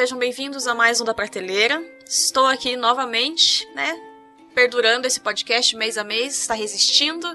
sejam 0.00 0.18
bem-vindos 0.18 0.66
a 0.66 0.74
mais 0.74 0.98
um 0.98 1.04
da 1.04 1.12
Prateleira. 1.12 1.84
Estou 2.08 2.46
aqui 2.46 2.74
novamente, 2.74 3.68
né? 3.74 4.00
Perdurando 4.54 5.06
esse 5.06 5.20
podcast 5.20 5.76
mês 5.76 5.98
a 5.98 6.02
mês, 6.02 6.38
está 6.38 6.54
resistindo. 6.54 7.26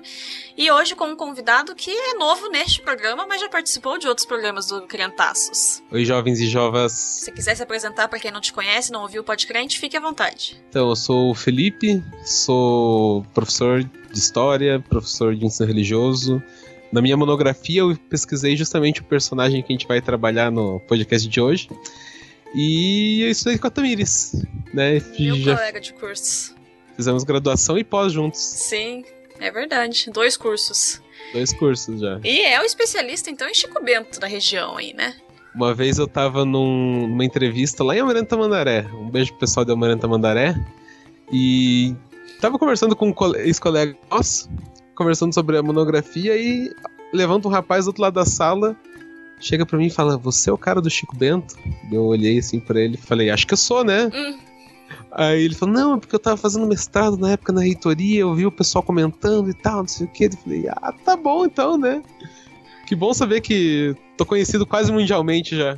E 0.57 0.71
hoje 0.71 0.95
com 0.95 1.05
um 1.09 1.15
convidado 1.15 1.75
que 1.75 1.91
é 1.91 2.15
novo 2.15 2.49
neste 2.49 2.81
programa, 2.81 3.27
mas 3.27 3.39
já 3.39 3.47
participou 3.47 3.99
de 3.99 4.07
outros 4.07 4.25
programas 4.25 4.65
do 4.65 4.81
Criantaços. 4.87 5.83
Oi, 5.91 6.03
jovens 6.05 6.39
e 6.39 6.47
jovas. 6.47 6.91
Se 6.93 7.31
quiser 7.31 7.53
se 7.53 7.61
apresentar 7.61 8.07
para 8.07 8.17
quem 8.17 8.31
não 8.31 8.41
te 8.41 8.51
conhece, 8.51 8.91
não 8.91 9.03
ouviu 9.03 9.21
o 9.21 9.23
podcast, 9.23 9.77
fique 9.77 9.95
à 9.95 9.99
vontade. 9.99 10.59
Então, 10.67 10.89
eu 10.89 10.95
sou 10.95 11.29
o 11.29 11.35
Felipe, 11.35 12.03
sou 12.25 13.23
professor 13.31 13.83
de 13.83 14.17
História, 14.17 14.83
professor 14.89 15.35
de 15.35 15.45
ensino 15.45 15.67
religioso, 15.67 16.41
na 16.91 17.01
minha 17.01 17.17
monografia 17.17 17.81
eu 17.81 17.95
pesquisei 18.09 18.55
justamente 18.55 19.01
o 19.01 19.03
personagem 19.03 19.61
que 19.61 19.71
a 19.71 19.75
gente 19.75 19.87
vai 19.87 20.01
trabalhar 20.01 20.51
no 20.51 20.79
podcast 20.79 21.27
de 21.27 21.41
hoje. 21.41 21.69
E 22.55 23.21
eu 23.21 23.29
estudei 23.29 23.57
com 23.57 23.67
a 23.67 23.69
Tamires, 23.69 24.45
né? 24.73 25.01
Meu 25.19 25.35
Já 25.35 25.55
colega 25.55 25.81
de 25.81 25.93
curso. 25.93 26.55
Fizemos 26.95 27.23
graduação 27.23 27.77
e 27.77 27.83
pós 27.83 28.13
juntos. 28.13 28.39
Sim, 28.39 29.03
é 29.39 29.51
verdade. 29.51 30.09
Dois 30.11 30.37
cursos. 30.37 31.01
Dois 31.33 31.51
cursos 31.53 31.99
já. 31.99 32.19
E 32.23 32.41
é 32.41 32.61
o 32.61 32.63
especialista, 32.63 33.29
então, 33.29 33.47
em 33.49 33.53
Chico 33.53 33.83
Bento 33.83 34.19
da 34.19 34.27
região 34.27 34.77
aí, 34.77 34.93
né? 34.93 35.15
Uma 35.53 35.73
vez 35.73 35.97
eu 35.97 36.07
tava 36.07 36.45
num, 36.45 37.07
numa 37.07 37.25
entrevista 37.25 37.83
lá 37.83 37.95
em 37.95 37.99
Amaranta 37.99 38.37
Mandaré. 38.37 38.85
Um 38.93 39.09
beijo 39.09 39.31
pro 39.31 39.39
pessoal 39.39 39.65
de 39.65 39.71
Amaranta 39.71 40.07
Mandaré. 40.07 40.55
E 41.31 41.93
tava 42.39 42.57
conversando 42.57 42.95
com 42.95 43.09
um 43.09 43.35
ex-colega 43.35 43.97
nosso 44.09 44.49
conversando 44.95 45.33
sobre 45.33 45.57
a 45.57 45.61
monografia 45.61 46.35
e 46.37 46.73
levanta 47.13 47.47
um 47.47 47.51
rapaz 47.51 47.85
do 47.85 47.89
outro 47.89 48.01
lado 48.01 48.13
da 48.13 48.25
sala, 48.25 48.75
chega 49.45 49.65
para 49.65 49.77
mim 49.77 49.85
e 49.85 49.91
fala: 49.91 50.17
Você 50.17 50.49
é 50.49 50.53
o 50.53 50.57
cara 50.57 50.81
do 50.81 50.89
Chico 50.89 51.15
Bento? 51.15 51.55
Eu 51.91 52.03
olhei 52.05 52.39
assim 52.39 52.59
para 52.59 52.81
ele 52.81 52.95
e 52.95 52.97
falei: 52.97 53.29
Acho 53.29 53.45
que 53.45 53.53
eu 53.53 53.57
sou, 53.57 53.83
né? 53.83 54.09
Hum. 54.13 54.39
Aí 55.11 55.43
ele 55.43 55.55
falou: 55.55 55.75
Não, 55.75 55.95
é 55.95 55.99
porque 55.99 56.15
eu 56.15 56.19
tava 56.19 56.37
fazendo 56.37 56.65
mestrado 56.65 57.17
na 57.17 57.31
época 57.31 57.53
na 57.53 57.61
reitoria, 57.61 58.21
eu 58.21 58.33
vi 58.33 58.45
o 58.45 58.51
pessoal 58.51 58.83
comentando 58.83 59.49
e 59.49 59.53
tal, 59.53 59.79
não 59.79 59.87
sei 59.87 60.07
o 60.07 60.09
que. 60.09 60.25
Eu 60.25 60.31
falei: 60.31 60.67
Ah, 60.69 60.91
tá 60.91 61.15
bom 61.15 61.45
então, 61.45 61.77
né? 61.77 62.01
Que 62.87 62.95
bom 62.95 63.13
saber 63.13 63.41
que 63.41 63.95
tô 64.17 64.25
conhecido 64.25 64.65
quase 64.65 64.91
mundialmente 64.91 65.55
já. 65.55 65.77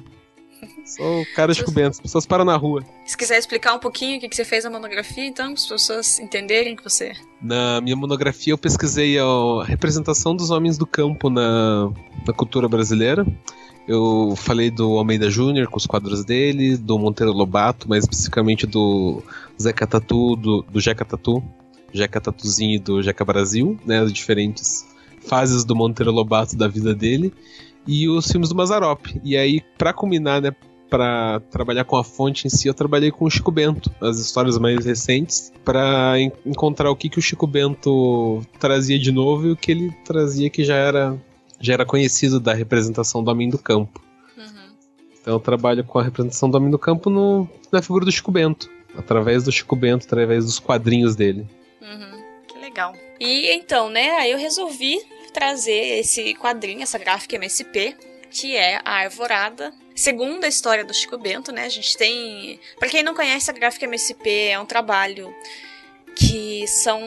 Sou 0.88 1.22
o 1.22 1.26
cara 1.36 1.54
de 1.54 1.62
Bento, 1.66 1.90
as 1.90 2.00
pessoas 2.00 2.26
param 2.26 2.46
na 2.46 2.56
rua. 2.56 2.82
Se 3.06 3.18
quiser 3.18 3.38
explicar 3.38 3.74
um 3.74 3.80
pouquinho 3.80 4.18
o 4.18 4.22
que, 4.22 4.34
você 4.34 4.46
fez 4.46 4.64
na 4.64 4.70
monografia, 4.70 5.26
então, 5.26 5.48
para 5.48 5.56
as 5.56 5.68
pessoas 5.68 6.18
entenderem 6.18 6.78
que 6.78 6.84
você. 6.84 7.12
Na 7.42 7.82
minha 7.82 7.96
monografia, 7.96 8.54
eu 8.54 8.58
pesquisei 8.58 9.20
a 9.20 9.64
representação 9.66 10.34
dos 10.34 10.50
homens 10.50 10.78
do 10.78 10.88
campo 10.88 11.30
na, 11.30 11.92
na 12.26 12.34
cultura 12.34 12.70
brasileira. 12.70 13.28
Eu 13.86 14.34
falei 14.38 14.72
do 14.72 14.98
Almeida 14.98 15.30
Júnior 15.30 15.68
com 15.68 15.76
os 15.76 15.86
quadros 15.86 16.24
dele, 16.24 16.78
do 16.78 16.98
Monteiro 16.98 17.34
Lobato, 17.34 17.90
mais 17.90 18.06
especificamente 18.06 18.66
do 18.66 19.22
Zeca 19.62 19.86
Tatu, 19.86 20.38
do, 20.38 20.62
do 20.62 20.80
Jeca 20.80 21.04
Tatu, 21.04 21.44
Jeca 21.92 22.22
Tatuzinho 22.22 22.76
e 22.76 22.80
do 22.80 23.04
Jeca 23.04 23.26
Brasil, 23.26 23.78
né, 23.86 24.00
as 24.00 24.14
diferentes 24.14 24.86
fases 25.20 25.66
do 25.66 25.76
Monteiro 25.76 26.12
Lobato 26.12 26.56
da 26.56 26.68
vida 26.70 26.96
dele, 26.96 27.34
e 27.86 28.08
os 28.08 28.30
filmes 28.30 28.50
do 28.50 28.56
Mazarop. 28.56 29.06
E 29.24 29.36
aí, 29.38 29.62
para 29.78 29.94
culminar, 29.94 30.42
né, 30.42 30.52
para 30.90 31.40
trabalhar 31.52 31.84
com 31.84 31.96
a 31.98 32.04
fonte 32.04 32.48
em 32.48 32.50
si, 32.50 32.68
eu 32.68 32.74
trabalhei 32.74 33.12
com 33.12 33.26
o 33.26 33.30
Chico 33.30 33.52
Bento, 33.52 33.92
as 34.02 34.20
histórias 34.20 34.58
mais 34.58 34.86
recentes, 34.86 35.52
para 35.64 36.20
en 36.20 36.32
encontrar 36.46 36.90
o 36.90 36.96
que, 36.96 37.10
que 37.10 37.20
o 37.20 37.22
Chico 37.22 37.46
Bento 37.46 38.42
trazia 38.60 38.98
de 38.98 39.12
novo 39.12 39.48
e 39.48 39.52
o 39.52 39.58
que 39.58 39.72
ele 39.72 39.92
trazia 40.06 40.50
que 40.50 40.64
já 40.64 40.76
era, 40.76 41.18
já 41.60 41.74
era 41.74 41.86
conhecido 41.86 42.40
da 42.40 42.54
representação 42.54 43.24
do 43.24 43.30
homem 43.30 43.50
do 43.50 43.58
campo. 43.58 44.02
Uhum. 44.38 44.72
Então 45.22 45.34
eu 45.34 45.40
trabalho 45.40 45.84
com 45.84 46.00
a 46.00 46.04
representação 46.04 46.50
do 46.50 46.58
homem 46.58 46.72
do 46.72 46.80
campo 46.80 47.10
no, 47.10 47.48
na 47.72 47.82
figura 47.82 48.06
do 48.06 48.12
Chico 48.12 48.32
Bento, 48.32 48.70
através 48.96 49.44
do 49.44 49.52
Chico 49.52 49.76
Bento, 49.76 50.06
através 50.06 50.46
dos 50.46 50.60
quadrinhos 50.60 51.16
dele. 51.16 51.46
Uhum. 51.82 52.24
Que 52.48 52.60
legal. 52.60 52.94
E 53.20 53.52
então, 53.54 53.90
né, 53.90 54.12
aí 54.12 54.32
eu 54.32 54.38
resolvi 54.38 54.98
trazer 55.34 56.00
esse 56.00 56.34
quadrinho, 56.36 56.82
essa 56.82 56.98
gráfica 56.98 57.36
MSP, 57.36 57.96
que 58.30 58.56
é 58.56 58.80
a 58.84 59.04
Arvorada, 59.04 59.74
Segundo 59.98 60.44
a 60.44 60.48
história 60.48 60.86
do 60.86 60.94
Chico 60.94 61.18
Bento, 61.18 61.52
né, 61.52 61.66
a 61.66 61.70
gente 61.70 61.98
tem. 61.98 62.60
Para 62.78 62.88
quem 62.88 63.02
não 63.02 63.16
conhece, 63.16 63.50
a 63.50 63.54
Gráfica 63.54 63.86
MSP 63.86 64.50
é 64.50 64.60
um 64.60 64.66
trabalho 64.66 65.34
que 66.16 66.68
são 66.68 67.02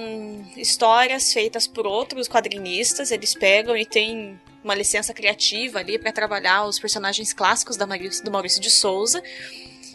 histórias 0.57 1.33
feitas 1.33 1.69
por 1.69 1.87
outros 1.87 2.29
quadrinistas, 2.29 3.13
eles 3.13 3.33
pegam 3.33 3.77
e 3.77 3.87
tem 3.87 4.41
uma 4.63 4.75
licença 4.75 5.15
criativa 5.15 5.79
ali 5.79 6.01
para 6.01 6.11
trabalhar 6.11 6.65
os 6.65 6.81
personagens 6.81 7.33
clássicos 7.33 7.77
da 7.77 7.87
Maurício, 7.87 8.25
do 8.25 8.31
Maurício 8.31 8.61
de 8.61 8.71
Souza. 8.71 9.23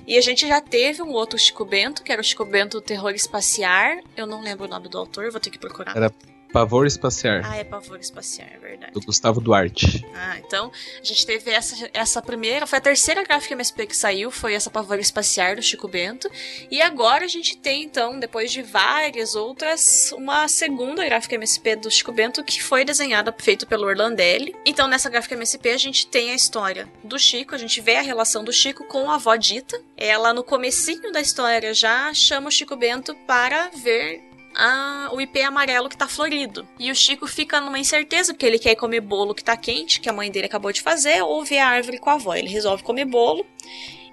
E 0.07 0.17
a 0.17 0.21
gente 0.21 0.47
já 0.47 0.61
teve 0.61 1.01
um 1.01 1.11
outro 1.11 1.37
Chico 1.37 1.65
Bento, 1.65 2.01
que 2.01 2.13
era 2.13 2.21
o 2.21 2.23
Chico 2.23 2.45
Bento 2.45 2.79
Terror 2.79 3.11
Espaciar. 3.11 3.99
Eu 4.15 4.25
não 4.25 4.39
lembro 4.39 4.65
o 4.65 4.69
nome 4.69 4.87
do 4.87 4.97
autor, 4.97 5.29
vou 5.31 5.41
ter 5.41 5.49
que 5.49 5.59
procurar. 5.59 5.97
Era 5.97 6.13
Pavor 6.55 6.87
Espaciar. 6.87 7.41
Ah, 7.43 7.57
é 7.57 7.65
Pavor 7.65 7.99
Espaciar, 7.99 8.47
é 8.53 8.57
verdade. 8.57 8.93
Do 8.93 9.01
Gustavo 9.01 9.41
Duarte. 9.41 10.05
Ah, 10.13 10.39
então 10.39 10.71
a 11.01 11.03
gente 11.03 11.25
teve 11.25 11.51
essa, 11.51 11.89
essa 11.93 12.21
primeira, 12.21 12.65
foi 12.65 12.77
a 12.77 12.81
terceira 12.81 13.21
gráfica 13.25 13.53
MSP 13.53 13.87
que 13.87 13.97
saiu, 13.97 14.31
foi 14.31 14.53
essa 14.53 14.69
Pavor 14.69 14.97
Espaciar 14.97 15.57
do 15.57 15.61
Chico 15.61 15.85
Bento. 15.89 16.31
E 16.71 16.81
agora 16.81 17.25
a 17.25 17.27
gente 17.27 17.57
tem, 17.57 17.83
então, 17.83 18.17
depois 18.17 18.53
de 18.53 18.61
várias 18.61 19.35
outras, 19.35 20.13
uma 20.13 20.47
segunda 20.47 21.03
gráfica 21.03 21.35
MSP 21.35 21.75
do 21.75 21.91
Chico 21.91 22.13
Bento 22.13 22.41
que 22.41 22.63
foi 22.63 22.85
desenhada, 22.85 23.35
feito 23.37 23.67
pelo 23.67 23.85
Orlandelli. 23.85 24.55
Então 24.65 24.87
nessa 24.87 25.09
gráfica 25.09 25.35
MSP 25.35 25.71
a 25.71 25.77
gente 25.77 26.07
tem 26.07 26.31
a 26.31 26.35
história 26.35 26.87
do 27.03 27.19
Chico, 27.19 27.53
a 27.53 27.57
gente 27.57 27.81
vê 27.81 27.97
a 27.97 28.01
relação 28.01 28.45
do 28.45 28.53
Chico 28.53 28.85
com 28.85 29.11
a 29.11 29.15
avó 29.15 29.35
Dita. 29.35 29.77
Ela, 29.97 30.33
no 30.33 30.41
comecinho 30.41 31.11
da 31.11 31.19
história, 31.19 31.73
já 31.73 32.13
chama 32.13 32.47
o 32.47 32.51
Chico 32.51 32.77
Bento 32.77 33.13
para 33.27 33.69
ver 33.75 34.34
a, 34.55 35.09
o 35.11 35.19
IP 35.19 35.41
amarelo 35.41 35.89
que 35.89 35.97
tá 35.97 36.07
florido. 36.07 36.67
E 36.79 36.89
o 36.89 36.95
Chico 36.95 37.27
fica 37.27 37.59
numa 37.59 37.79
incerteza, 37.79 38.33
porque 38.33 38.45
ele 38.45 38.59
quer 38.59 38.75
comer 38.75 39.01
bolo 39.01 39.35
que 39.35 39.43
tá 39.43 39.55
quente, 39.57 39.99
que 39.99 40.09
a 40.09 40.13
mãe 40.13 40.31
dele 40.31 40.45
acabou 40.47 40.71
de 40.71 40.81
fazer, 40.81 41.21
ou 41.21 41.43
ver 41.43 41.59
a 41.59 41.67
árvore 41.67 41.99
com 41.99 42.09
a 42.09 42.13
avó. 42.13 42.33
Ele 42.33 42.49
resolve 42.49 42.83
comer 42.83 43.05
bolo 43.05 43.45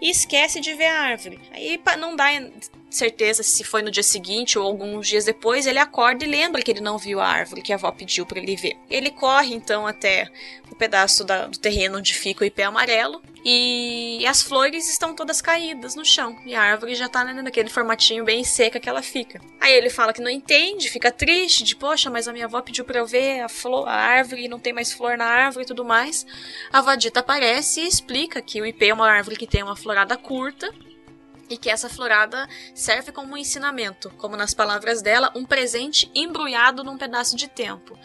e 0.00 0.10
esquece 0.10 0.60
de 0.60 0.74
ver 0.74 0.86
a 0.86 1.00
árvore. 1.00 1.40
Aí 1.52 1.80
não 1.96 2.16
dá 2.16 2.26
certeza 2.90 3.42
se 3.42 3.62
foi 3.62 3.82
no 3.82 3.90
dia 3.90 4.02
seguinte 4.02 4.58
ou 4.58 4.66
alguns 4.66 5.08
dias 5.08 5.24
depois, 5.24 5.66
ele 5.66 5.78
acorda 5.78 6.24
e 6.24 6.28
lembra 6.28 6.60
que 6.60 6.70
ele 6.70 6.80
não 6.80 6.98
viu 6.98 7.20
a 7.20 7.26
árvore 7.26 7.62
que 7.62 7.72
a 7.72 7.76
avó 7.76 7.90
pediu 7.92 8.26
para 8.26 8.40
ele 8.40 8.56
ver. 8.56 8.76
Ele 8.90 9.10
corre 9.10 9.54
então 9.54 9.86
até 9.86 10.28
o 10.72 10.76
pedaço 10.76 11.24
da, 11.24 11.46
do 11.46 11.58
terreno 11.58 11.98
onde 11.98 12.14
fica 12.14 12.42
o 12.42 12.46
ipê 12.46 12.62
amarelo 12.62 13.22
e 13.44 14.24
as 14.26 14.42
flores 14.42 14.88
estão 14.88 15.14
todas 15.14 15.40
caídas 15.40 15.94
no 15.94 16.04
chão 16.04 16.36
e 16.46 16.54
a 16.54 16.62
árvore 16.62 16.94
já 16.94 17.08
tá 17.08 17.24
né, 17.24 17.32
naquele 17.42 17.68
formatinho 17.68 18.24
bem 18.24 18.44
seca 18.44 18.80
que 18.80 18.88
ela 18.88 19.02
fica. 19.02 19.40
Aí 19.60 19.74
ele 19.74 19.90
fala 19.90 20.12
que 20.12 20.20
não 20.20 20.30
entende, 20.30 20.90
fica 20.90 21.10
triste, 21.10 21.64
de 21.64 21.76
poxa, 21.76 22.10
mas 22.10 22.28
a 22.28 22.32
minha 22.32 22.46
avó 22.46 22.60
pediu 22.60 22.84
para 22.84 22.98
eu 22.98 23.06
ver 23.06 23.40
a, 23.40 23.48
flor, 23.48 23.88
a 23.88 23.94
árvore 23.94 24.48
não 24.48 24.58
tem 24.58 24.72
mais 24.72 24.92
flor 24.92 25.16
na 25.16 25.26
árvore 25.26 25.64
e 25.64 25.68
tudo 25.68 25.84
mais. 25.84 26.24
A 26.72 26.80
vadita 26.80 27.20
aparece 27.20 27.80
e 27.80 27.86
explica 27.86 28.40
que 28.40 28.60
o 28.60 28.66
ipê 28.66 28.88
é 28.88 28.94
uma 28.94 29.10
árvore 29.10 29.36
que 29.36 29.46
tem 29.46 29.62
uma 29.62 29.76
florada 29.76 30.16
curta 30.16 30.72
e 31.48 31.56
que 31.56 31.70
essa 31.70 31.88
florada 31.88 32.48
serve 32.74 33.12
como 33.12 33.34
um 33.34 33.36
ensinamento, 33.36 34.10
como 34.18 34.36
nas 34.36 34.54
palavras 34.54 35.02
dela, 35.02 35.32
um 35.34 35.44
presente 35.44 36.10
embrulhado 36.14 36.82
num 36.82 36.96
pedaço 36.96 37.36
de 37.36 37.48
tempo. 37.48 37.98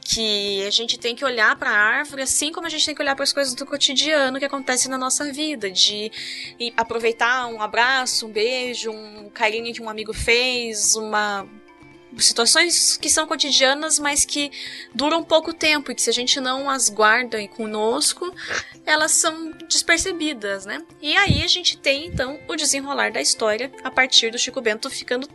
Que 0.00 0.64
a 0.64 0.70
gente 0.70 0.96
tem 0.96 1.16
que 1.16 1.24
olhar 1.24 1.56
para 1.56 1.70
a 1.70 1.76
árvore 1.76 2.22
assim 2.22 2.52
como 2.52 2.66
a 2.66 2.70
gente 2.70 2.86
tem 2.86 2.94
que 2.94 3.02
olhar 3.02 3.16
para 3.16 3.24
as 3.24 3.32
coisas 3.32 3.54
do 3.54 3.66
cotidiano 3.66 4.38
que 4.38 4.44
acontecem 4.44 4.90
na 4.90 4.96
nossa 4.96 5.32
vida, 5.32 5.70
de 5.70 6.12
aproveitar 6.76 7.48
um 7.48 7.60
abraço, 7.60 8.26
um 8.26 8.30
beijo, 8.30 8.90
um 8.90 9.28
carinho 9.30 9.74
que 9.74 9.82
um 9.82 9.88
amigo 9.88 10.14
fez, 10.14 10.94
uma 10.94 11.46
situações 12.18 12.96
que 12.96 13.08
são 13.08 13.26
cotidianas, 13.26 13.98
mas 13.98 14.24
que 14.24 14.50
duram 14.94 15.22
pouco 15.22 15.52
tempo 15.52 15.90
e 15.90 15.94
que 15.94 16.02
se 16.02 16.10
a 16.10 16.12
gente 16.12 16.40
não 16.40 16.68
as 16.68 16.88
guarda 16.88 17.46
conosco, 17.48 18.32
elas 18.84 19.12
são 19.12 19.52
despercebidas, 19.68 20.64
né? 20.64 20.82
E 21.02 21.16
aí 21.16 21.42
a 21.42 21.48
gente 21.48 21.76
tem 21.76 22.06
então 22.06 22.38
o 22.48 22.56
desenrolar 22.56 23.12
da 23.12 23.20
história 23.20 23.70
a 23.82 23.90
partir 23.90 24.30
do 24.30 24.38
Chico 24.38 24.60
Bento 24.60 24.88
ficando 24.88 25.28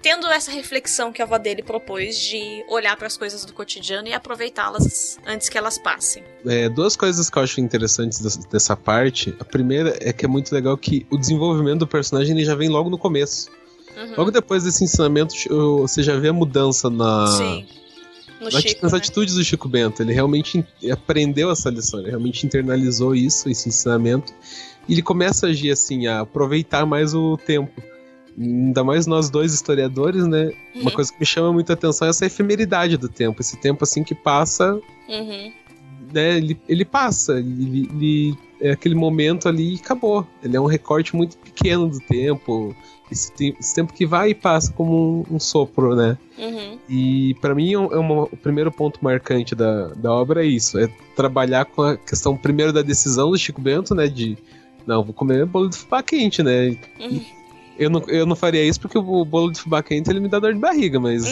tendo 0.00 0.26
essa 0.26 0.50
reflexão 0.50 1.12
que 1.12 1.22
a 1.22 1.24
avó 1.24 1.38
dele 1.38 1.62
propôs 1.62 2.18
de 2.18 2.64
olhar 2.68 2.96
para 2.96 3.06
as 3.06 3.16
coisas 3.16 3.44
do 3.44 3.52
cotidiano 3.52 4.08
e 4.08 4.12
aproveitá-las 4.12 5.18
antes 5.24 5.48
que 5.48 5.56
elas 5.56 5.78
passem. 5.78 6.24
É, 6.44 6.68
duas 6.68 6.96
coisas 6.96 7.30
que 7.30 7.38
eu 7.38 7.42
acho 7.42 7.60
interessantes 7.60 8.20
dessa 8.46 8.76
parte. 8.76 9.34
A 9.38 9.44
primeira 9.44 9.96
é 10.00 10.12
que 10.12 10.24
é 10.24 10.28
muito 10.28 10.52
legal 10.52 10.76
que 10.76 11.06
o 11.08 11.16
desenvolvimento 11.16 11.80
do 11.80 11.86
personagem 11.86 12.36
ele 12.36 12.44
já 12.44 12.54
vem 12.54 12.68
logo 12.68 12.90
no 12.90 12.98
começo. 12.98 13.50
Uhum. 13.96 14.14
Logo 14.16 14.30
depois 14.30 14.64
desse 14.64 14.84
ensinamento, 14.84 15.34
você 15.80 16.02
já 16.02 16.16
vê 16.16 16.28
a 16.28 16.32
mudança 16.32 16.88
na. 16.88 17.26
Sim. 17.26 17.66
No 18.40 18.50
na, 18.50 18.60
Chico, 18.60 18.82
nas 18.82 18.92
né? 18.92 18.98
atitudes 18.98 19.34
do 19.34 19.44
Chico 19.44 19.68
Bento. 19.68 20.02
Ele 20.02 20.12
realmente 20.12 20.64
aprendeu 20.90 21.50
essa 21.50 21.70
lição, 21.70 22.00
ele 22.00 22.10
realmente 22.10 22.44
internalizou 22.44 23.14
isso, 23.14 23.48
esse 23.48 23.68
ensinamento. 23.68 24.32
E 24.88 24.94
ele 24.94 25.02
começa 25.02 25.46
a 25.46 25.50
agir 25.50 25.70
assim, 25.70 26.06
a 26.06 26.20
aproveitar 26.20 26.84
mais 26.84 27.14
o 27.14 27.36
tempo. 27.36 27.80
Ainda 28.36 28.82
mais 28.82 29.06
nós 29.06 29.30
dois 29.30 29.52
historiadores, 29.52 30.26
né? 30.26 30.52
Uhum. 30.74 30.82
Uma 30.82 30.90
coisa 30.90 31.12
que 31.12 31.20
me 31.20 31.26
chama 31.26 31.52
muita 31.52 31.74
atenção 31.74 32.06
é 32.06 32.10
essa 32.10 32.26
efemeridade 32.26 32.96
do 32.96 33.08
tempo. 33.08 33.40
Esse 33.40 33.56
tempo 33.58 33.84
assim 33.84 34.02
que 34.02 34.14
passa. 34.14 34.80
Uhum 35.08 35.52
né, 36.12 36.36
ele, 36.36 36.60
ele 36.68 36.84
passa, 36.84 37.38
ele, 37.38 37.88
ele 37.92 38.38
é 38.60 38.72
aquele 38.72 38.94
momento 38.94 39.48
ali 39.48 39.74
e 39.74 39.76
acabou. 39.76 40.26
Ele 40.42 40.56
é 40.56 40.60
um 40.60 40.66
recorte 40.66 41.16
muito 41.16 41.36
pequeno 41.38 41.88
do 41.88 41.98
tempo. 42.00 42.76
Esse, 43.12 43.54
esse 43.58 43.74
tempo 43.74 43.92
que 43.92 44.06
vai 44.06 44.30
e 44.30 44.34
passa 44.34 44.72
como 44.72 45.24
um, 45.30 45.36
um 45.36 45.40
sopro, 45.40 45.94
né? 45.94 46.16
Uhum. 46.38 46.78
E 46.88 47.34
para 47.40 47.54
mim 47.54 47.70
é, 47.70 47.74
é 47.74 47.98
uma, 47.98 48.24
o 48.24 48.36
primeiro 48.36 48.72
ponto 48.72 48.98
marcante 49.02 49.54
da, 49.54 49.88
da 49.88 50.12
obra 50.12 50.44
é 50.44 50.48
isso, 50.48 50.78
é 50.78 50.88
trabalhar 51.14 51.66
com 51.66 51.82
a 51.82 51.96
questão 51.96 52.36
primeiro 52.36 52.72
da 52.72 52.82
decisão 52.82 53.30
do 53.30 53.38
Chico 53.38 53.60
Bento, 53.60 53.94
né? 53.94 54.08
De 54.08 54.36
não, 54.86 55.02
vou 55.02 55.14
comer 55.14 55.46
bolo 55.46 55.68
de 55.68 55.76
fubá 55.76 56.02
quente, 56.02 56.42
né? 56.42 56.76
Uhum. 56.98 57.24
Eu 57.78 57.90
não, 57.90 58.02
eu 58.08 58.26
não 58.26 58.36
faria 58.36 58.64
isso 58.64 58.80
porque 58.80 58.98
o 58.98 59.24
bolo 59.24 59.52
de 59.52 59.60
fubá 59.60 59.82
quente 59.82 60.10
ele 60.10 60.20
me 60.20 60.28
dá 60.28 60.38
dor 60.38 60.54
de 60.54 60.60
barriga, 60.60 60.98
mas. 60.98 61.24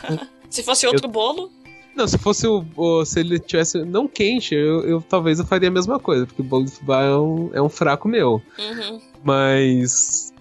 Se 0.48 0.62
fosse 0.62 0.86
outro 0.86 1.06
eu... 1.06 1.10
bolo. 1.10 1.50
Não, 1.96 2.08
se 2.08 2.18
fosse 2.18 2.44
o, 2.44 2.64
o, 2.76 3.04
Se 3.04 3.20
ele 3.20 3.38
tivesse 3.38 3.84
não 3.84 4.08
quente, 4.08 4.52
eu, 4.52 4.80
eu, 4.82 5.00
talvez 5.00 5.38
eu 5.38 5.46
faria 5.46 5.68
a 5.68 5.72
mesma 5.72 6.00
coisa, 6.00 6.26
porque 6.26 6.42
o 6.42 6.44
bolo 6.44 6.64
de 6.64 6.72
fubá 6.72 7.04
é 7.04 7.16
um, 7.16 7.50
é 7.52 7.62
um 7.62 7.68
fraco 7.68 8.08
meu. 8.08 8.42
Uhum. 8.58 9.00
Mas. 9.22 10.33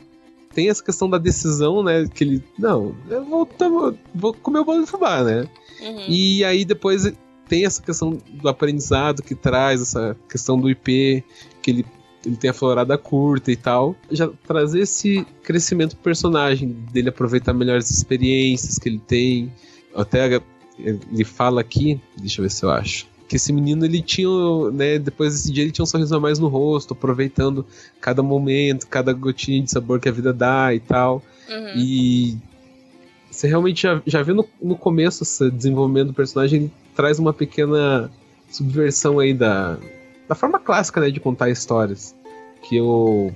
Tem 0.54 0.70
essa 0.70 0.84
questão 0.84 1.10
da 1.10 1.18
decisão, 1.18 1.84
né? 1.84 2.08
Que 2.14 2.24
ele. 2.24 2.44
Não, 2.58 2.96
eu 3.10 3.24
vou, 3.26 3.48
vou, 3.60 3.98
vou 4.14 4.34
comer 4.34 4.60
o 4.60 4.66
bolo 4.66 4.84
de 4.84 4.90
fubá, 4.90 5.24
né? 5.24 5.48
Uhum. 5.82 6.06
E 6.08 6.44
aí 6.44 6.64
depois 6.64 7.12
tem 7.48 7.66
essa 7.66 7.82
questão 7.82 8.18
do 8.32 8.48
aprendizado 8.48 9.22
que 9.22 9.36
traz, 9.36 9.82
essa 9.82 10.16
questão 10.30 10.60
do 10.60 10.70
IP, 10.70 11.24
que 11.62 11.72
ele 11.72 11.86
ele 12.26 12.38
tem 12.38 12.50
a 12.50 12.54
florada 12.54 12.98
curta 12.98 13.52
e 13.52 13.56
tal. 13.56 13.96
Já 14.10 14.30
trazer 14.48 14.82
esse 14.82 15.26
crescimento 15.44 15.96
do 15.96 16.02
personagem, 16.02 16.70
dele 16.92 17.10
aproveitar 17.10 17.54
melhor 17.54 17.78
as 17.78 17.92
experiências 17.92 18.80
que 18.80 18.90
ele 18.90 19.00
tem. 19.00 19.52
Até 19.94 20.42
ele 20.80 21.24
fala 21.24 21.62
aqui, 21.62 22.00
deixa 22.18 22.40
eu 22.40 22.44
ver 22.44 22.50
se 22.50 22.64
eu 22.64 22.72
acho. 22.72 23.08
Que 23.34 23.38
esse 23.38 23.52
menino 23.52 23.84
ele 23.84 24.00
tinha, 24.00 24.30
né, 24.72 25.00
depois 25.00 25.34
desse 25.34 25.52
dia 25.52 25.64
ele 25.64 25.72
tinha 25.72 25.82
um 25.82 25.88
sorriso 25.88 26.16
a 26.16 26.20
mais 26.20 26.38
no 26.38 26.48
rosto, 26.48 26.94
aproveitando 26.94 27.66
cada 28.00 28.22
momento, 28.22 28.86
cada 28.86 29.12
gotinha 29.12 29.60
de 29.60 29.72
sabor 29.72 30.00
que 30.00 30.08
a 30.08 30.12
vida 30.12 30.32
dá 30.32 30.72
e 30.72 30.80
tal. 30.80 31.20
Uhum. 31.50 31.74
E 31.76 32.38
você 33.32 33.48
realmente 33.48 33.82
já, 33.82 34.00
já 34.06 34.22
vê 34.22 34.34
no, 34.34 34.48
no 34.62 34.76
começo 34.76 35.24
esse 35.24 35.50
desenvolvimento 35.50 36.10
do 36.10 36.14
personagem, 36.14 36.60
ele 36.60 36.72
traz 36.96 37.18
uma 37.18 37.34
pequena 37.34 38.12
subversão 38.52 39.18
aí 39.18 39.34
da, 39.34 39.80
da 40.30 40.36
forma 40.36 40.60
clássica 40.60 41.02
né, 41.02 41.10
de 41.10 41.20
contar 41.20 41.50
histórias. 41.50 42.14
Que 42.62 42.80
o, 42.80 43.32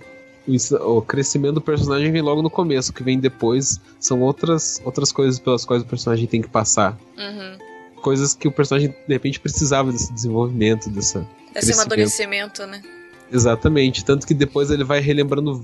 o, 0.47 0.97
o, 0.97 1.01
crescimento 1.01 1.55
do 1.55 1.61
personagem 1.61 2.11
vem 2.11 2.21
logo 2.21 2.43
no 2.43 2.51
começo, 2.51 2.91
o 2.91 2.93
que 2.93 3.01
vem 3.01 3.19
depois 3.19 3.81
são 3.99 4.21
outras, 4.21 4.79
outras 4.85 5.11
coisas 5.11 5.39
pelas 5.39 5.65
quais 5.65 5.81
o 5.81 5.87
personagem 5.87 6.27
tem 6.27 6.39
que 6.39 6.49
passar. 6.49 6.95
Uhum. 7.17 7.66
Coisas 8.07 8.33
que 8.33 8.47
o 8.47 8.51
personagem, 8.53 8.95
de 9.05 9.13
repente, 9.13 9.37
precisava 9.37 9.91
desse 9.91 10.13
desenvolvimento, 10.13 10.89
dessa. 10.89 11.27
Esse 11.53 11.73
amadurecimento, 11.73 12.65
né? 12.65 12.81
Exatamente. 13.29 14.05
Tanto 14.05 14.25
que 14.25 14.33
depois 14.33 14.71
ele 14.71 14.85
vai 14.85 15.01
relembrando 15.01 15.61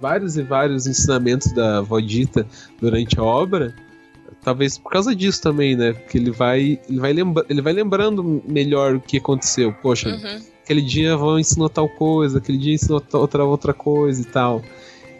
vários 0.00 0.36
e 0.36 0.42
vários 0.44 0.86
ensinamentos 0.86 1.52
da 1.52 1.80
Vodita 1.80 2.46
durante 2.80 3.18
a 3.18 3.24
obra. 3.24 3.74
Talvez 4.44 4.78
por 4.78 4.92
causa 4.92 5.16
disso 5.16 5.42
também, 5.42 5.74
né? 5.74 5.94
Porque 5.94 6.16
ele 6.16 6.30
vai, 6.30 6.78
ele 6.88 7.00
vai, 7.00 7.12
lembra, 7.12 7.44
ele 7.48 7.60
vai 7.60 7.72
lembrando 7.72 8.40
melhor 8.46 8.94
o 8.94 9.00
que 9.00 9.16
aconteceu. 9.16 9.72
Poxa, 9.82 10.10
uhum. 10.10 10.42
aquele 10.62 10.80
dia 10.80 11.10
a 11.10 11.14
avó 11.14 11.36
ensinou 11.40 11.68
tal 11.68 11.88
coisa, 11.88 12.38
aquele 12.38 12.58
dia 12.58 12.74
ensinou 12.74 13.02
outra, 13.14 13.44
outra 13.44 13.74
coisa 13.74 14.22
e 14.22 14.26
tal. 14.26 14.62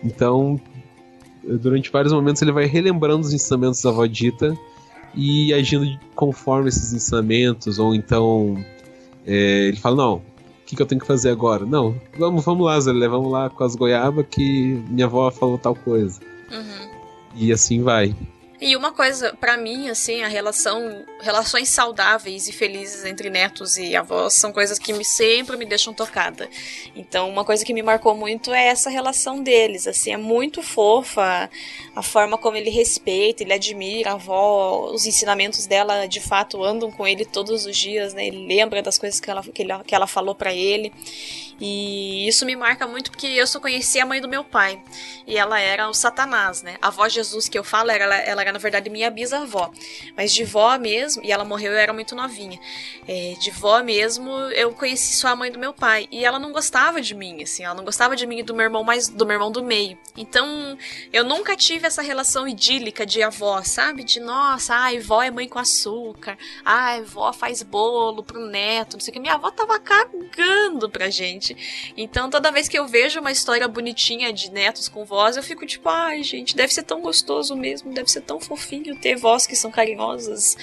Então, 0.05 0.61
durante 1.43 1.91
vários 1.91 2.13
momentos 2.13 2.41
ele 2.43 2.53
vai 2.53 2.67
relembrando 2.67 3.27
os 3.27 3.33
ensinamentos 3.33 3.83
da 3.83 3.91
avó 3.91 4.07
dita 4.07 4.57
e 5.17 5.53
agindo 5.53 5.99
conforme 6.15 6.69
esses 6.69 6.93
ensinamentos, 6.93 7.79
ou 7.79 7.95
então 7.95 8.65
é, 9.27 9.69
ele 9.69 9.77
fala, 9.77 9.97
não, 9.97 10.15
o 10.17 10.23
que, 10.67 10.77
que, 10.77 10.83
eu 10.83 10.87
tenho 10.87 11.01
que 11.01 11.07
fazer 11.07 11.31
agora? 11.31 11.65
Não, 11.65 11.95
vamos, 12.19 12.45
vamos 12.45 12.67
lá, 12.67 12.79
Zé, 12.81 12.93
vamos 12.93 13.31
lá 13.31 13.51
com 13.51 13.65
as 13.65 13.75
goiabas 13.75 14.27
que 14.31 14.83
minha 14.89 15.07
avó 15.07 15.31
falou 15.31 15.59
tal 15.59 15.75
coisa. 15.75 16.21
Uhum. 16.51 16.91
E 17.37 17.53
assim 17.53 17.83
vai. 17.83 18.15
E 18.67 18.75
uma 18.77 18.93
coisa, 18.93 19.37
para 19.39 19.59
mim, 19.59 19.91
assim, 19.91 20.23
a 20.23 20.27
relação, 20.27 21.05
relações 21.21 21.69
saudáveis 21.69 22.49
e 22.49 22.53
felizes 22.53 23.05
entre 23.05 23.29
netos 23.29 23.77
e 23.77 23.95
avós 23.95 24.33
são 24.33 24.55
coisas 24.55 24.79
que 24.79 24.91
me, 24.91 25.05
sempre 25.05 25.55
me 25.59 25.67
deixam 25.67 25.93
tocada. 25.93 26.49
Então, 26.97 27.29
uma 27.29 27.45
coisa 27.45 27.63
que 27.63 27.75
me 27.75 27.83
marcou 27.83 28.17
muito 28.17 28.55
é 28.55 28.69
essa 28.69 28.89
relação 28.89 29.43
deles, 29.43 29.87
assim, 29.87 30.15
é 30.15 30.17
muito 30.17 30.63
fofa 30.63 31.51
a 31.95 32.03
forma 32.03 32.39
como 32.39 32.57
ele 32.57 32.71
respeita, 32.71 33.43
ele 33.43 33.53
admira 33.53 34.13
a 34.13 34.15
avó, 34.15 34.91
os 34.95 35.05
ensinamentos 35.05 35.67
dela, 35.67 36.07
de 36.07 36.21
fato, 36.21 36.65
andam 36.65 36.91
com 36.91 37.07
ele 37.07 37.27
todos 37.27 37.67
os 37.67 37.77
dias, 37.77 38.15
né? 38.15 38.27
Ele 38.27 38.47
lembra 38.47 38.81
das 38.81 38.97
coisas 38.97 39.21
que 39.21 39.31
ela, 39.31 39.43
que, 39.43 39.61
ele, 39.61 39.79
que 39.85 39.95
ela 39.95 40.07
falou 40.07 40.35
para 40.35 40.55
ele. 40.55 40.91
E 41.61 42.27
isso 42.27 42.45
me 42.45 42.57
marca 42.57 42.87
muito 42.87 43.11
porque 43.11 43.27
eu 43.27 43.47
só 43.47 43.61
conheci 43.61 44.01
a 44.01 44.07
mãe 44.07 44.21
do 44.21 44.29
meu 44.29 44.43
pai. 44.43 44.83
E 45.27 45.37
ela 45.37 45.61
era 45.61 45.89
o 45.89 45.95
Satanás, 45.95 46.63
né? 46.63 46.77
A 46.83 46.89
avó 46.89 47.09
Jesus 47.09 47.49
que 47.49 47.59
eu 47.59 47.63
falo, 47.63 47.91
ela, 47.91 48.17
ela 48.17 48.43
era 48.43 48.54
na 48.55 48.59
verdade 48.59 48.89
minha 48.89 49.11
bisavó. 49.11 49.71
Mas 50.17 50.33
de 50.33 50.45
vó 50.45 50.79
mesmo, 50.79 51.23
e 51.25 51.33
ela 51.33 51.45
morreu, 51.45 51.73
eu 51.73 51.79
era 51.79 51.93
muito 51.93 52.15
novinha. 52.15 52.59
É, 53.07 53.35
de 53.41 53.51
vó 53.51 53.83
mesmo, 53.83 54.31
eu 54.53 54.73
conheci 54.73 55.15
só 55.15 55.29
a 55.29 55.37
mãe 55.37 55.51
do 55.51 55.59
meu 55.59 55.75
pai. 55.75 56.09
E 56.11 56.25
ela 56.25 56.39
não 56.39 56.53
gostava 56.53 57.01
de 57.01 57.15
mim, 57.15 57.43
assim, 57.43 57.65
ela 57.65 57.75
não 57.75 57.85
gostava 57.85 58.15
de 58.15 58.27
mim 58.27 58.39
e 58.39 58.43
do 58.43 58.55
meu 58.55 58.65
irmão 58.65 58.85
mais 58.85 59.09
do 59.09 59.27
meu 59.27 59.35
irmão 59.35 59.51
do 59.51 59.63
meio. 59.63 59.99
Então, 60.17 60.79
eu 61.13 61.25
nunca 61.25 61.57
tive 61.57 61.87
essa 61.87 62.01
relação 62.01 62.47
idílica 62.47 63.05
de 63.05 63.23
avó, 63.23 63.61
sabe? 63.63 64.05
De 64.05 64.21
nossa, 64.21 64.75
ai, 64.75 65.01
vó 65.01 65.21
é 65.21 65.31
mãe 65.31 65.49
com 65.49 65.59
açúcar, 65.59 66.39
ai, 66.65 67.03
vó 67.03 67.33
faz 67.33 67.63
bolo 67.63 68.23
pro 68.23 68.47
neto, 68.47 68.95
não 68.95 69.01
sei 69.01 69.11
o 69.11 69.15
que. 69.15 69.21
Minha 69.21 69.35
avó 69.35 69.51
tava 69.51 69.81
cagando 69.81 70.89
pra 70.89 71.11
gente. 71.11 71.93
Então, 71.97 72.31
toda 72.31 72.53
vez 72.53 72.69
que 72.69 72.79
eu 72.79 72.87
vejo 72.87 73.19
uma 73.19 73.33
história 73.33 73.67
bonitinha 73.67 74.33
de 74.33 74.53
netos 74.53 74.89
com 74.89 75.05
voz, 75.05 75.37
eu 75.37 75.43
fico 75.43 75.67
tipo, 75.67 75.89
ai, 75.89 76.23
gente, 76.23 76.55
deve 76.55 76.73
ser 76.73 76.85
tão 76.85 77.01
gostoso 77.01 77.57
mesmo, 77.57 77.93
deve 77.93 78.11
ser 78.11 78.21
tão 78.21 78.39
fofinho 78.45 78.97
ter 78.97 79.17
vozes 79.17 79.47
que 79.47 79.57
são 79.57 79.71
carinhosas. 79.71 80.57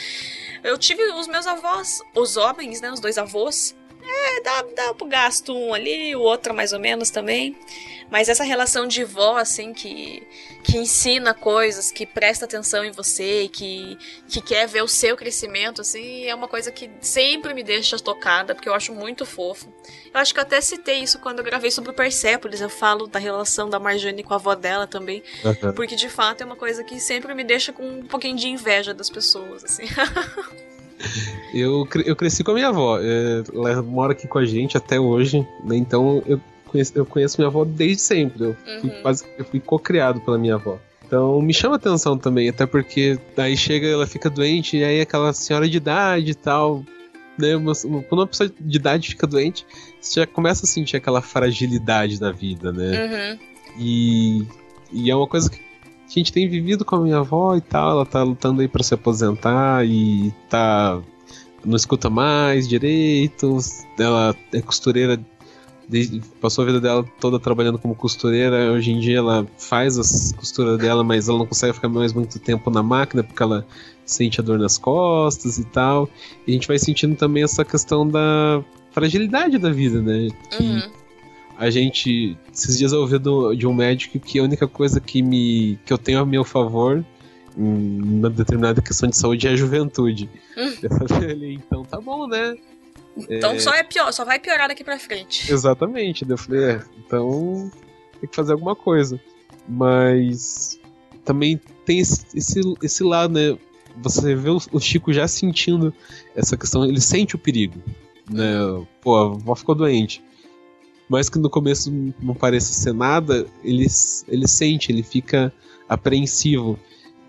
Eu 0.64 0.78
tive 0.78 1.04
os 1.14 1.28
meus 1.28 1.48
avós, 1.48 2.02
os 2.16 2.38
homens, 2.38 2.82
né, 2.82 2.92
os 2.92 3.00
dois 3.00 3.18
avós. 3.18 3.76
É, 4.04 4.42
dá, 4.42 4.62
dá 4.76 4.94
pro 4.94 5.08
gasto 5.08 5.56
um 5.56 5.74
ali, 5.74 6.16
o 6.16 6.22
outro 6.22 6.54
mais 6.54 6.74
ou 6.74 6.80
menos 6.80 7.10
também. 7.10 7.56
Mas 8.12 8.28
essa 8.28 8.44
relação 8.44 8.86
de 8.86 9.06
vó, 9.06 9.38
assim, 9.38 9.74
que, 9.74 10.22
que 10.62 10.78
ensina 10.78 11.34
coisas, 11.34 11.94
que 11.94 12.06
presta 12.06 12.44
atenção 12.44 12.84
em 12.84 12.92
você, 12.92 13.48
que, 13.48 13.98
que 14.28 14.42
quer 14.42 14.68
ver 14.68 14.82
o 14.82 14.88
seu 14.88 15.16
crescimento, 15.16 15.80
assim, 15.80 16.26
é 16.26 16.36
uma 16.36 16.50
coisa 16.50 16.74
que 16.74 16.92
sempre 17.00 17.54
me 17.54 17.64
deixa 17.64 17.98
tocada, 17.98 18.54
porque 18.54 18.68
eu 18.68 18.74
acho 18.74 18.94
muito 18.94 19.26
fofo. 19.26 19.74
Eu 20.14 20.20
acho 20.20 20.34
que 20.34 20.42
eu 20.42 20.44
até 20.44 20.60
citei 20.60 21.00
isso 21.00 21.20
quando 21.20 21.40
eu 21.40 21.46
gravei 21.46 21.72
sobre 21.72 21.92
o 21.92 21.94
Persepolis. 21.94 22.60
Eu 22.60 22.70
falo 22.70 23.08
da 23.08 23.18
relação 23.18 23.70
da 23.70 23.80
Marjane 23.80 24.24
com 24.24 24.34
a 24.34 24.36
avó 24.36 24.56
dela 24.56 24.86
também. 24.86 25.24
Uhum. 25.46 25.72
Porque 25.72 25.96
de 25.96 26.10
fato 26.10 26.42
é 26.42 26.46
uma 26.46 26.58
coisa 26.58 26.84
que 26.84 27.00
sempre 27.00 27.34
me 27.34 27.46
deixa 27.46 27.72
com 27.72 27.88
um 27.88 28.06
pouquinho 28.06 28.36
de 28.36 28.50
inveja 28.50 28.94
das 28.94 29.10
pessoas, 29.10 29.64
assim. 29.64 29.86
eu, 31.54 31.88
eu 32.06 32.16
cresci 32.16 32.44
com 32.44 32.52
a 32.52 32.54
minha 32.54 32.68
avó. 32.70 32.98
É, 33.00 33.44
ela 33.54 33.82
mora 33.82 34.14
aqui 34.14 34.28
com 34.28 34.40
a 34.40 34.46
gente 34.46 34.78
até 34.78 35.00
hoje, 35.00 35.46
né? 35.64 35.76
Então 35.76 36.22
eu 36.26 36.40
conheço, 36.68 36.94
eu 36.96 37.06
conheço 37.06 37.38
minha 37.40 37.48
avó 37.48 37.66
desde 37.66 38.02
sempre. 38.02 38.44
Eu 38.46 38.56
fui, 38.80 38.90
Uhum. 38.90 39.02
quase, 39.02 39.26
eu 39.38 39.46
fui 39.46 39.60
co-criado 39.60 40.22
pela 40.22 40.38
minha 40.38 40.56
avó. 40.56 40.78
Então 41.06 41.42
me 41.42 41.54
chama 41.54 41.76
atenção 41.76 42.18
também, 42.18 42.48
até 42.48 42.66
porque 42.66 43.20
daí 43.36 43.58
chega, 43.58 43.86
ela 43.88 44.08
fica 44.08 44.30
doente, 44.30 44.78
e 44.78 44.84
aí 44.84 45.02
aquela 45.02 45.34
senhora 45.34 45.68
de 45.68 45.76
idade 45.78 46.32
e 46.32 46.36
tal. 46.36 46.84
Né, 47.38 47.56
uma- 47.56 47.74
quando 47.74 48.20
uma 48.22 48.28
pessoa 48.28 48.52
de 48.60 48.78
idade 48.78 49.10
fica 49.10 49.26
doente, 49.26 49.66
você 50.00 50.20
já 50.20 50.28
começa 50.28 50.66
a 50.66 50.68
sentir 50.68 50.98
aquela 50.98 51.22
fragilidade 51.22 52.20
da 52.20 52.32
vida, 52.32 52.72
né? 52.72 53.06
Uhum. 53.34 53.40
E, 53.80 54.46
e 54.92 55.10
é 55.10 55.16
uma 55.16 55.26
coisa 55.28 55.50
que 55.50 55.60
a 56.20 56.20
gente 56.20 56.34
tem 56.34 56.48
vivido 56.48 56.84
com 56.84 56.96
a 56.96 57.02
minha 57.02 57.18
avó 57.18 57.56
e 57.56 57.62
tal. 57.62 57.92
Ela 57.92 58.06
tá 58.06 58.24
lutando 58.24 58.62
aí 58.62 58.68
pra 58.68 58.84
se 58.84 58.94
aposentar 58.94 59.86
e 59.86 60.34
tá. 60.50 61.02
Não 61.64 61.76
escuta 61.76 62.10
mais 62.10 62.68
direito. 62.68 63.58
Ela 63.98 64.36
é 64.52 64.62
costureira. 64.62 65.20
passou 66.42 66.64
a 66.64 66.66
vida 66.66 66.82
dela 66.82 67.06
toda 67.20 67.40
trabalhando 67.40 67.78
como 67.78 67.96
costureira. 67.96 68.72
Hoje 68.72 68.92
em 68.92 69.00
dia 69.00 69.20
ela 69.20 69.48
faz 69.58 69.98
as 69.98 70.32
costuras 70.34 70.78
dela, 70.80 71.04
mas 71.04 71.30
ela 71.30 71.38
não 71.38 71.46
consegue 71.46 71.74
ficar 71.74 71.88
mais 71.88 72.14
muito 72.14 72.40
tempo 72.40 72.70
na 72.72 72.82
máquina 72.82 73.24
porque 73.24 73.44
ela 73.44 73.66
sente 74.06 74.42
a 74.42 74.44
dor 74.44 74.58
nas 74.60 74.78
costas 74.78 75.60
e 75.60 75.66
tal. 75.66 76.10
E 76.48 76.52
a 76.52 76.54
gente 76.54 76.68
vai 76.68 76.80
sentindo 76.80 77.16
também 77.16 77.44
essa 77.44 77.64
questão 77.64 78.08
da 78.08 78.64
fragilidade 78.92 79.58
da 79.58 79.72
vida, 79.72 80.02
né? 80.02 80.30
Que 80.50 80.64
Uhum. 80.64 81.01
A 81.62 81.70
gente. 81.70 82.36
Esses 82.54 82.78
dias 82.78 82.92
eu 82.92 83.02
ouvi 83.02 83.18
do- 83.20 83.54
de 83.56 83.68
um 83.68 83.74
médico 83.74 84.20
que 84.20 84.40
a 84.40 84.44
única 84.44 84.68
coisa 84.68 85.00
que, 85.00 85.22
me, 85.22 85.78
que 85.86 85.94
eu 85.94 85.98
tenho 85.98 86.20
a 86.20 86.26
meu 86.26 86.44
favor 86.44 87.06
em 87.58 88.02
uma 88.02 88.30
determinada 88.30 88.82
questão 88.82 89.08
de 89.10 89.16
saúde 89.18 89.48
é 89.48 89.52
a 89.52 89.56
juventude. 89.56 90.30
Hum. 90.58 90.74
Eu 90.82 90.90
falei 91.08 91.32
ali, 91.32 91.54
então 91.56 91.84
tá 91.84 92.00
bom, 92.02 92.28
né? 92.28 92.56
Então 93.30 93.60
só 93.60 93.74
é 93.74 93.84
pior, 93.84 94.12
só 94.14 94.24
vai 94.26 94.40
piorar 94.40 94.70
daqui 94.70 94.84
pra 94.84 94.98
frente. 94.98 95.52
Exatamente. 95.52 96.26
Eu 96.28 96.38
falei, 96.38 96.64
é, 96.64 96.82
então 97.06 97.70
tem 98.20 98.30
que 98.30 98.36
fazer 98.36 98.54
alguma 98.54 98.76
coisa. 98.76 99.20
Mas 99.68 100.80
também 101.24 101.60
tem 101.86 102.00
esse, 102.00 102.26
esse, 102.34 102.60
esse 102.82 103.04
lado, 103.04 103.34
né? 103.34 103.58
Você 104.02 104.34
vê 104.36 104.50
o, 104.50 104.58
o 104.72 104.80
Chico 104.80 105.12
já 105.12 105.28
sentindo 105.28 105.94
essa 106.36 106.56
questão, 106.56 106.86
ele 106.86 107.02
sente 107.02 107.36
o 107.36 107.40
perigo. 107.40 107.82
né? 108.30 108.54
Pô, 109.02 109.16
a 109.18 109.26
avó 109.26 109.54
ficou 109.56 109.76
doente. 109.76 110.24
Mas 111.12 111.28
que 111.28 111.38
no 111.38 111.50
começo 111.50 111.92
não 112.22 112.34
pareça 112.34 112.72
ser 112.72 112.94
nada, 112.94 113.46
ele, 113.66 113.86
ele 114.30 114.48
sente, 114.48 114.94
ele 114.94 115.04
fica 115.04 115.52
apreensivo. 115.90 116.80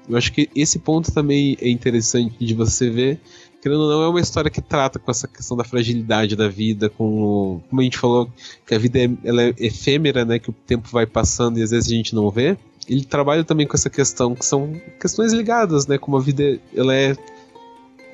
Eu 0.08 0.16
acho 0.16 0.32
que 0.32 0.48
esse 0.54 0.78
ponto 0.78 1.10
também 1.10 1.56
é 1.60 1.68
interessante 1.68 2.36
de 2.38 2.54
você 2.54 2.88
ver. 2.88 3.20
Querendo 3.60 3.80
ou 3.80 3.90
não, 3.90 4.02
é 4.04 4.08
uma 4.08 4.20
história 4.20 4.48
que 4.48 4.62
trata 4.62 5.00
com 5.00 5.10
essa 5.10 5.26
questão 5.26 5.56
da 5.56 5.64
fragilidade 5.64 6.36
da 6.36 6.46
vida, 6.46 6.88
com 6.90 7.24
o, 7.24 7.60
como 7.68 7.80
a 7.80 7.84
gente 7.84 7.98
falou, 7.98 8.30
que 8.64 8.72
a 8.72 8.78
vida 8.78 9.00
é, 9.00 9.10
ela 9.24 9.42
é 9.42 9.54
efêmera, 9.58 10.24
né? 10.24 10.38
Que 10.38 10.50
o 10.50 10.52
tempo 10.52 10.88
vai 10.92 11.04
passando 11.04 11.58
e 11.58 11.62
às 11.64 11.72
vezes 11.72 11.90
a 11.90 11.94
gente 11.94 12.14
não 12.14 12.30
vê. 12.30 12.56
Ele 12.88 13.04
trabalha 13.04 13.42
também 13.42 13.66
com 13.66 13.76
essa 13.76 13.90
questão, 13.90 14.32
que 14.32 14.46
são 14.46 14.80
questões 15.00 15.32
ligadas, 15.32 15.88
né? 15.88 15.98
Como 15.98 16.16
a 16.16 16.20
vida 16.20 16.60
ela 16.72 16.94
é 16.94 17.16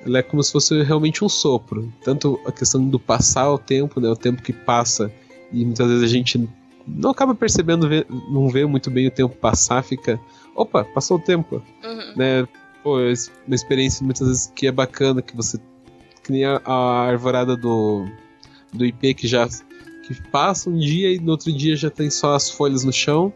ela 0.06 0.18
é 0.20 0.22
como 0.22 0.42
se 0.42 0.50
fosse 0.50 0.82
realmente 0.82 1.22
um 1.22 1.28
sopro. 1.28 1.92
Tanto 2.02 2.40
a 2.46 2.52
questão 2.52 2.82
do 2.82 2.98
passar 2.98 3.52
o 3.52 3.58
tempo, 3.58 4.00
né? 4.00 4.08
O 4.08 4.16
tempo 4.16 4.42
que 4.42 4.54
passa 4.54 5.12
e 5.52 5.64
muitas 5.64 5.88
vezes 5.88 6.02
a 6.02 6.08
gente 6.08 6.48
não 6.86 7.10
acaba 7.10 7.34
percebendo, 7.34 7.88
não 8.30 8.48
vê 8.48 8.64
muito 8.64 8.90
bem 8.90 9.06
o 9.06 9.10
tempo 9.10 9.36
passar, 9.36 9.82
fica 9.82 10.18
opa, 10.58 10.84
passou 10.84 11.16
o 11.16 11.20
tempo. 11.20 11.62
Uhum. 11.84 12.16
Né? 12.16 12.48
Pô, 12.82 13.00
é 13.00 13.12
uma 13.46 13.54
experiência 13.54 14.04
muitas 14.04 14.26
vezes 14.26 14.52
que 14.54 14.66
é 14.66 14.72
bacana, 14.72 15.22
que 15.22 15.36
você. 15.36 15.58
Que 16.24 16.32
nem 16.32 16.44
a, 16.44 16.60
a 16.64 17.06
arvorada 17.06 17.56
do, 17.56 18.06
do 18.72 18.84
IP 18.84 19.14
que 19.14 19.28
já. 19.28 19.46
que 19.46 20.22
passa 20.30 20.68
um 20.68 20.78
dia 20.78 21.12
e 21.12 21.18
no 21.18 21.30
outro 21.30 21.52
dia 21.52 21.76
já 21.76 21.90
tem 21.90 22.10
só 22.10 22.34
as 22.34 22.50
folhas 22.50 22.84
no 22.84 22.92
chão. 22.92 23.32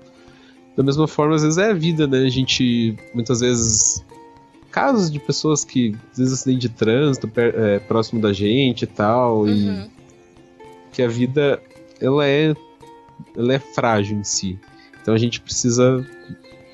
Da 0.76 0.82
mesma 0.82 1.06
forma, 1.06 1.34
às 1.34 1.42
vezes 1.42 1.58
é 1.58 1.70
a 1.70 1.74
vida, 1.74 2.06
né? 2.06 2.18
A 2.18 2.30
gente 2.30 2.96
muitas 3.14 3.40
vezes. 3.40 4.04
Casos 4.70 5.10
de 5.10 5.20
pessoas 5.20 5.66
que 5.66 5.94
às 6.12 6.18
vezes 6.18 6.32
acidente 6.32 6.60
de 6.60 6.70
trânsito 6.70 7.30
é, 7.36 7.78
próximo 7.80 8.22
da 8.22 8.32
gente 8.32 8.82
e 8.82 8.86
tal. 8.86 9.42
Uhum. 9.42 9.48
E 9.48 9.90
que 10.92 11.02
a 11.02 11.08
vida 11.08 11.62
ela 12.02 12.26
é, 12.26 12.54
ela 13.36 13.54
é 13.54 13.58
frágil 13.58 14.18
em 14.18 14.24
si. 14.24 14.58
Então 15.00 15.14
a 15.14 15.18
gente 15.18 15.40
precisa 15.40 16.06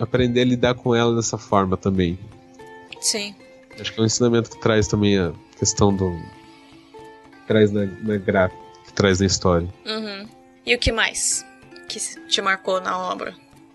aprender 0.00 0.40
a 0.40 0.44
lidar 0.44 0.74
com 0.74 0.94
ela 0.94 1.14
dessa 1.14 1.36
forma 1.36 1.76
também. 1.76 2.18
Sim. 3.00 3.34
Acho 3.78 3.92
que 3.92 4.00
é 4.00 4.02
um 4.02 4.06
ensinamento 4.06 4.50
que 4.50 4.60
traz 4.60 4.88
também 4.88 5.18
a 5.18 5.32
questão 5.58 5.94
do. 5.94 6.10
que 6.10 7.46
traz 7.46 7.70
na, 7.70 7.86
na 7.86 8.16
gráfica, 8.16 8.60
que 8.86 8.92
traz 8.92 9.20
na 9.20 9.26
história. 9.26 9.68
Uhum. 9.86 10.26
E 10.66 10.74
o 10.74 10.78
que 10.78 10.90
mais 10.90 11.44
que 11.88 11.98
te 12.26 12.42
marcou 12.42 12.80
na 12.80 12.98
obra? 12.98 13.34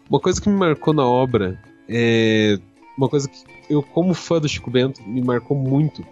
Uma 0.09 0.19
coisa 0.19 0.41
que 0.41 0.49
me 0.49 0.55
marcou 0.55 0.93
na 0.93 1.05
obra 1.05 1.59
é. 1.87 2.57
Uma 2.97 3.09
coisa 3.09 3.27
que 3.27 3.43
eu, 3.69 3.81
como 3.81 4.13
fã 4.13 4.39
do 4.39 4.47
Chico 4.47 4.69
Bento, 4.69 5.01
me 5.03 5.21
marcou 5.21 5.57
muito. 5.57 6.05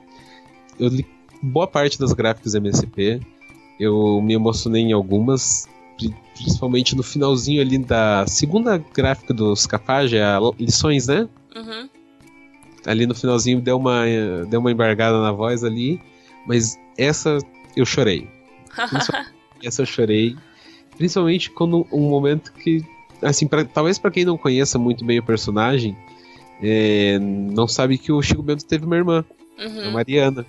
Eu 0.79 0.87
li 0.87 1.05
boa 1.41 1.67
parte 1.67 1.99
das 1.99 2.13
gráficas 2.13 2.55
MSP. 2.55 3.19
Eu 3.79 4.21
me 4.21 4.33
emocionei 4.33 4.83
em 4.83 4.93
algumas 4.93 5.67
principalmente 6.35 6.95
no 6.95 7.03
finalzinho 7.03 7.61
ali 7.61 7.77
da 7.77 8.25
segunda 8.25 8.77
gráfica 8.93 9.33
dos 9.33 9.67
Cafage, 9.67 10.17
a 10.17 10.39
lições, 10.59 11.07
né? 11.07 11.27
Uhum. 11.55 11.89
Ali 12.85 13.05
no 13.05 13.13
finalzinho 13.13 13.61
deu 13.61 13.77
uma, 13.77 14.05
deu 14.49 14.59
uma 14.59 14.71
embargada 14.71 15.21
na 15.21 15.31
voz 15.31 15.63
ali, 15.63 16.01
mas 16.47 16.79
essa 16.97 17.37
eu 17.75 17.85
chorei. 17.85 18.27
essa 19.63 19.83
eu 19.83 19.85
chorei. 19.85 20.35
Principalmente 20.97 21.51
quando 21.51 21.85
um 21.91 22.09
momento 22.09 22.51
que, 22.53 22.83
assim, 23.21 23.47
pra, 23.47 23.63
talvez 23.63 23.99
para 23.99 24.11
quem 24.11 24.25
não 24.25 24.37
conheça 24.37 24.79
muito 24.79 25.05
bem 25.05 25.19
o 25.19 25.23
personagem, 25.23 25.95
é, 26.61 27.19
não 27.19 27.67
sabe 27.67 27.97
que 27.97 28.11
o 28.11 28.21
Chico 28.21 28.41
Bento 28.41 28.65
teve 28.65 28.85
uma 28.85 28.95
irmã, 28.95 29.23
uhum. 29.59 29.89
a 29.89 29.91
Mariana, 29.91 30.45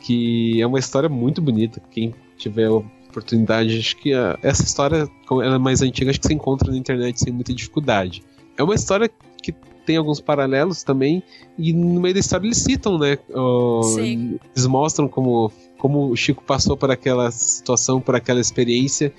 que 0.00 0.60
é 0.60 0.66
uma 0.66 0.78
história 0.78 1.08
muito 1.08 1.40
bonita. 1.40 1.82
Quem 1.90 2.14
tiver 2.38 2.68
oportunidade. 2.68 3.78
Acho 3.78 3.96
que 3.96 4.14
a, 4.14 4.38
essa 4.42 4.62
história, 4.62 5.08
como 5.26 5.42
ela 5.42 5.56
é 5.56 5.58
mais 5.58 5.82
antiga, 5.82 6.10
acho 6.10 6.20
que 6.20 6.26
se 6.26 6.34
encontra 6.34 6.70
na 6.70 6.76
internet 6.76 7.20
sem 7.20 7.32
muita 7.32 7.52
dificuldade. 7.52 8.22
É 8.56 8.62
uma 8.62 8.74
história 8.74 9.10
que 9.42 9.52
tem 9.84 9.96
alguns 9.96 10.20
paralelos 10.20 10.82
também, 10.82 11.22
e 11.58 11.72
no 11.72 12.00
meio 12.00 12.12
da 12.12 12.20
história 12.20 12.46
eles 12.46 12.58
citam, 12.58 12.98
né? 12.98 13.18
Sim. 13.94 14.38
Eles 14.54 14.66
mostram 14.66 15.08
como, 15.08 15.50
como 15.78 16.10
o 16.10 16.16
Chico 16.16 16.44
passou 16.44 16.76
por 16.76 16.90
aquela 16.90 17.30
situação, 17.30 17.98
por 18.00 18.14
aquela 18.14 18.38
experiência. 18.40 19.12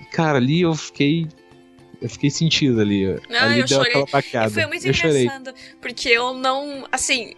E, 0.00 0.04
cara, 0.04 0.38
ali 0.38 0.60
eu 0.60 0.74
fiquei 0.74 1.26
eu 2.00 2.08
fiquei 2.08 2.30
sentido 2.30 2.80
ali. 2.80 3.04
Não, 3.28 3.40
ali 3.40 3.60
eu 3.60 3.66
deu 3.66 3.78
chorei. 3.78 3.90
aquela 3.90 4.06
baqueada. 4.10 4.48
E 4.48 4.50
foi 4.50 4.66
muito 4.66 4.86
eu 4.86 4.92
engraçado, 4.92 5.46
chorei. 5.46 5.62
porque 5.80 6.08
eu 6.08 6.34
não, 6.34 6.86
assim, 6.90 7.34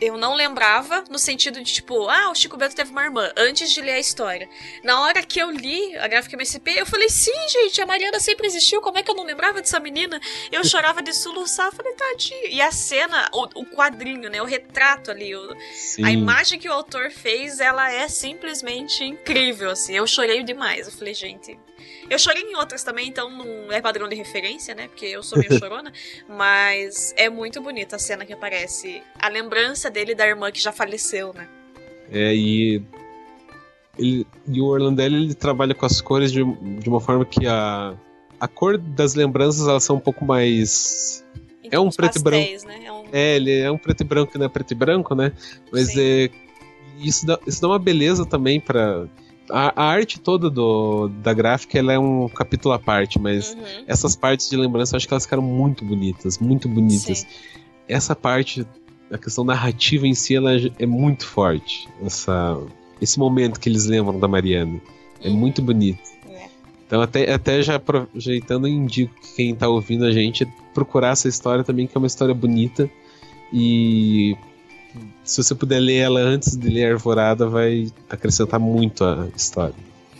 eu 0.00 0.16
não 0.16 0.34
lembrava 0.34 1.04
no 1.10 1.18
sentido 1.18 1.62
de 1.62 1.72
tipo, 1.72 2.08
ah, 2.08 2.30
o 2.30 2.34
Chico 2.34 2.56
Bento 2.56 2.74
teve 2.74 2.90
uma 2.90 3.04
irmã, 3.04 3.30
antes 3.36 3.70
de 3.70 3.80
ler 3.80 3.92
a 3.92 3.98
história. 3.98 4.48
Na 4.82 5.02
hora 5.02 5.22
que 5.22 5.38
eu 5.38 5.50
li 5.50 5.96
a 5.98 6.08
gráfica 6.08 6.36
MSP, 6.36 6.70
eu 6.78 6.86
falei, 6.86 7.08
sim, 7.08 7.32
gente, 7.50 7.80
a 7.80 7.86
Mariana 7.86 8.18
sempre 8.18 8.46
existiu, 8.46 8.80
como 8.80 8.98
é 8.98 9.02
que 9.02 9.10
eu 9.10 9.14
não 9.14 9.24
lembrava 9.24 9.60
dessa 9.60 9.78
menina? 9.78 10.20
Eu 10.50 10.64
chorava 10.64 11.02
de 11.02 11.12
soluçar, 11.12 11.72
falei, 11.72 11.92
tadinho. 11.92 12.46
E 12.48 12.60
a 12.60 12.72
cena, 12.72 13.28
o, 13.32 13.60
o 13.60 13.66
quadrinho, 13.66 14.30
né, 14.30 14.40
o 14.40 14.46
retrato 14.46 15.10
ali, 15.10 15.34
o, 15.34 15.56
a 16.02 16.10
imagem 16.10 16.58
que 16.58 16.68
o 16.68 16.72
autor 16.72 17.10
fez, 17.10 17.60
ela 17.60 17.92
é 17.92 18.08
simplesmente 18.08 19.04
incrível, 19.04 19.70
assim. 19.70 19.96
Eu 19.96 20.06
chorei 20.06 20.42
demais, 20.42 20.86
eu 20.86 20.92
falei, 20.92 21.14
gente, 21.14 21.58
eu 22.10 22.18
chorei 22.18 22.42
em 22.42 22.56
outras 22.56 22.82
também, 22.82 23.08
então 23.08 23.30
não 23.30 23.72
é 23.72 23.80
padrão 23.80 24.08
de 24.08 24.16
referência, 24.16 24.74
né? 24.74 24.88
Porque 24.88 25.06
eu 25.06 25.22
sou 25.22 25.38
meio 25.38 25.56
chorona. 25.58 25.92
mas 26.28 27.14
é 27.16 27.30
muito 27.30 27.60
bonita 27.62 27.94
a 27.94 27.98
cena 28.00 28.26
que 28.26 28.32
aparece. 28.32 29.00
A 29.16 29.28
lembrança 29.28 29.88
dele 29.88 30.12
da 30.12 30.26
irmã 30.26 30.50
que 30.50 30.60
já 30.60 30.72
faleceu, 30.72 31.32
né? 31.32 31.48
É, 32.10 32.34
e. 32.34 32.82
Ele, 33.96 34.26
e 34.48 34.60
o 34.60 34.66
Orlandelli 34.66 35.16
ele 35.16 35.34
trabalha 35.34 35.74
com 35.74 35.86
as 35.86 36.00
cores 36.00 36.32
de, 36.32 36.42
de 36.42 36.88
uma 36.88 37.00
forma 37.00 37.24
que 37.24 37.46
a, 37.46 37.94
a 38.40 38.48
cor 38.48 38.78
das 38.78 39.14
lembranças 39.14 39.68
elas 39.68 39.84
são 39.84 39.96
um 39.96 40.00
pouco 40.00 40.24
mais. 40.24 41.24
Então, 41.62 41.84
é 41.84 41.86
um 41.86 41.90
preto 41.90 42.22
pastéis, 42.22 42.62
e 42.62 42.66
branco. 42.66 42.80
Né? 42.80 42.86
É, 42.86 42.92
um... 42.92 43.04
é, 43.12 43.36
ele 43.36 43.58
é 43.60 43.70
um 43.70 43.78
preto 43.78 44.00
e 44.00 44.04
branco, 44.04 44.38
não 44.38 44.46
é 44.46 44.48
preto 44.48 44.72
e 44.72 44.74
branco, 44.74 45.14
né? 45.14 45.32
Mas 45.70 45.96
é, 45.96 46.28
isso, 46.98 47.26
dá, 47.26 47.38
isso 47.46 47.60
dá 47.60 47.68
uma 47.68 47.78
beleza 47.78 48.26
também 48.26 48.58
para 48.58 49.06
a, 49.50 49.72
a, 49.76 49.84
arte 49.84 50.20
toda 50.20 50.48
do, 50.48 51.08
da 51.08 51.32
gráfica 51.32 51.78
ela 51.78 51.92
é 51.92 51.98
um 51.98 52.28
capítulo 52.28 52.74
à 52.74 52.78
parte, 52.78 53.18
mas 53.18 53.52
uhum. 53.52 53.84
essas 53.86 54.16
partes 54.16 54.48
de 54.48 54.56
lembrança 54.56 54.94
eu 54.94 54.96
acho 54.96 55.06
que 55.06 55.14
elas 55.14 55.24
ficaram 55.24 55.42
muito 55.42 55.84
bonitas, 55.84 56.38
muito 56.38 56.68
bonitas. 56.68 57.20
Sim. 57.20 57.26
Essa 57.88 58.14
parte, 58.14 58.66
a 59.10 59.18
questão 59.18 59.44
narrativa 59.44 60.06
em 60.06 60.14
si, 60.14 60.36
ela 60.36 60.52
é 60.78 60.86
muito 60.86 61.26
forte. 61.26 61.88
Essa, 62.02 62.58
esse 63.00 63.18
momento 63.18 63.58
que 63.58 63.68
eles 63.68 63.86
lembram 63.86 64.18
da 64.18 64.28
Mariana. 64.28 64.80
É 65.22 65.28
uhum. 65.28 65.36
muito 65.36 65.60
bonito. 65.60 66.00
É. 66.28 66.48
Então, 66.86 67.00
até, 67.00 67.32
até 67.32 67.62
já 67.62 67.76
aproveitando, 67.76 68.68
indico 68.68 69.14
que 69.20 69.34
quem 69.34 69.52
está 69.52 69.68
ouvindo 69.68 70.04
a 70.04 70.12
gente 70.12 70.46
procurar 70.72 71.10
essa 71.10 71.28
história 71.28 71.64
também, 71.64 71.86
que 71.86 71.96
é 71.96 71.98
uma 71.98 72.06
história 72.06 72.34
bonita. 72.34 72.88
E 73.52 74.36
se 75.30 75.40
você 75.40 75.54
puder 75.54 75.78
ler 75.78 75.98
ela 75.98 76.18
antes 76.18 76.56
de 76.56 76.68
ler 76.68 76.92
Arvorada, 76.92 77.46
vai 77.48 77.86
acrescentar 78.08 78.58
muito 78.58 79.04
a 79.04 79.28
história. 79.36 79.76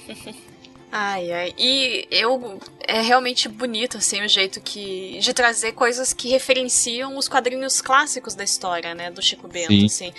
Ai, 0.93 1.31
ai. 1.31 1.55
E 1.57 2.09
eu 2.11 2.59
é 2.81 3.01
realmente 3.01 3.49
bonito 3.49 3.97
assim 3.97 4.25
o 4.25 4.29
jeito 4.29 4.61
que 4.61 5.21
de 5.21 5.33
trazer 5.33 5.71
coisas 5.71 6.13
que 6.13 6.29
referenciam 6.29 7.17
os 7.17 7.29
quadrinhos 7.29 7.81
clássicos 7.81 8.35
da 8.35 8.43
história, 8.43 8.93
né, 8.93 9.09
do 9.09 9.23
Chico 9.23 9.47
Bento, 9.47 9.69
Sim. 9.69 9.87
assim. 9.87 10.13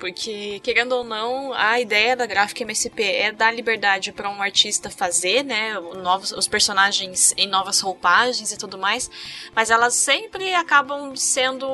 Porque 0.00 0.58
querendo 0.64 0.96
ou 0.96 1.04
não, 1.04 1.52
a 1.52 1.78
ideia 1.78 2.16
da 2.16 2.26
gráfica 2.26 2.64
MSP 2.64 3.04
é 3.04 3.30
dar 3.30 3.54
liberdade 3.54 4.10
para 4.10 4.28
um 4.28 4.42
artista 4.42 4.90
fazer, 4.90 5.44
né, 5.44 5.78
novos 6.02 6.32
os 6.32 6.48
personagens 6.48 7.32
em 7.36 7.46
novas 7.46 7.78
roupagens 7.78 8.50
e 8.50 8.58
tudo 8.58 8.76
mais, 8.76 9.08
mas 9.54 9.70
elas 9.70 9.94
sempre 9.94 10.52
acabam 10.54 11.14
sendo 11.14 11.68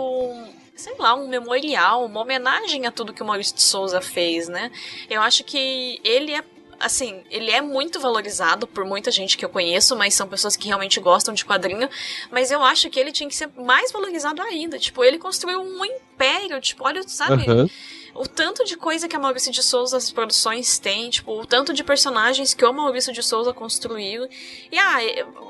sei 0.83 0.95
lá, 0.99 1.15
um 1.15 1.29
memorial, 1.29 2.05
uma 2.05 2.21
homenagem 2.21 2.87
a 2.87 2.91
tudo 2.91 3.13
que 3.13 3.23
o 3.23 3.27
Maurício 3.27 3.55
de 3.55 3.63
Souza 3.63 4.01
fez, 4.01 4.49
né? 4.49 4.69
Eu 5.09 5.23
acho 5.23 5.45
que 5.45 6.01
ele 6.03 6.33
é 6.33 6.43
assim, 6.81 7.23
ele 7.31 7.53
é 7.53 7.61
muito 7.61 8.01
valorizado 8.01 8.67
por 8.67 8.85
muita 8.85 9.09
gente 9.09 9.39
que 9.39 9.45
eu 9.45 9.49
conheço, 9.49 9.95
mas 9.95 10.15
são 10.15 10.27
pessoas 10.27 10.57
que 10.57 10.67
realmente 10.67 10.99
gostam 10.99 11.33
de 11.33 11.45
quadrinho. 11.45 11.89
Mas 12.29 12.51
eu 12.51 12.61
acho 12.61 12.91
que 12.91 12.99
ele 12.99 13.13
tinha 13.13 13.29
que 13.29 13.37
ser 13.37 13.49
mais 13.57 13.93
valorizado 13.93 14.43
ainda. 14.43 14.81
Tipo, 14.81 15.05
ele 15.05 15.17
construiu 15.17 15.61
um 15.61 15.85
império, 15.85 16.61
tipo, 16.61 16.85
olha, 16.85 17.05
sabe? 17.07 17.49
Uhum 17.49 17.69
o 18.15 18.27
tanto 18.27 18.65
de 18.65 18.77
coisa 18.77 19.09
que 19.09 19.17
a 19.17 19.19
Maurício 19.19 19.51
de 19.51 19.63
Souza 19.63 19.97
as 19.97 20.11
produções 20.11 20.79
tem, 20.79 21.09
tipo, 21.09 21.33
o 21.33 21.47
tanto 21.47 21.73
de 21.73 21.83
personagens 21.83 22.53
que 22.53 22.65
o 22.65 22.73
Maurício 22.73 23.13
de 23.13 23.23
Souza 23.23 23.53
construiu. 23.55 24.29
E 24.71 24.79
ah, 24.79 24.99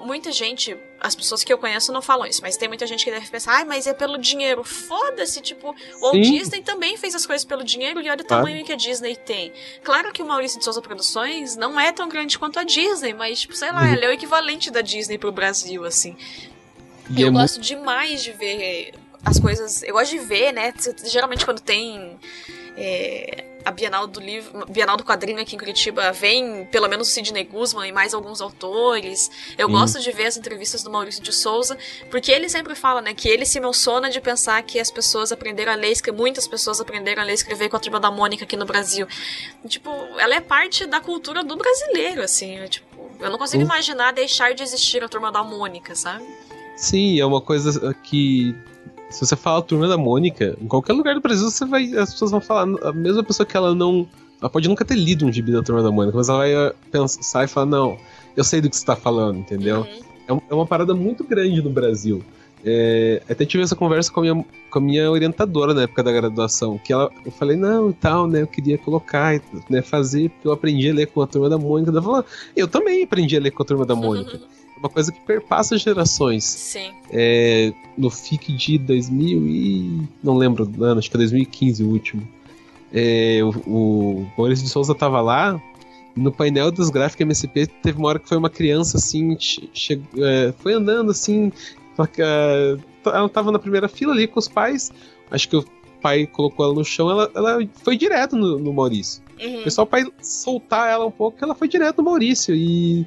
muita 0.05 0.31
gente, 0.31 0.77
as 1.01 1.15
pessoas 1.15 1.43
que 1.43 1.53
eu 1.53 1.59
conheço 1.59 1.93
não 1.93 2.01
falam 2.01 2.27
isso, 2.27 2.41
mas 2.41 2.57
tem 2.57 2.69
muita 2.69 2.87
gente 2.87 3.05
que 3.05 3.11
deve 3.11 3.29
pensar, 3.29 3.55
ai, 3.57 3.65
mas 3.65 3.87
é 3.87 3.93
pelo 3.93 4.17
dinheiro. 4.17 4.63
Foda-se, 4.63 5.41
tipo, 5.41 5.75
o 6.01 6.13
Disney 6.13 6.63
também 6.63 6.97
fez 6.97 7.15
as 7.15 7.27
coisas 7.27 7.45
pelo 7.45 7.65
dinheiro 7.65 8.01
e 8.01 8.09
olha 8.09 8.23
o 8.23 8.27
tamanho 8.27 8.65
que 8.65 8.73
a 8.73 8.77
Disney 8.77 9.17
tem. 9.17 9.53
Claro 9.83 10.13
que 10.13 10.23
o 10.23 10.27
Maurício 10.27 10.59
de 10.59 10.65
Souza 10.65 10.81
Produções 10.81 11.57
não 11.57 11.79
é 11.81 11.91
tão 11.91 12.09
grande 12.09 12.39
quanto 12.39 12.61
a 12.61 12.65
Disney, 12.65 13.13
mas, 13.13 13.41
tipo, 13.41 13.57
sei 13.57 13.73
lá, 13.73 13.83
uhum. 13.83 13.93
ele 13.93 14.05
é 14.05 14.09
o 14.09 14.13
equivalente 14.13 14.71
da 14.71 14.83
Disney 14.83 15.19
pro 15.19 15.33
Brasil, 15.33 15.85
assim. 15.85 16.17
E 17.11 17.23
eu 17.23 17.29
é 17.29 17.31
gosto 17.33 17.57
muito... 17.57 17.67
demais 17.67 18.23
de 18.23 18.31
ver 18.31 18.95
as 19.25 19.39
coisas. 19.39 19.83
Eu 19.83 19.95
gosto 19.95 20.11
de 20.11 20.19
ver, 20.19 20.53
né? 20.53 20.73
Geralmente 21.05 21.45
quando 21.45 21.61
tem. 21.61 22.19
É, 22.77 23.45
a 23.65 23.71
Bienal 23.71 24.07
do 24.07 24.21
livro, 24.21 24.67
Bienal 24.67 24.97
do 24.97 25.05
quadrinho 25.05 25.41
aqui 25.41 25.55
em 25.55 25.59
Curitiba 25.59 26.11
vem 26.13 26.65
pelo 26.67 26.89
menos 26.89 27.09
o 27.09 27.11
Sidney 27.11 27.45
Guzman 27.45 27.89
e 27.89 27.93
mais 27.93 28.15
alguns 28.15 28.41
autores. 28.41 29.31
Eu 29.57 29.69
hum. 29.69 29.73
gosto 29.73 30.01
de 30.01 30.11
ver 30.11 30.27
as 30.27 30.37
entrevistas 30.37 30.83
do 30.83 30.91
Maurício 30.91 31.23
de 31.23 31.33
Souza, 31.33 31.77
porque 32.11 32.31
ele 32.31 32.49
sempre 32.49 32.75
fala, 32.75 33.01
né, 33.01 33.15
que 33.15 33.29
ele 33.29 33.47
se 33.47 33.59
emociona 33.59 34.11
de 34.11 34.21
pensar 34.21 34.63
que 34.63 34.81
as 34.81 34.91
pessoas 34.91 35.33
aprenderam 35.33 35.73
a 35.73 35.75
ler, 35.75 36.01
que 36.01 36.11
muitas 36.11 36.47
pessoas 36.47 36.81
aprenderam 36.81 37.23
a 37.23 37.25
ler 37.25 37.33
e 37.33 37.35
escrever 37.35 37.69
com 37.69 37.77
a 37.77 37.81
turma 37.81 38.01
da 38.01 38.11
Mônica 38.11 38.45
aqui 38.45 38.57
no 38.57 38.67
Brasil. 38.67 39.07
Tipo, 39.67 39.91
ela 40.19 40.35
é 40.35 40.41
parte 40.41 40.87
da 40.87 41.01
cultura 41.01 41.45
do 41.45 41.57
brasileiro, 41.57 42.23
assim, 42.23 42.59
é, 42.59 42.67
tipo, 42.67 42.87
eu 43.21 43.31
não 43.31 43.39
consigo 43.39 43.63
hum. 43.63 43.67
imaginar 43.67 44.13
deixar 44.13 44.55
de 44.55 44.63
existir 44.63 45.03
a 45.05 45.09
turma 45.09 45.31
da 45.31 45.43
Mônica, 45.43 45.95
sabe? 45.95 46.25
Sim, 46.77 47.21
é 47.21 47.25
uma 47.25 47.41
coisa 47.41 47.95
que 48.03 48.57
se 49.13 49.25
você 49.25 49.37
fala 49.37 49.59
a 49.59 49.63
turma 49.63 49.87
da 49.87 49.97
Mônica, 49.97 50.57
em 50.61 50.67
qualquer 50.67 50.93
lugar 50.93 51.15
do 51.15 51.21
Brasil 51.21 51.51
você 51.51 51.65
vai. 51.65 51.95
As 51.97 52.13
pessoas 52.13 52.31
vão 52.31 52.41
falar. 52.41 52.63
A 52.83 52.93
mesma 52.93 53.23
pessoa 53.23 53.47
que 53.47 53.57
ela 53.57 53.75
não. 53.75 54.09
Ela 54.41 54.51
pode 54.51 54.69
nunca 54.69 54.85
ter 54.85 54.97
lido 54.97 55.25
um 55.25 55.33
gibi 55.33 55.53
da 55.53 55.63
turma 55.63 55.83
da 55.83 55.91
Mônica, 55.93 56.17
mas 56.17 56.29
ela 56.29 56.39
vai 56.39 56.53
eh, 56.53 56.75
pensar 56.91 57.45
e 57.45 57.47
falar, 57.47 57.67
não, 57.67 57.97
eu 58.37 58.43
sei 58.43 58.61
do 58.61 58.69
que 58.69 58.77
você 58.77 58.85
tá 58.85 58.97
falando, 58.97 59.39
entendeu? 59.39 59.83
Uhum. 59.83 60.39
É, 60.41 60.43
é, 60.51 60.55
uma 60.55 60.67
parada 60.67 60.95
muito 60.95 61.23
grande 61.23 61.63
no 61.63 61.71
Brasil. 61.71 62.25
É, 62.65 63.23
até 63.29 63.45
tive 63.45 63.63
essa 63.63 63.75
conversa 63.75 64.13
com 64.13 64.21
a, 64.21 64.23
minha, 64.23 64.45
com 64.71 64.79
a 64.79 64.83
minha 64.83 65.11
orientadora 65.11 65.75
na 65.75 65.83
época 65.83 66.03
da 66.03 66.13
graduação, 66.13 66.79
que 66.79 66.93
ela, 66.93 67.11
eu 67.25 67.33
falei, 67.33 67.57
não, 67.57 67.91
e 67.91 67.93
tal, 67.93 68.27
né, 68.27 68.43
eu 68.43 68.47
queria 68.47 68.79
colocar, 68.79 69.41
né, 69.69 69.83
fazer, 69.83 70.31
porque 70.31 70.49
eu 70.49 70.53
aprendi 70.53 70.89
a 70.91 70.95
ler 70.95 71.07
com 71.07 71.23
a 71.23 71.27
turma 71.27 71.49
da 71.49 71.59
Mônica. 71.59 71.91
Ela 71.91 72.03
falou, 72.03 72.25
eu 72.57 72.69
também 72.69 73.03
aprendi 73.03 73.37
a 73.37 73.41
ler 73.41 73.51
com 73.51 73.63
a 73.63 73.67
turma 73.67 73.85
da 73.85 73.95
Mônica. 73.95 74.41
Uma 74.83 74.89
coisa 74.89 75.13
que 75.13 75.21
perpassa 75.21 75.79
gerações. 75.79 76.43
Sim. 76.43 76.91
É, 77.09 77.73
no 77.97 78.11
FIC 78.11 78.53
de 78.53 78.79
2000 78.79 79.47
e... 79.47 80.09
não 80.23 80.37
lembro 80.37 80.67
do 80.67 80.85
ano, 80.85 80.99
acho 80.99 81.09
que 81.09 81.17
é 81.17 81.19
2015 81.19 81.85
o 81.85 81.89
último. 81.89 82.29
É, 82.93 83.39
o, 83.43 83.51
o 83.71 84.27
Maurício 84.37 84.65
de 84.65 84.71
Souza 84.71 84.93
tava 84.93 85.21
lá, 85.21 85.63
no 86.17 86.33
painel 86.33 86.71
dos 86.71 86.91
gráficos 86.91 87.25
MSP 87.25 87.67
teve 87.83 87.99
uma 87.99 88.09
hora 88.09 88.19
que 88.19 88.29
foi 88.29 88.37
uma 88.37 88.51
criança 88.51 88.99
assim, 88.99 89.37
é, 90.19 90.53
foi 90.59 90.75
andando 90.75 91.11
assim, 91.11 91.53
é, 92.19 92.77
ela 93.07 93.29
tava 93.29 93.51
na 93.51 93.59
primeira 93.59 93.89
fila 93.89 94.13
ali 94.13 94.27
com 94.27 94.39
os 94.39 94.49
pais, 94.49 94.91
acho 95.31 95.49
que 95.49 95.57
o 95.57 95.65
pai 96.01 96.27
colocou 96.27 96.67
ela 96.67 96.75
no 96.75 96.85
chão, 96.85 97.11
ela, 97.11 97.31
ela 97.35 97.59
foi 97.83 97.97
direto 97.97 98.37
no, 98.37 98.59
no 98.59 98.73
Maurício. 98.73 99.23
Uhum. 99.41 99.61
O 99.61 99.65
pessoal, 99.65 99.87
pai 99.87 100.05
soltar 100.21 100.91
ela 100.91 101.07
um 101.07 101.11
pouco, 101.11 101.39
ela 101.41 101.55
foi 101.55 101.69
direto 101.69 101.99
no 101.99 102.05
Maurício 102.05 102.55
e 102.55 103.07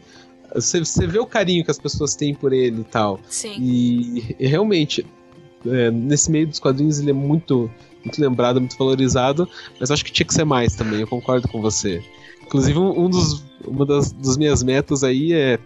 você, 0.55 0.79
você 0.79 1.05
vê 1.05 1.19
o 1.19 1.25
carinho 1.25 1.63
que 1.63 1.71
as 1.71 1.77
pessoas 1.77 2.15
têm 2.15 2.33
por 2.33 2.53
ele 2.53 2.81
e 2.81 2.85
tal. 2.85 3.19
Sim. 3.29 3.55
E, 3.59 4.35
e 4.39 4.47
realmente, 4.47 5.05
é, 5.65 5.91
nesse 5.91 6.31
meio 6.31 6.47
dos 6.47 6.59
quadrinhos 6.59 6.99
ele 6.99 7.11
é 7.11 7.13
muito, 7.13 7.69
muito 8.03 8.19
lembrado, 8.21 8.59
muito 8.59 8.77
valorizado, 8.77 9.47
mas 9.79 9.91
acho 9.91 10.03
que 10.03 10.11
tinha 10.11 10.25
que 10.25 10.33
ser 10.33 10.45
mais 10.45 10.75
também, 10.75 11.01
eu 11.01 11.07
concordo 11.07 11.47
com 11.47 11.61
você. 11.61 12.03
Inclusive, 12.45 12.77
um, 12.77 13.09
dos, 13.09 13.43
uma 13.65 13.85
das, 13.85 14.11
das 14.11 14.37
minhas 14.37 14.63
metas 14.63 15.03
aí 15.03 15.33
é. 15.33 15.59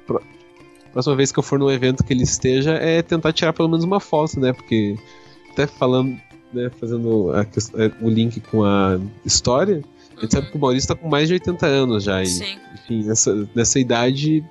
Próxima 0.92 1.16
vez 1.16 1.32
que 1.32 1.38
eu 1.38 1.44
for 1.44 1.60
num 1.60 1.70
evento 1.70 2.04
que 2.04 2.12
ele 2.12 2.24
esteja, 2.24 2.72
é 2.72 3.04
tentar 3.04 3.32
tirar 3.32 3.54
pelo 3.54 3.70
menos 3.70 3.86
uma 3.86 4.00
foto, 4.00 4.40
né? 4.40 4.52
Porque, 4.54 4.98
até 5.52 5.68
falando, 5.68 6.20
né, 6.52 6.72
fazendo 6.80 7.32
a, 7.32 7.42
é, 7.42 7.92
o 8.02 8.10
link 8.10 8.40
com 8.40 8.64
a 8.64 9.00
história, 9.24 9.84
a 10.18 10.22
gente 10.22 10.34
sabe 10.34 10.50
que 10.50 10.58
o 10.58 10.60
Maurício 10.60 10.88
tá 10.88 10.96
com 10.96 11.08
mais 11.08 11.28
de 11.28 11.36
80 11.36 11.66
anos 11.66 12.04
já. 12.06 12.24
E, 12.24 12.26
Sim. 12.26 12.58
Enfim, 12.74 13.04
nessa, 13.04 13.50
nessa 13.54 13.80
idade 13.80 14.44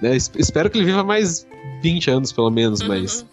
né? 0.00 0.16
Espero 0.16 0.70
que 0.70 0.78
ele 0.78 0.84
viva 0.84 1.02
mais 1.02 1.46
20 1.82 2.10
anos, 2.10 2.32
pelo 2.32 2.50
menos, 2.50 2.80
uhum. 2.80 2.88
mas. 2.88 3.26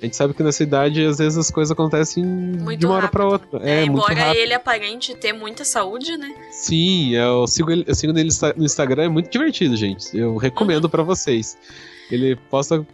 A 0.00 0.06
gente 0.06 0.16
sabe 0.16 0.34
que 0.34 0.42
nessa 0.42 0.62
idade, 0.62 1.04
às 1.04 1.18
vezes, 1.18 1.38
as 1.38 1.50
coisas 1.50 1.70
acontecem 1.70 2.24
muito 2.24 2.80
de 2.80 2.86
uma 2.86 2.96
hora 2.96 3.08
para 3.08 3.26
outra. 3.26 3.60
É, 3.62 3.80
é 3.80 3.84
embora 3.84 4.36
ele 4.36 4.52
aparente 4.52 5.14
ter 5.14 5.32
muita 5.32 5.64
saúde, 5.64 6.16
né? 6.16 6.34
Sim, 6.50 7.14
eu 7.14 7.46
sigo 7.46 7.70
ele, 7.70 7.84
eu 7.86 7.94
sigo 7.94 8.18
ele 8.18 8.28
no 8.56 8.64
Instagram, 8.64 9.04
é 9.04 9.08
muito 9.08 9.30
divertido, 9.30 9.76
gente. 9.76 10.16
Eu 10.16 10.36
recomendo 10.36 10.84
uhum. 10.84 10.90
para 10.90 11.02
vocês. 11.02 11.56
Ele 12.10 12.36
posta 12.50 12.86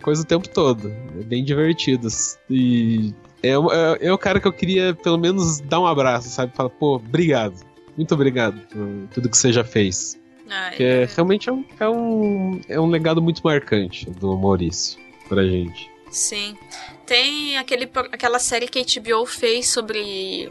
coisa 0.00 0.22
o 0.22 0.24
tempo 0.24 0.48
todo. 0.48 0.92
É 1.20 1.24
bem 1.24 1.44
divertido. 1.44 2.08
E 2.50 3.14
é, 3.42 3.50
é, 3.50 4.06
é, 4.06 4.12
o 4.12 4.18
cara 4.18 4.40
que 4.40 4.48
eu 4.48 4.52
queria, 4.52 4.94
pelo 4.94 5.18
menos, 5.18 5.60
dar 5.60 5.80
um 5.80 5.86
abraço, 5.86 6.28
sabe? 6.28 6.52
Falar, 6.54 6.70
pô, 6.70 6.96
obrigado. 6.96 7.54
Muito 7.96 8.14
obrigado 8.14 8.60
por 8.68 9.08
tudo 9.12 9.28
que 9.28 9.36
você 9.36 9.52
já 9.52 9.64
fez. 9.64 10.18
Ah, 10.50 10.70
que 10.70 10.82
é, 10.82 11.02
é, 11.02 11.04
realmente 11.06 11.48
é 11.48 11.52
um, 11.52 11.64
é, 11.78 11.88
um, 11.88 12.60
é 12.68 12.80
um 12.80 12.86
legado 12.86 13.20
muito 13.20 13.42
marcante 13.42 14.08
do 14.10 14.36
Maurício 14.36 14.98
pra 15.28 15.44
gente. 15.44 15.90
Sim. 16.10 16.56
Tem 17.04 17.58
aquele, 17.58 17.90
aquela 18.12 18.38
série 18.38 18.68
que 18.68 18.78
a 18.78 19.00
HBO 19.00 19.26
fez 19.26 19.68
sobre. 19.68 20.50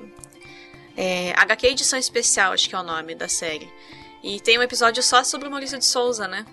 É, 0.95 1.31
HQ 1.37 1.67
Edição 1.67 1.99
Especial, 1.99 2.53
acho 2.53 2.67
que 2.67 2.75
é 2.75 2.79
o 2.79 2.83
nome 2.83 3.15
da 3.15 3.27
série. 3.27 3.69
E 4.23 4.39
tem 4.39 4.57
um 4.57 4.63
episódio 4.63 5.01
só 5.03 5.23
sobre 5.23 5.47
o 5.47 5.51
Maurício 5.51 5.77
de 5.77 5.85
Souza, 5.85 6.27
né? 6.27 6.45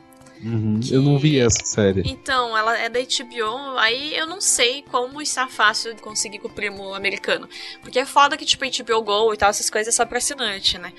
Uhum, 0.44 0.80
que... 0.80 0.92
Eu 0.92 1.00
não 1.00 1.18
vi 1.18 1.40
essa 1.40 1.64
série. 1.64 2.02
Então, 2.04 2.57
ela 2.57 2.76
é 2.76 2.88
da 2.88 3.00
HBO, 3.00 3.78
aí 3.78 4.14
eu 4.14 4.26
não 4.26 4.40
sei 4.40 4.83
como 4.83 5.22
está 5.22 5.48
fácil 5.48 5.94
de 5.94 6.02
conseguir 6.02 6.38
com 6.38 6.48
o 6.48 6.50
primo 6.50 6.94
americano. 6.94 7.48
Porque 7.80 7.98
é 7.98 8.04
foda 8.04 8.37
que, 8.37 8.44
tipo, 8.44 8.64
HBO 8.64 9.02
Go 9.02 9.33
e 9.33 9.37
tal, 9.37 9.50
essas 9.50 9.70
coisas 9.70 9.94
é 9.94 9.96
só 9.96 10.04
pra 10.04 10.18
assinante, 10.18 10.76
né? 10.78 10.92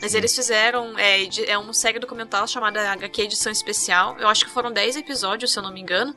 Mas 0.00 0.12
Sim. 0.12 0.18
eles 0.18 0.34
fizeram, 0.34 0.96
é, 0.98 1.28
é 1.46 1.58
uma 1.58 1.74
série 1.74 1.98
documental 1.98 2.46
chamada 2.46 2.92
HQ 2.92 3.22
Edição 3.22 3.50
Especial. 3.50 4.16
Eu 4.18 4.28
acho 4.28 4.44
que 4.44 4.50
foram 4.50 4.72
10 4.72 4.96
episódios, 4.96 5.52
se 5.52 5.58
eu 5.58 5.62
não 5.62 5.72
me 5.72 5.80
engano. 5.80 6.14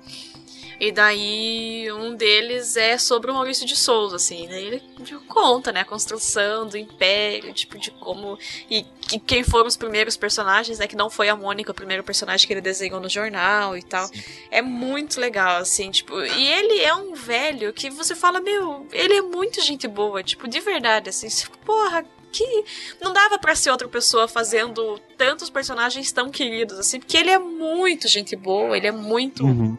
E 0.79 0.91
daí 0.91 1.91
um 1.91 2.15
deles 2.15 2.75
é 2.75 2.97
sobre 2.97 3.31
o 3.31 3.33
Maurício 3.33 3.65
de 3.65 3.75
Souza, 3.75 4.15
assim, 4.15 4.47
né? 4.47 4.61
Ele 4.61 4.83
conta, 5.27 5.71
né, 5.71 5.81
a 5.81 5.85
construção 5.85 6.67
do 6.67 6.77
império, 6.77 7.53
tipo, 7.53 7.77
de 7.77 7.91
como. 7.91 8.37
E 8.69 8.83
que, 8.83 9.19
quem 9.19 9.43
foram 9.43 9.67
os 9.67 9.77
primeiros 9.77 10.17
personagens, 10.17 10.79
né? 10.79 10.87
Que 10.87 10.95
não 10.95 11.09
foi 11.09 11.29
a 11.29 11.35
Mônica, 11.35 11.71
o 11.71 11.75
primeiro 11.75 12.03
personagem 12.03 12.45
que 12.45 12.53
ele 12.53 12.61
desenhou 12.61 12.99
no 12.99 13.09
jornal 13.09 13.77
e 13.77 13.83
tal. 13.83 14.07
Sim. 14.07 14.23
É 14.51 14.61
muito 14.61 15.19
legal, 15.19 15.57
assim, 15.57 15.91
tipo. 15.91 16.19
E 16.19 16.47
ele 16.47 16.79
é 16.81 16.93
um 16.93 17.13
velho 17.13 17.71
que 17.73 17.89
você 17.89 18.15
fala, 18.15 18.39
meu, 18.39 18.87
ele 18.91 19.15
é 19.15 19.21
muito 19.21 19.61
gente 19.61 19.87
boa, 19.87 20.23
tipo, 20.23 20.47
de 20.47 20.59
verdade, 20.59 21.09
assim, 21.09 21.27
porra, 21.65 22.05
que 22.31 22.65
não 23.01 23.13
dava 23.13 23.39
para 23.39 23.55
ser 23.55 23.71
outra 23.71 23.87
pessoa 23.87 24.27
fazendo 24.27 24.99
tantos 25.17 25.49
personagens 25.49 26.11
tão 26.11 26.29
queridos, 26.29 26.77
assim, 26.77 26.99
porque 26.99 27.17
ele 27.17 27.31
é 27.31 27.39
muito 27.39 28.07
gente 28.07 28.35
boa, 28.35 28.75
ele 28.75 28.87
é 28.87 28.91
muito. 28.91 29.43
Uhum 29.43 29.77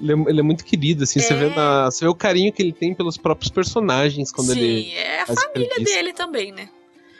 ele 0.00 0.12
é, 0.12 0.30
ele 0.30 0.40
é, 0.40 0.42
muito 0.42 0.64
querido, 0.64 1.04
assim, 1.04 1.20
é. 1.20 1.22
você, 1.22 1.34
vê 1.34 1.46
é. 1.46 1.54
na, 1.54 1.90
você 1.90 2.04
vê 2.04 2.08
o 2.08 2.14
carinho 2.14 2.52
que 2.52 2.62
ele 2.62 2.72
tem 2.72 2.94
pelos 2.94 3.16
próprios 3.16 3.50
personagens 3.50 4.30
quando 4.32 4.52
Sim, 4.52 4.60
ele. 4.60 4.82
Sim, 4.84 4.94
é 4.94 5.20
a 5.22 5.26
família 5.26 5.80
dele 5.80 6.12
também, 6.12 6.52
né? 6.52 6.68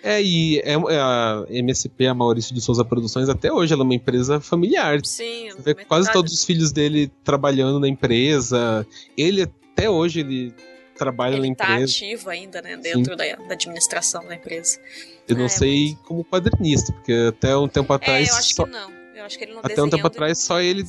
É, 0.02 0.22
e 0.22 0.58
é, 0.58 0.72
é 0.72 0.98
a 1.00 1.46
MSP, 1.48 2.06
a 2.06 2.14
Maurício 2.14 2.54
de 2.54 2.60
Souza 2.60 2.84
Produções, 2.84 3.28
até 3.30 3.50
hoje 3.50 3.72
ela 3.72 3.82
é 3.82 3.84
uma 3.84 3.94
empresa 3.94 4.38
familiar. 4.38 5.00
Sim, 5.02 5.48
você 5.50 5.74
vê 5.74 5.84
quase 5.84 6.12
todos 6.12 6.32
os 6.32 6.44
filhos 6.44 6.72
dele 6.72 7.10
trabalhando 7.24 7.80
na 7.80 7.88
empresa. 7.88 8.86
Ele, 9.16 9.42
até 9.72 9.88
hoje, 9.88 10.20
ele 10.20 10.52
trabalha 10.94 11.36
ele 11.36 11.48
na 11.48 11.54
tá 11.54 11.72
empresa. 11.72 12.04
Ele 12.04 12.12
ativo 12.12 12.28
ainda, 12.28 12.60
né, 12.60 12.76
dentro 12.76 13.16
da, 13.16 13.24
da, 13.24 13.54
administração 13.54 14.26
da 14.26 14.34
empresa. 14.34 14.78
Eu 15.26 15.36
não 15.36 15.46
é, 15.46 15.48
sei 15.48 15.86
muito... 15.86 16.02
como 16.02 16.24
quadrinista, 16.24 16.92
porque 16.92 17.12
até 17.30 17.56
um 17.56 17.66
tempo 17.66 17.90
atrás. 17.90 18.28
É, 18.28 18.30
eu 18.30 18.36
acho 18.36 18.54
só... 18.54 18.64
que 18.64 18.70
não 18.70 19.03
eu 19.24 19.26
acho 19.26 19.38
que 19.38 19.44
ele 19.44 19.54
não 19.54 19.60
Até 19.60 19.82
um 19.82 19.88
tempo 19.88 20.06
atrás, 20.06 20.38
só 20.38 20.60
ele. 20.60 20.84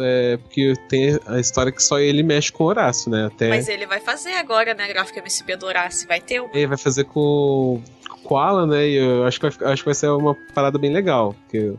É, 0.00 0.36
porque 0.36 0.74
tem 0.88 1.18
a 1.26 1.40
história 1.40 1.72
que 1.72 1.82
só 1.82 1.98
ele 1.98 2.22
mexe 2.22 2.52
com 2.52 2.64
o 2.64 2.66
Horácio, 2.68 3.10
né? 3.10 3.26
Até... 3.26 3.48
Mas 3.48 3.68
ele 3.68 3.86
vai 3.86 4.00
fazer 4.00 4.34
agora, 4.34 4.74
né? 4.74 4.84
A 4.84 4.88
gráfica 4.88 5.20
MSP 5.20 5.56
do 5.56 5.66
Horácio. 5.66 6.06
Vai 6.06 6.20
ter 6.20 6.40
uma. 6.40 6.50
Ele 6.54 6.66
vai 6.66 6.76
fazer 6.76 7.04
com, 7.04 7.82
o 8.24 8.36
Alan, 8.36 8.66
né? 8.66 8.88
E 8.88 8.96
eu 8.96 9.24
acho 9.24 9.40
que, 9.40 9.50
vai, 9.50 9.72
acho 9.72 9.82
que 9.82 9.86
vai 9.86 9.94
ser 9.94 10.08
uma 10.08 10.34
parada 10.54 10.78
bem 10.78 10.92
legal. 10.92 11.34
Porque 11.42 11.74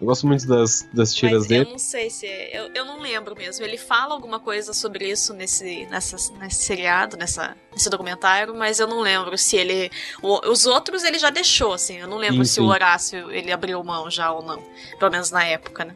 eu 0.00 0.06
gosto 0.06 0.26
muito 0.26 0.46
das, 0.46 0.88
das 0.92 1.14
tiras 1.14 1.40
Mas 1.40 1.46
dele. 1.46 1.64
Eu 1.64 1.70
não 1.70 1.78
sei 1.78 2.10
se. 2.10 2.26
É, 2.26 2.58
eu, 2.58 2.70
eu 2.74 2.84
não 2.84 3.00
lembro 3.00 3.36
mesmo. 3.36 3.64
Ele 3.64 3.78
fala 3.78 4.14
alguma 4.14 4.40
coisa 4.40 4.72
sobre 4.72 5.08
isso 5.08 5.32
nesse, 5.32 5.86
nessa, 5.86 6.16
nesse 6.38 6.64
seriado, 6.64 7.16
nessa, 7.16 7.56
nesse 7.72 7.88
documentário, 7.88 8.54
mas 8.54 8.80
eu 8.80 8.88
não 8.88 9.00
lembro 9.00 9.38
se 9.38 9.56
ele. 9.56 9.90
O, 10.20 10.50
os 10.50 10.66
outros 10.66 11.04
ele 11.04 11.18
já 11.18 11.30
deixou, 11.30 11.72
assim. 11.72 11.98
Eu 11.98 12.08
não 12.08 12.16
lembro 12.16 12.44
sim, 12.44 12.50
se 12.50 12.54
sim. 12.54 12.60
o 12.60 12.66
Horácio 12.66 13.30
ele 13.30 13.52
abriu 13.52 13.82
mão 13.84 14.10
já 14.10 14.32
ou 14.32 14.42
não. 14.42 14.60
Pelo 14.98 15.12
menos 15.12 15.30
na 15.30 15.44
época, 15.44 15.84
né? 15.84 15.94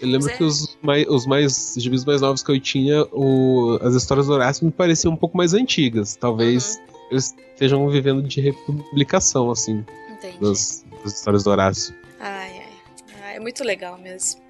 Eu 0.00 0.08
lembro 0.08 0.30
é. 0.30 0.36
que 0.36 0.44
os 0.44 0.76
mais, 0.80 1.06
os 1.08 1.26
mais 1.26 1.74
gibis 1.76 2.04
mais 2.04 2.20
novos 2.20 2.42
que 2.42 2.52
eu 2.52 2.60
tinha, 2.60 3.02
o, 3.12 3.78
as 3.82 3.94
histórias 3.94 4.26
do 4.26 4.34
Horácio 4.34 4.64
me 4.64 4.70
pareciam 4.70 5.12
um 5.12 5.16
pouco 5.16 5.36
mais 5.36 5.52
antigas. 5.52 6.14
Talvez 6.16 6.76
uhum. 6.76 7.06
eles 7.10 7.34
estejam 7.52 7.88
vivendo 7.88 8.22
de 8.22 8.40
republicação, 8.40 9.50
assim. 9.50 9.84
Entendi. 10.10 10.38
Das, 10.38 10.84
das 11.02 11.14
histórias 11.14 11.44
do 11.44 11.50
Horácio. 11.50 11.94
Ai, 12.20 12.58
ai 12.60 12.65
é 13.36 13.40
muito 13.40 13.62
legal 13.62 13.98
mesmo. 13.98 14.40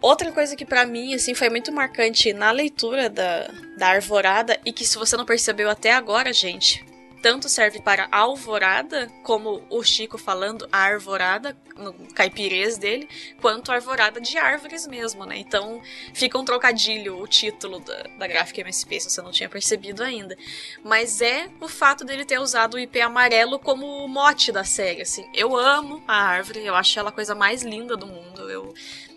Outra 0.00 0.30
coisa 0.32 0.54
que 0.54 0.66
para 0.66 0.84
mim, 0.84 1.14
assim, 1.14 1.34
foi 1.34 1.48
muito 1.48 1.72
marcante 1.72 2.32
na 2.32 2.50
leitura 2.50 3.08
da, 3.08 3.48
da 3.78 3.88
Arvorada, 3.88 4.60
e 4.64 4.72
que 4.72 4.84
se 4.84 4.98
você 4.98 5.16
não 5.16 5.24
percebeu 5.24 5.70
até 5.70 5.92
agora, 5.92 6.32
gente, 6.32 6.84
tanto 7.24 7.48
serve 7.48 7.80
para 7.80 8.06
alvorada, 8.12 9.10
como 9.22 9.64
o 9.70 9.82
Chico 9.82 10.18
falando, 10.18 10.68
a 10.70 10.80
arvorada, 10.80 11.56
no 11.74 11.94
caipirês 12.12 12.76
dele, 12.76 13.08
quanto 13.40 13.72
arvorada 13.72 14.20
de 14.20 14.36
árvores 14.36 14.86
mesmo, 14.86 15.24
né? 15.24 15.38
Então 15.38 15.80
fica 16.12 16.38
um 16.38 16.44
trocadilho 16.44 17.18
o 17.18 17.26
título 17.26 17.80
da, 17.80 18.02
da 18.18 18.26
gráfica 18.26 18.60
MSP, 18.60 19.00
se 19.00 19.08
você 19.08 19.22
não 19.22 19.30
tinha 19.30 19.48
percebido 19.48 20.02
ainda. 20.02 20.36
Mas 20.84 21.22
é 21.22 21.48
o 21.62 21.66
fato 21.66 22.04
dele 22.04 22.26
ter 22.26 22.38
usado 22.38 22.74
o 22.74 22.78
IP 22.78 23.00
amarelo 23.00 23.58
como 23.58 24.06
mote 24.06 24.52
da 24.52 24.62
série, 24.62 25.00
assim. 25.00 25.26
Eu 25.32 25.56
amo 25.56 26.04
a 26.06 26.24
árvore, 26.24 26.62
eu 26.62 26.74
acho 26.74 26.98
ela 26.98 27.08
a 27.08 27.12
coisa 27.12 27.34
mais 27.34 27.62
linda 27.62 27.96
do 27.96 28.06
mundo. 28.06 28.50
Eu 28.50 28.74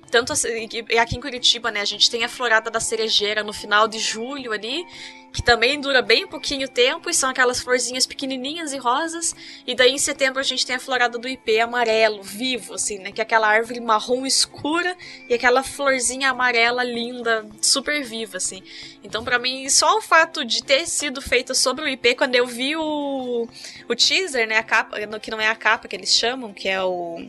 tanto 0.09 0.31
assim, 0.31 0.69
aqui 0.97 1.17
em 1.17 1.21
Curitiba, 1.21 1.69
né, 1.71 1.81
a 1.81 1.85
gente 1.85 2.09
tem 2.09 2.23
a 2.23 2.29
florada 2.29 2.71
da 2.71 2.79
cerejeira 2.79 3.43
no 3.43 3.51
final 3.51 3.85
de 3.85 3.99
julho 3.99 4.53
ali, 4.53 4.85
que 5.31 5.43
também 5.43 5.79
dura 5.79 6.01
bem 6.01 6.25
pouquinho 6.25 6.67
tempo, 6.67 7.09
e 7.09 7.13
são 7.13 7.29
aquelas 7.29 7.59
florzinhas 7.59 8.05
pequenininhas 8.05 8.73
e 8.73 8.77
rosas. 8.77 9.35
E 9.65 9.75
daí 9.75 9.91
em 9.91 9.97
setembro 9.97 10.39
a 10.39 10.43
gente 10.43 10.65
tem 10.65 10.75
a 10.75 10.79
florada 10.79 11.17
do 11.17 11.27
ipê 11.27 11.59
amarelo, 11.59 12.23
vivo, 12.23 12.73
assim, 12.73 12.99
né, 12.99 13.11
que 13.11 13.21
é 13.21 13.23
aquela 13.23 13.47
árvore 13.47 13.79
marrom 13.79 14.25
escura 14.25 14.95
e 15.29 15.33
aquela 15.33 15.63
florzinha 15.63 16.29
amarela 16.29 16.83
linda, 16.83 17.45
super 17.61 18.03
viva, 18.03 18.37
assim. 18.37 18.63
Então, 19.03 19.23
para 19.23 19.37
mim, 19.37 19.69
só 19.69 19.97
o 19.97 20.01
fato 20.01 20.43
de 20.43 20.63
ter 20.63 20.87
sido 20.87 21.21
feita 21.21 21.53
sobre 21.53 21.85
o 21.85 21.87
IP, 21.87 22.15
quando 22.15 22.35
eu 22.35 22.47
vi 22.47 22.75
o, 22.75 23.47
o 23.87 23.95
teaser, 23.95 24.47
né, 24.47 24.57
a 24.57 24.63
capa, 24.63 24.97
que 25.19 25.31
não 25.31 25.39
é 25.39 25.47
a 25.47 25.55
capa 25.55 25.87
que 25.87 25.95
eles 25.95 26.13
chamam, 26.13 26.53
que 26.53 26.67
é 26.67 26.81
o 26.81 27.25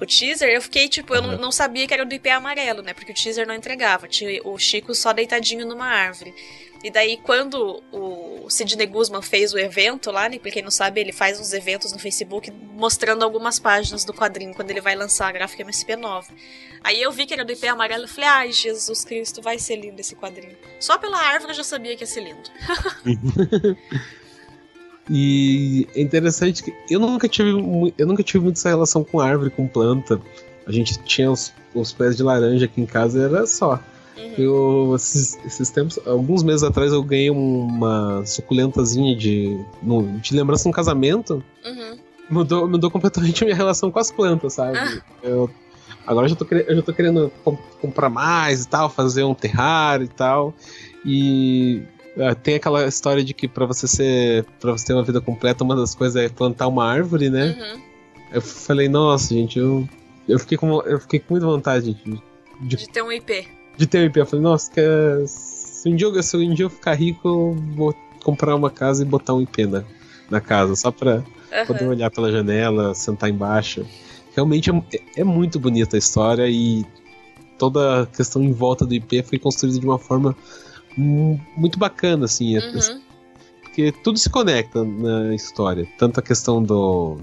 o 0.00 0.06
teaser, 0.06 0.50
eu 0.50 0.60
fiquei, 0.60 0.88
tipo, 0.88 1.14
eu 1.14 1.22
não, 1.22 1.38
não 1.38 1.52
sabia 1.52 1.86
que 1.86 1.94
era 1.94 2.04
do 2.04 2.14
IP 2.14 2.28
amarelo, 2.28 2.82
né? 2.82 2.92
Porque 2.92 3.12
o 3.12 3.14
teaser 3.14 3.46
não 3.46 3.54
entregava. 3.54 4.08
Tinha 4.08 4.40
o 4.44 4.58
Chico 4.58 4.94
só 4.94 5.12
deitadinho 5.12 5.66
numa 5.66 5.86
árvore. 5.86 6.34
E 6.84 6.90
daí, 6.90 7.16
quando 7.16 7.82
o 7.90 8.50
Sidney 8.50 8.86
Guzman 8.86 9.22
fez 9.22 9.54
o 9.54 9.58
evento 9.58 10.10
lá, 10.10 10.28
né? 10.28 10.38
Pra 10.38 10.50
quem 10.50 10.62
não 10.62 10.70
sabe, 10.70 11.00
ele 11.00 11.12
faz 11.12 11.40
uns 11.40 11.54
eventos 11.54 11.92
no 11.92 11.98
Facebook 11.98 12.52
mostrando 12.74 13.24
algumas 13.24 13.58
páginas 13.58 14.04
do 14.04 14.12
quadrinho 14.12 14.52
quando 14.54 14.70
ele 14.70 14.82
vai 14.82 14.94
lançar 14.94 15.28
a 15.28 15.32
gráfica 15.32 15.62
MSP 15.62 15.96
9. 15.96 16.34
Aí 16.82 17.00
eu 17.00 17.10
vi 17.10 17.24
que 17.24 17.32
era 17.32 17.42
do 17.42 17.52
IP 17.52 17.66
amarelo 17.66 18.04
e 18.04 18.08
falei, 18.08 18.28
ai, 18.28 18.52
Jesus 18.52 19.02
Cristo, 19.02 19.40
vai 19.40 19.58
ser 19.58 19.76
lindo 19.76 19.98
esse 19.98 20.14
quadrinho. 20.14 20.54
Só 20.78 20.98
pela 20.98 21.18
árvore 21.18 21.52
eu 21.52 21.56
já 21.56 21.64
sabia 21.64 21.96
que 21.96 22.02
ia 22.02 22.06
ser 22.06 22.20
lindo. 22.20 22.50
E 25.10 25.86
é 25.94 26.00
interessante 26.00 26.62
que 26.62 26.74
eu 26.88 26.98
nunca 26.98 27.28
tive, 27.28 27.50
eu 27.98 28.06
nunca 28.06 28.22
tive 28.22 28.42
muita 28.42 28.66
relação 28.66 29.04
com 29.04 29.20
árvore, 29.20 29.50
com 29.50 29.68
planta. 29.68 30.18
A 30.66 30.72
gente 30.72 30.98
tinha 31.02 31.30
os, 31.30 31.52
os 31.74 31.92
pés 31.92 32.16
de 32.16 32.22
laranja 32.22 32.64
aqui 32.64 32.80
em 32.80 32.86
casa 32.86 33.22
era 33.22 33.46
só. 33.46 33.78
Uhum. 34.16 34.34
Eu, 34.38 34.92
esses, 34.96 35.38
esses, 35.44 35.70
tempos, 35.70 35.98
alguns 36.06 36.42
meses 36.42 36.62
atrás, 36.62 36.92
eu 36.92 37.02
ganhei 37.02 37.30
uma 37.30 38.24
suculentazinha 38.24 39.16
de, 39.16 39.58
de 40.22 40.34
lembrança 40.34 40.64
de 40.64 40.68
um 40.68 40.72
casamento. 40.72 41.42
Uhum. 41.64 41.98
Mudou, 42.30 42.68
mudou 42.68 42.90
completamente 42.90 43.42
a 43.42 43.46
minha 43.46 43.56
relação 43.56 43.90
com 43.90 43.98
as 43.98 44.10
plantas, 44.10 44.54
sabe? 44.54 44.78
Ah. 44.78 45.02
Eu, 45.22 45.50
agora 46.06 46.26
eu 46.26 46.30
já, 46.30 46.36
tô, 46.36 46.46
eu 46.50 46.76
já 46.76 46.82
tô 46.82 46.92
querendo 46.92 47.30
comp 47.42 47.58
comprar 47.80 48.08
mais 48.08 48.64
e 48.64 48.68
tal, 48.68 48.88
fazer 48.88 49.24
um 49.24 49.34
terrário 49.34 50.04
e 50.04 50.08
tal. 50.08 50.54
E 51.04 51.82
é, 52.16 52.34
tem 52.34 52.54
aquela 52.54 52.86
história 52.86 53.24
de 53.24 53.34
que 53.34 53.48
para 53.48 53.66
você 53.66 53.86
ser. 53.88 54.44
para 54.60 54.72
você 54.72 54.86
ter 54.86 54.94
uma 54.94 55.02
vida 55.02 55.20
completa, 55.20 55.64
uma 55.64 55.76
das 55.76 55.94
coisas 55.94 56.22
é 56.22 56.28
plantar 56.28 56.68
uma 56.68 56.84
árvore, 56.84 57.28
né? 57.28 57.56
Uhum. 57.58 57.80
Eu 58.32 58.40
falei, 58.40 58.88
nossa, 58.88 59.34
gente, 59.34 59.58
eu. 59.58 59.86
Eu 60.26 60.38
fiquei 60.38 60.56
com, 60.56 60.80
eu 60.82 60.98
fiquei 61.00 61.20
com 61.20 61.34
muita 61.34 61.46
vontade 61.46 61.92
de, 61.92 62.22
de, 62.62 62.76
de 62.76 62.88
ter 62.88 63.02
um 63.02 63.12
IP. 63.12 63.46
De 63.76 63.86
ter 63.86 64.02
um 64.02 64.04
IP. 64.04 64.20
Eu 64.20 64.26
falei, 64.26 64.42
nossa, 64.42 64.70
que, 64.70 64.80
se, 65.26 65.88
um 65.88 65.96
dia, 65.96 66.22
se 66.22 66.36
um 66.36 66.54
dia 66.54 66.66
eu 66.66 66.70
ficar 66.70 66.94
rico, 66.94 67.28
eu 67.28 67.56
vou 67.74 67.94
comprar 68.22 68.54
uma 68.54 68.70
casa 68.70 69.02
e 69.02 69.06
botar 69.06 69.34
um 69.34 69.42
IP 69.42 69.66
na, 69.66 69.84
na 70.30 70.40
casa, 70.40 70.74
só 70.74 70.90
pra 70.90 71.16
uhum. 71.16 71.66
poder 71.66 71.86
olhar 71.86 72.10
pela 72.10 72.30
janela, 72.30 72.94
sentar 72.94 73.28
embaixo. 73.28 73.86
Realmente 74.34 74.70
é, 74.70 74.74
é 75.16 75.24
muito 75.24 75.60
bonita 75.60 75.96
a 75.96 75.98
história 75.98 76.48
e 76.48 76.84
toda 77.58 78.02
a 78.02 78.06
questão 78.06 78.42
em 78.42 78.52
volta 78.52 78.84
do 78.84 78.94
IP 78.94 79.22
foi 79.22 79.38
construída 79.38 79.78
de 79.78 79.86
uma 79.86 79.98
forma 79.98 80.36
muito 80.96 81.78
bacana, 81.78 82.24
assim. 82.24 82.56
É 82.56 82.60
uhum. 82.60 83.00
Porque 83.62 83.92
tudo 83.92 84.18
se 84.18 84.30
conecta 84.30 84.84
na 84.84 85.34
história. 85.34 85.86
Tanto 85.98 86.20
a 86.20 86.22
questão 86.22 86.62
do, 86.62 87.18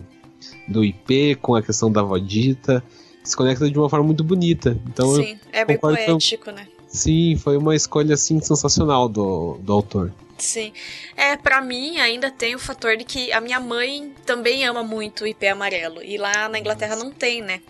do 0.67 0.83
IP 0.83 1.35
com 1.35 1.55
a 1.55 1.61
questão 1.61 1.91
da 1.91 2.01
vodita. 2.01 2.83
Se 3.23 3.35
conecta 3.35 3.69
de 3.69 3.77
uma 3.77 3.89
forma 3.89 4.05
muito 4.05 4.23
bonita. 4.23 4.77
Então, 4.87 5.15
Sim, 5.15 5.39
é 5.51 5.63
bem 5.63 5.77
poético, 5.77 6.51
né? 6.51 6.67
Sim, 6.87 7.37
foi 7.37 7.55
uma 7.55 7.75
escolha 7.75 8.15
assim 8.15 8.41
sensacional 8.41 9.07
do, 9.07 9.57
do 9.61 9.71
autor. 9.71 10.11
Sim. 10.41 10.73
É, 11.15 11.37
para 11.37 11.61
mim 11.61 11.99
ainda 11.99 12.31
tem 12.31 12.55
o 12.55 12.59
fator 12.59 12.97
de 12.97 13.05
que 13.05 13.31
a 13.31 13.39
minha 13.39 13.59
mãe 13.59 14.11
também 14.25 14.65
ama 14.65 14.83
muito 14.83 15.23
o 15.23 15.27
IP 15.27 15.47
amarelo. 15.47 16.03
E 16.03 16.17
lá 16.17 16.49
na 16.49 16.59
Inglaterra 16.59 16.95
não 16.95 17.11
tem, 17.11 17.41
né? 17.41 17.61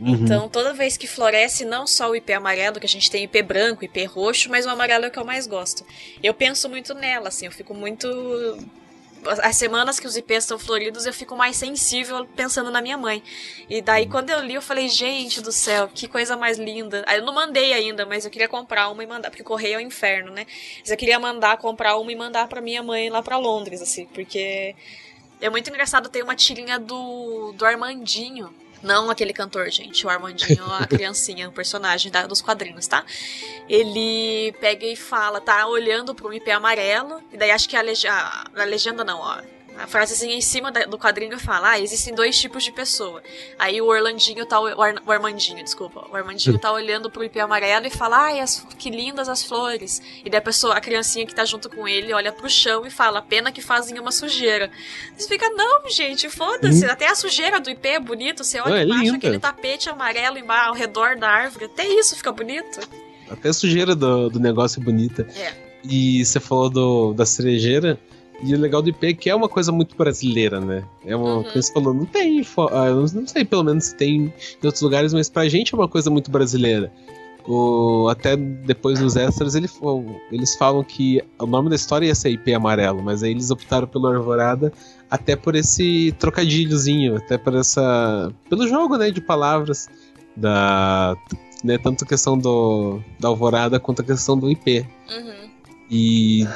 Uhum. 0.00 0.14
Então 0.14 0.48
toda 0.48 0.72
vez 0.72 0.96
que 0.96 1.06
floresce, 1.06 1.64
não 1.64 1.86
só 1.86 2.10
o 2.10 2.16
IP 2.16 2.32
amarelo, 2.32 2.78
que 2.78 2.86
a 2.86 2.88
gente 2.88 3.10
tem 3.10 3.24
IP 3.24 3.42
branco, 3.42 3.84
IP 3.84 4.04
roxo, 4.04 4.48
mas 4.48 4.64
o 4.64 4.70
amarelo 4.70 5.04
é 5.04 5.08
o 5.08 5.10
que 5.10 5.18
eu 5.18 5.24
mais 5.24 5.46
gosto. 5.46 5.84
Eu 6.22 6.32
penso 6.32 6.68
muito 6.68 6.94
nela, 6.94 7.28
assim, 7.28 7.46
eu 7.46 7.52
fico 7.52 7.74
muito 7.74 8.08
as 9.42 9.56
semanas 9.56 10.00
que 10.00 10.06
os 10.06 10.16
IPs 10.16 10.44
estão 10.44 10.58
floridos, 10.58 11.06
eu 11.06 11.12
fico 11.12 11.36
mais 11.36 11.56
sensível 11.56 12.26
pensando 12.36 12.70
na 12.70 12.80
minha 12.80 12.96
mãe. 12.96 13.22
E 13.68 13.82
daí, 13.82 14.06
quando 14.06 14.30
eu 14.30 14.40
li, 14.40 14.54
eu 14.54 14.62
falei, 14.62 14.88
gente 14.88 15.40
do 15.40 15.52
céu, 15.52 15.88
que 15.88 16.08
coisa 16.08 16.36
mais 16.36 16.58
linda. 16.58 17.04
Aí 17.06 17.18
eu 17.18 17.24
não 17.24 17.34
mandei 17.34 17.72
ainda, 17.72 18.06
mas 18.06 18.24
eu 18.24 18.30
queria 18.30 18.48
comprar 18.48 18.88
uma 18.88 19.02
e 19.02 19.06
mandar, 19.06 19.30
porque 19.30 19.42
correio 19.42 19.74
é 19.74 19.78
o 19.78 19.80
inferno, 19.80 20.32
né? 20.32 20.46
Mas 20.80 20.90
eu 20.90 20.96
queria 20.96 21.18
mandar, 21.18 21.56
comprar 21.58 21.96
uma 21.96 22.10
e 22.10 22.16
mandar 22.16 22.48
pra 22.48 22.60
minha 22.60 22.82
mãe 22.82 23.10
lá 23.10 23.22
pra 23.22 23.36
Londres, 23.36 23.82
assim, 23.82 24.06
porque 24.06 24.74
é 25.40 25.50
muito 25.50 25.68
engraçado 25.68 26.08
ter 26.08 26.22
uma 26.22 26.34
tirinha 26.34 26.78
do, 26.78 27.52
do 27.52 27.64
Armandinho 27.64 28.54
não 28.82 29.10
aquele 29.10 29.32
cantor, 29.32 29.70
gente. 29.70 30.06
O 30.06 30.10
Armandinho, 30.10 30.64
a 30.72 30.86
criancinha, 30.88 31.48
o 31.48 31.52
personagem 31.52 32.10
da, 32.10 32.26
dos 32.26 32.40
quadrinhos, 32.40 32.86
tá? 32.86 33.04
Ele 33.68 34.52
pega 34.60 34.86
e 34.86 34.96
fala, 34.96 35.40
tá 35.40 35.66
olhando 35.66 36.14
pro 36.14 36.32
IP 36.32 36.50
amarelo, 36.50 37.22
e 37.32 37.36
daí 37.36 37.50
acho 37.50 37.68
que 37.68 37.76
a, 37.76 37.82
legenda, 37.82 38.44
a 38.54 38.64
legenda 38.64 39.04
não, 39.04 39.18
ó 39.18 39.40
a 39.82 39.86
frase 39.86 40.12
assim 40.12 40.32
em 40.32 40.40
cima 40.40 40.70
do 40.70 40.98
quadrinho 40.98 41.38
fala: 41.38 41.70
ah, 41.70 41.80
existem 41.80 42.14
dois 42.14 42.38
tipos 42.38 42.62
de 42.62 42.72
pessoa. 42.72 43.22
Aí 43.58 43.80
o 43.80 43.86
Orlandinho 43.86 44.44
tá. 44.44 44.60
O, 44.60 44.80
Ar, 44.80 44.94
o 45.06 45.10
Armandinho, 45.10 45.64
desculpa. 45.64 46.06
O 46.10 46.16
Armandinho 46.16 46.58
tá 46.58 46.70
olhando 46.70 47.10
pro 47.10 47.24
IP 47.24 47.40
amarelo 47.40 47.86
e 47.86 47.90
fala: 47.90 48.26
ai, 48.26 48.40
as, 48.40 48.66
que 48.78 48.90
lindas 48.90 49.28
as 49.28 49.42
flores. 49.42 50.02
E 50.24 50.28
daí 50.28 50.38
a 50.38 50.42
pessoa, 50.42 50.74
a 50.74 50.80
criancinha 50.80 51.26
que 51.26 51.34
tá 51.34 51.44
junto 51.44 51.70
com 51.70 51.88
ele, 51.88 52.12
olha 52.12 52.30
pro 52.30 52.48
chão 52.48 52.84
e 52.84 52.90
fala: 52.90 53.22
pena 53.22 53.50
que 53.50 53.62
fazem 53.62 53.98
uma 53.98 54.12
sujeira. 54.12 54.70
Você 55.16 55.28
fica: 55.28 55.48
não, 55.50 55.88
gente, 55.88 56.28
foda-se. 56.28 56.84
Hum. 56.84 56.90
Até 56.90 57.08
a 57.08 57.14
sujeira 57.14 57.58
do 57.58 57.70
IP 57.70 57.88
é 57.88 58.00
bonito. 58.00 58.44
Você 58.44 58.60
olha 58.60 58.80
é 58.80 58.84
embaixo 58.84 59.14
aquele 59.14 59.38
tapete 59.38 59.88
amarelo 59.88 60.38
embaixo, 60.38 60.68
ao 60.68 60.74
redor 60.74 61.16
da 61.16 61.28
árvore. 61.28 61.64
Até 61.64 61.86
isso 61.86 62.14
fica 62.16 62.30
bonito. 62.30 62.80
Até 63.30 63.48
a 63.48 63.52
sujeira 63.52 63.94
do, 63.94 64.28
do 64.28 64.38
negócio 64.38 64.80
é 64.80 64.84
bonita. 64.84 65.26
É. 65.36 65.52
E 65.82 66.22
você 66.24 66.38
falou 66.38 66.68
do, 66.68 67.14
da 67.14 67.24
cerejeira. 67.24 67.98
E 68.42 68.54
o 68.54 68.58
legal 68.58 68.80
do 68.80 68.88
IP 68.88 69.06
é 69.06 69.12
que 69.12 69.30
é 69.30 69.34
uma 69.34 69.48
coisa 69.48 69.70
muito 69.70 69.96
brasileira, 69.96 70.60
né? 70.60 70.84
É 71.04 71.14
uma 71.14 71.38
uhum. 71.38 71.44
você 71.54 71.72
falou, 71.72 71.92
não 71.92 72.06
tem, 72.06 72.42
ah, 72.72 72.90
não 72.90 73.26
sei 73.26 73.44
pelo 73.44 73.64
menos 73.64 73.86
se 73.86 73.96
tem 73.96 74.32
em 74.62 74.66
outros 74.66 74.82
lugares, 74.82 75.12
mas 75.12 75.28
pra 75.28 75.48
gente 75.48 75.74
é 75.74 75.76
uma 75.76 75.88
coisa 75.88 76.10
muito 76.10 76.30
brasileira. 76.30 76.90
O, 77.46 78.08
até 78.08 78.36
depois 78.36 78.98
dos 79.00 79.16
extras 79.16 79.54
ele, 79.54 79.68
eles 80.30 80.54
falam 80.54 80.84
que 80.84 81.22
o 81.38 81.46
nome 81.46 81.68
da 81.68 81.76
história 81.76 82.06
ia 82.06 82.14
ser 82.14 82.30
IP 82.30 82.52
amarelo, 82.52 83.02
mas 83.02 83.22
aí 83.22 83.30
eles 83.30 83.50
optaram 83.50 83.86
pelo 83.86 84.06
Arvorada 84.06 84.72
até 85.10 85.34
por 85.34 85.54
esse 85.54 86.14
trocadilhozinho, 86.18 87.16
até 87.16 87.36
por 87.36 87.54
essa. 87.54 88.32
pelo 88.48 88.68
jogo 88.68 88.96
né, 88.96 89.10
de 89.10 89.20
palavras 89.20 89.88
da. 90.36 91.16
Né, 91.64 91.76
tanto 91.76 92.04
a 92.04 92.06
questão 92.06 92.38
do, 92.38 93.00
da 93.18 93.28
Alvorada 93.28 93.80
quanto 93.80 94.00
a 94.00 94.04
questão 94.04 94.38
do 94.38 94.50
IP. 94.50 94.86
Uhum. 95.10 95.50
E 95.90 96.46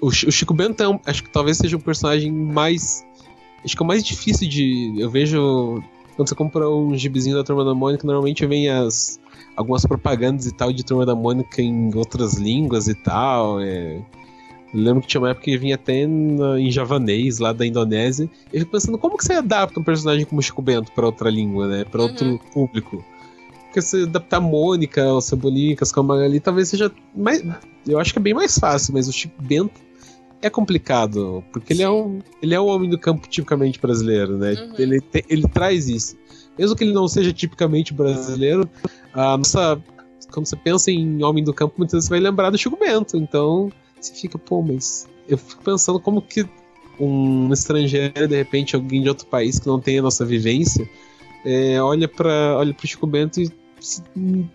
o, 0.00 0.10
Chico 0.10 0.54
Bento 0.54 0.82
é 0.82 0.88
um, 0.88 0.98
acho 1.04 1.22
que 1.22 1.30
talvez 1.30 1.58
seja 1.58 1.76
o 1.76 1.80
personagem 1.80 2.30
mais. 2.30 3.04
Acho 3.64 3.76
que 3.76 3.82
é 3.82 3.84
o 3.84 3.86
mais 3.86 4.04
difícil 4.04 4.48
de. 4.48 4.94
Eu 4.98 5.10
vejo. 5.10 5.82
Quando 6.16 6.28
você 6.28 6.34
compra 6.34 6.68
um 6.68 6.96
gibizinho 6.96 7.36
da 7.36 7.44
Turma 7.44 7.64
da 7.64 7.74
Mônica, 7.74 8.06
normalmente 8.06 8.44
vem 8.46 8.68
as. 8.68 9.20
Algumas 9.56 9.84
propagandas 9.84 10.46
e 10.46 10.54
tal 10.54 10.72
de 10.72 10.84
Turma 10.84 11.04
da 11.04 11.16
Mônica 11.16 11.60
em 11.60 11.90
outras 11.96 12.34
línguas 12.34 12.86
e 12.86 12.94
tal. 12.94 13.60
É... 13.60 14.00
Lembro 14.72 15.00
que 15.02 15.08
tinha 15.08 15.20
uma 15.20 15.30
época 15.30 15.46
que 15.46 15.56
vinha 15.56 15.74
até 15.74 16.02
em 16.02 16.70
javanês, 16.70 17.38
lá 17.38 17.52
da 17.52 17.66
Indonésia. 17.66 18.30
Eu 18.52 18.60
fico 18.60 18.70
pensando, 18.70 18.98
como 18.98 19.16
que 19.16 19.24
você 19.24 19.32
adapta 19.32 19.80
um 19.80 19.82
personagem 19.82 20.26
como 20.26 20.42
Chico 20.42 20.62
Bento 20.62 20.92
para 20.92 21.06
outra 21.06 21.30
língua, 21.30 21.66
né? 21.66 21.84
Para 21.84 22.02
outro 22.02 22.24
uhum. 22.24 22.38
público? 22.52 23.04
Porque 23.64 23.82
se 23.82 24.04
adaptar 24.04 24.36
a 24.36 24.40
Mônica, 24.40 25.04
o 25.12 25.20
Cebolinha, 25.20 25.74
Cascal 25.74 26.04
Magali, 26.04 26.38
talvez 26.38 26.68
seja 26.68 26.92
mais. 27.16 27.42
Eu 27.86 27.98
acho 27.98 28.12
que 28.12 28.18
é 28.18 28.22
bem 28.22 28.34
mais 28.34 28.58
fácil, 28.58 28.94
mas 28.94 29.08
o 29.08 29.12
Chico 29.12 29.42
Bento 29.42 29.87
é 30.40 30.48
complicado, 30.48 31.44
porque 31.52 31.72
ele 31.72 31.82
é, 31.82 31.90
um, 31.90 32.20
ele 32.40 32.54
é 32.54 32.60
um 32.60 32.66
homem 32.66 32.88
do 32.88 32.98
campo 32.98 33.28
tipicamente 33.28 33.80
brasileiro, 33.80 34.36
né? 34.36 34.52
Uhum. 34.52 34.74
Ele, 34.78 35.00
te, 35.00 35.24
ele 35.28 35.48
traz 35.48 35.88
isso. 35.88 36.16
Mesmo 36.58 36.76
que 36.76 36.84
ele 36.84 36.92
não 36.92 37.08
seja 37.08 37.32
tipicamente 37.32 37.92
brasileiro, 37.92 38.68
a 39.12 39.36
nossa. 39.36 39.80
Quando 40.30 40.46
você 40.46 40.56
pensa 40.56 40.90
em 40.90 41.22
homem 41.22 41.42
do 41.42 41.54
campo, 41.54 41.74
muitas 41.78 41.92
vezes 41.94 42.08
você 42.08 42.10
vai 42.10 42.20
lembrar 42.20 42.50
do 42.50 42.58
Chico 42.58 42.76
Bento. 42.76 43.16
Então, 43.16 43.72
você 43.98 44.14
fica, 44.14 44.38
pô, 44.38 44.62
mas. 44.62 45.08
Eu 45.28 45.38
fico 45.38 45.62
pensando 45.62 46.00
como 46.00 46.22
que 46.22 46.46
um 46.98 47.52
estrangeiro, 47.52 48.26
de 48.26 48.36
repente 48.36 48.74
alguém 48.74 49.02
de 49.02 49.08
outro 49.08 49.26
país 49.26 49.58
que 49.58 49.66
não 49.66 49.80
tem 49.80 49.98
a 49.98 50.02
nossa 50.02 50.24
vivência, 50.24 50.88
é, 51.44 51.80
olha 51.80 52.08
para 52.08 52.56
olha 52.56 52.74
pro 52.74 52.86
Chico 52.86 53.06
Bento 53.06 53.40
e 53.40 53.50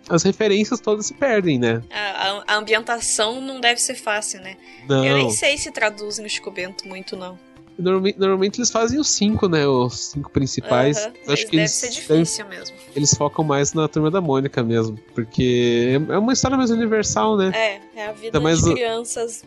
as 0.09 0.23
referências 0.23 0.79
todas 0.79 1.05
se 1.05 1.13
perdem, 1.13 1.57
né? 1.57 1.81
A, 1.91 2.43
a, 2.53 2.55
ambientação 2.55 3.41
não 3.41 3.59
deve 3.59 3.79
ser 3.79 3.95
fácil, 3.95 4.41
né? 4.41 4.57
Não. 4.87 5.03
Eu 5.03 5.17
nem 5.17 5.29
sei 5.29 5.57
se 5.57 5.71
traduzem 5.71 6.25
o 6.25 6.29
Chico 6.29 6.51
Bento 6.51 6.87
muito, 6.87 7.15
não. 7.15 7.37
Normalmente, 7.77 8.19
normalmente 8.19 8.59
eles 8.59 8.69
fazem 8.69 8.99
os 8.99 9.09
cinco, 9.09 9.47
né? 9.47 9.65
Os 9.65 10.11
cinco 10.11 10.29
principais. 10.29 11.05
Uhum, 11.05 11.33
acho 11.33 11.45
que 11.45 11.51
deve 11.51 11.61
eles, 11.63 11.71
ser 11.71 11.89
difícil 11.89 12.45
eles, 12.45 12.59
mesmo. 12.69 12.75
Eles 12.95 13.13
focam 13.15 13.43
mais 13.43 13.73
na 13.73 13.87
turma 13.87 14.11
da 14.11 14.21
Mônica 14.21 14.61
mesmo. 14.61 14.97
Porque 15.15 15.99
é, 16.09 16.13
é 16.13 16.17
uma 16.17 16.33
história 16.33 16.55
mais 16.55 16.69
universal, 16.69 17.35
né? 17.35 17.51
É, 17.55 17.81
é 17.95 18.07
a 18.07 18.11
vida 18.11 18.39
de 18.39 18.73
crianças 18.73 19.43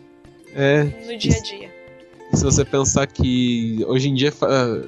é, 0.53 0.83
no 0.83 1.17
dia 1.17 1.37
a 1.37 1.41
dia. 1.41 1.73
Se 2.33 2.43
você 2.43 2.65
pensar 2.65 3.07
que 3.07 3.85
hoje 3.87 4.09
em 4.09 4.13
dia, 4.13 4.33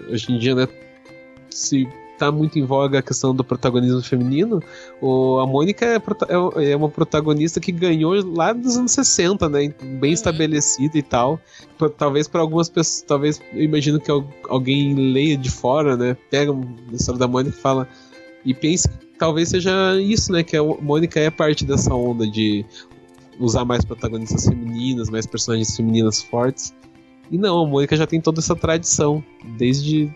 hoje 0.09 0.31
em 0.31 0.37
dia, 0.37 0.55
né? 0.55 0.67
Se 1.49 1.87
tá 2.19 2.31
muito 2.31 2.59
em 2.59 2.65
voga 2.65 2.99
a 2.99 3.01
questão 3.01 3.33
do 3.33 3.43
protagonismo 3.43 4.01
feminino, 4.01 4.61
o, 5.01 5.39
a 5.39 5.47
Mônica 5.47 5.85
é, 5.85 5.95
é, 5.95 6.71
é 6.71 6.75
uma 6.75 6.89
protagonista 6.89 7.59
que 7.59 7.71
ganhou 7.71 8.13
lá 8.35 8.51
dos 8.51 8.77
anos 8.77 8.91
60, 8.91 9.47
né? 9.47 9.73
Bem 9.81 10.09
uhum. 10.09 10.13
estabelecida 10.13 10.97
e 10.97 11.01
tal. 11.01 11.39
Talvez 11.97 12.27
para 12.27 12.41
algumas 12.41 12.69
pessoas, 12.69 13.01
talvez 13.07 13.41
eu 13.53 13.63
imagino 13.63 13.99
que 13.99 14.11
alguém 14.49 14.93
leia 14.95 15.37
de 15.37 15.49
fora, 15.49 15.95
né? 15.95 16.17
Pega 16.29 16.51
a 16.51 16.95
história 16.95 17.19
da 17.19 17.27
Mônica 17.27 17.55
e 17.57 17.61
fala. 17.61 17.87
E 18.45 18.53
pense 18.53 18.87
que 18.87 19.17
talvez 19.17 19.49
seja 19.49 19.99
isso, 20.01 20.31
né? 20.31 20.43
Que 20.43 20.57
a 20.57 20.63
Mônica 20.63 21.19
é 21.19 21.29
parte 21.29 21.65
dessa 21.65 21.93
onda 21.93 22.27
de 22.27 22.65
usar 23.39 23.63
mais 23.63 23.85
protagonistas 23.85 24.45
femininas, 24.45 25.09
mais 25.09 25.25
personagens 25.25 25.75
femininas 25.75 26.21
fortes. 26.21 26.73
E 27.31 27.37
não, 27.37 27.63
a 27.63 27.67
Mônica 27.67 27.95
já 27.95 28.05
tem 28.05 28.19
toda 28.19 28.39
essa 28.39 28.55
tradição, 28.55 29.23
desde 29.57 30.11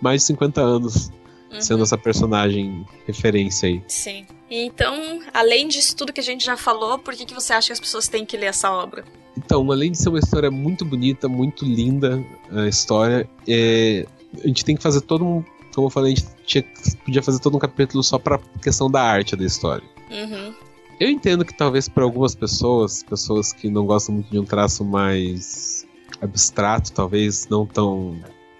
mais 0.00 0.22
de 0.22 0.26
50 0.28 0.60
anos 0.60 1.10
uhum. 1.52 1.60
sendo 1.60 1.82
essa 1.82 1.98
personagem 1.98 2.86
referência 3.06 3.68
aí. 3.68 3.82
Sim. 3.88 4.26
Então, 4.50 5.20
além 5.32 5.68
disso 5.68 5.94
tudo 5.96 6.12
que 6.12 6.20
a 6.20 6.24
gente 6.24 6.44
já 6.44 6.56
falou, 6.56 6.98
por 6.98 7.14
que, 7.14 7.24
que 7.24 7.34
você 7.34 7.52
acha 7.52 7.68
que 7.68 7.72
as 7.72 7.80
pessoas 7.80 8.08
têm 8.08 8.24
que 8.24 8.36
ler 8.36 8.46
essa 8.46 8.70
obra? 8.70 9.04
Então, 9.36 9.70
além 9.70 9.92
de 9.92 9.98
ser 9.98 10.08
uma 10.08 10.18
história 10.18 10.50
muito 10.50 10.84
bonita, 10.84 11.28
muito 11.28 11.64
linda, 11.64 12.24
a 12.50 12.66
história, 12.66 13.28
é, 13.46 14.06
a 14.42 14.46
gente 14.46 14.64
tem 14.64 14.76
que 14.76 14.82
fazer 14.82 15.00
todo 15.02 15.24
um. 15.24 15.44
Como 15.74 15.86
eu 15.86 15.90
falei, 15.90 16.12
a 16.12 16.16
gente 16.16 16.28
tinha, 16.44 16.64
podia 17.04 17.22
fazer 17.22 17.38
todo 17.38 17.56
um 17.56 17.60
capítulo 17.60 18.02
só 18.02 18.18
pra 18.18 18.40
questão 18.60 18.90
da 18.90 19.00
arte 19.00 19.36
da 19.36 19.44
história. 19.44 19.84
Uhum. 20.10 20.52
Eu 20.98 21.08
entendo 21.08 21.44
que 21.44 21.54
talvez 21.56 21.88
para 21.88 22.02
algumas 22.02 22.34
pessoas, 22.34 23.04
pessoas 23.04 23.52
que 23.52 23.70
não 23.70 23.86
gostam 23.86 24.16
muito 24.16 24.28
de 24.28 24.38
um 24.40 24.44
traço 24.44 24.84
mais 24.84 25.86
abstrato, 26.20 26.90
talvez 26.90 27.46
não 27.48 27.64
tão 27.64 28.18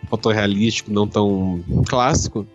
fotorrealístico, 0.09 0.93
não 0.93 1.07
tão 1.07 1.63
clássico, 1.87 2.47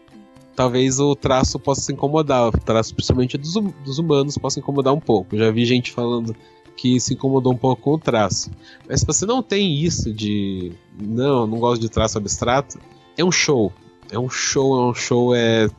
talvez 0.56 1.00
o 1.00 1.16
traço 1.16 1.60
possa 1.60 1.82
se 1.82 1.94
incomodar, 1.94 2.48
o 2.48 2.52
traço 2.52 2.94
principalmente 2.94 3.38
dos, 3.38 3.56
hum, 3.56 3.72
dos 3.84 4.00
humanos 4.00 4.38
possa 4.38 4.60
incomodar 4.60 4.94
um 4.94 5.00
pouco. 5.00 5.38
Já 5.38 5.52
vi 5.52 5.66
gente 5.66 5.92
falando 5.92 6.36
que 6.76 7.00
se 7.00 7.14
incomodou 7.14 7.54
um 7.54 7.58
pouco 7.58 7.82
com 7.82 7.92
o 7.94 8.00
traço. 8.00 8.50
Mas 8.88 9.02
se 9.02 9.06
você 9.06 9.26
não 9.26 9.44
tem 9.44 9.74
isso 9.76 10.14
de 10.14 10.72
não, 11.00 11.46
não 11.46 11.60
gosto 11.60 11.82
de 11.82 11.90
traço 11.90 12.18
abstrato, 12.18 12.80
é 13.18 13.24
um 13.24 13.32
show. 13.32 13.72
É 14.12 14.20
um 14.20 14.30
show, 14.30 14.80
é 14.80 14.92
um 14.92 14.94
show, 14.94 15.36
é. 15.36 15.70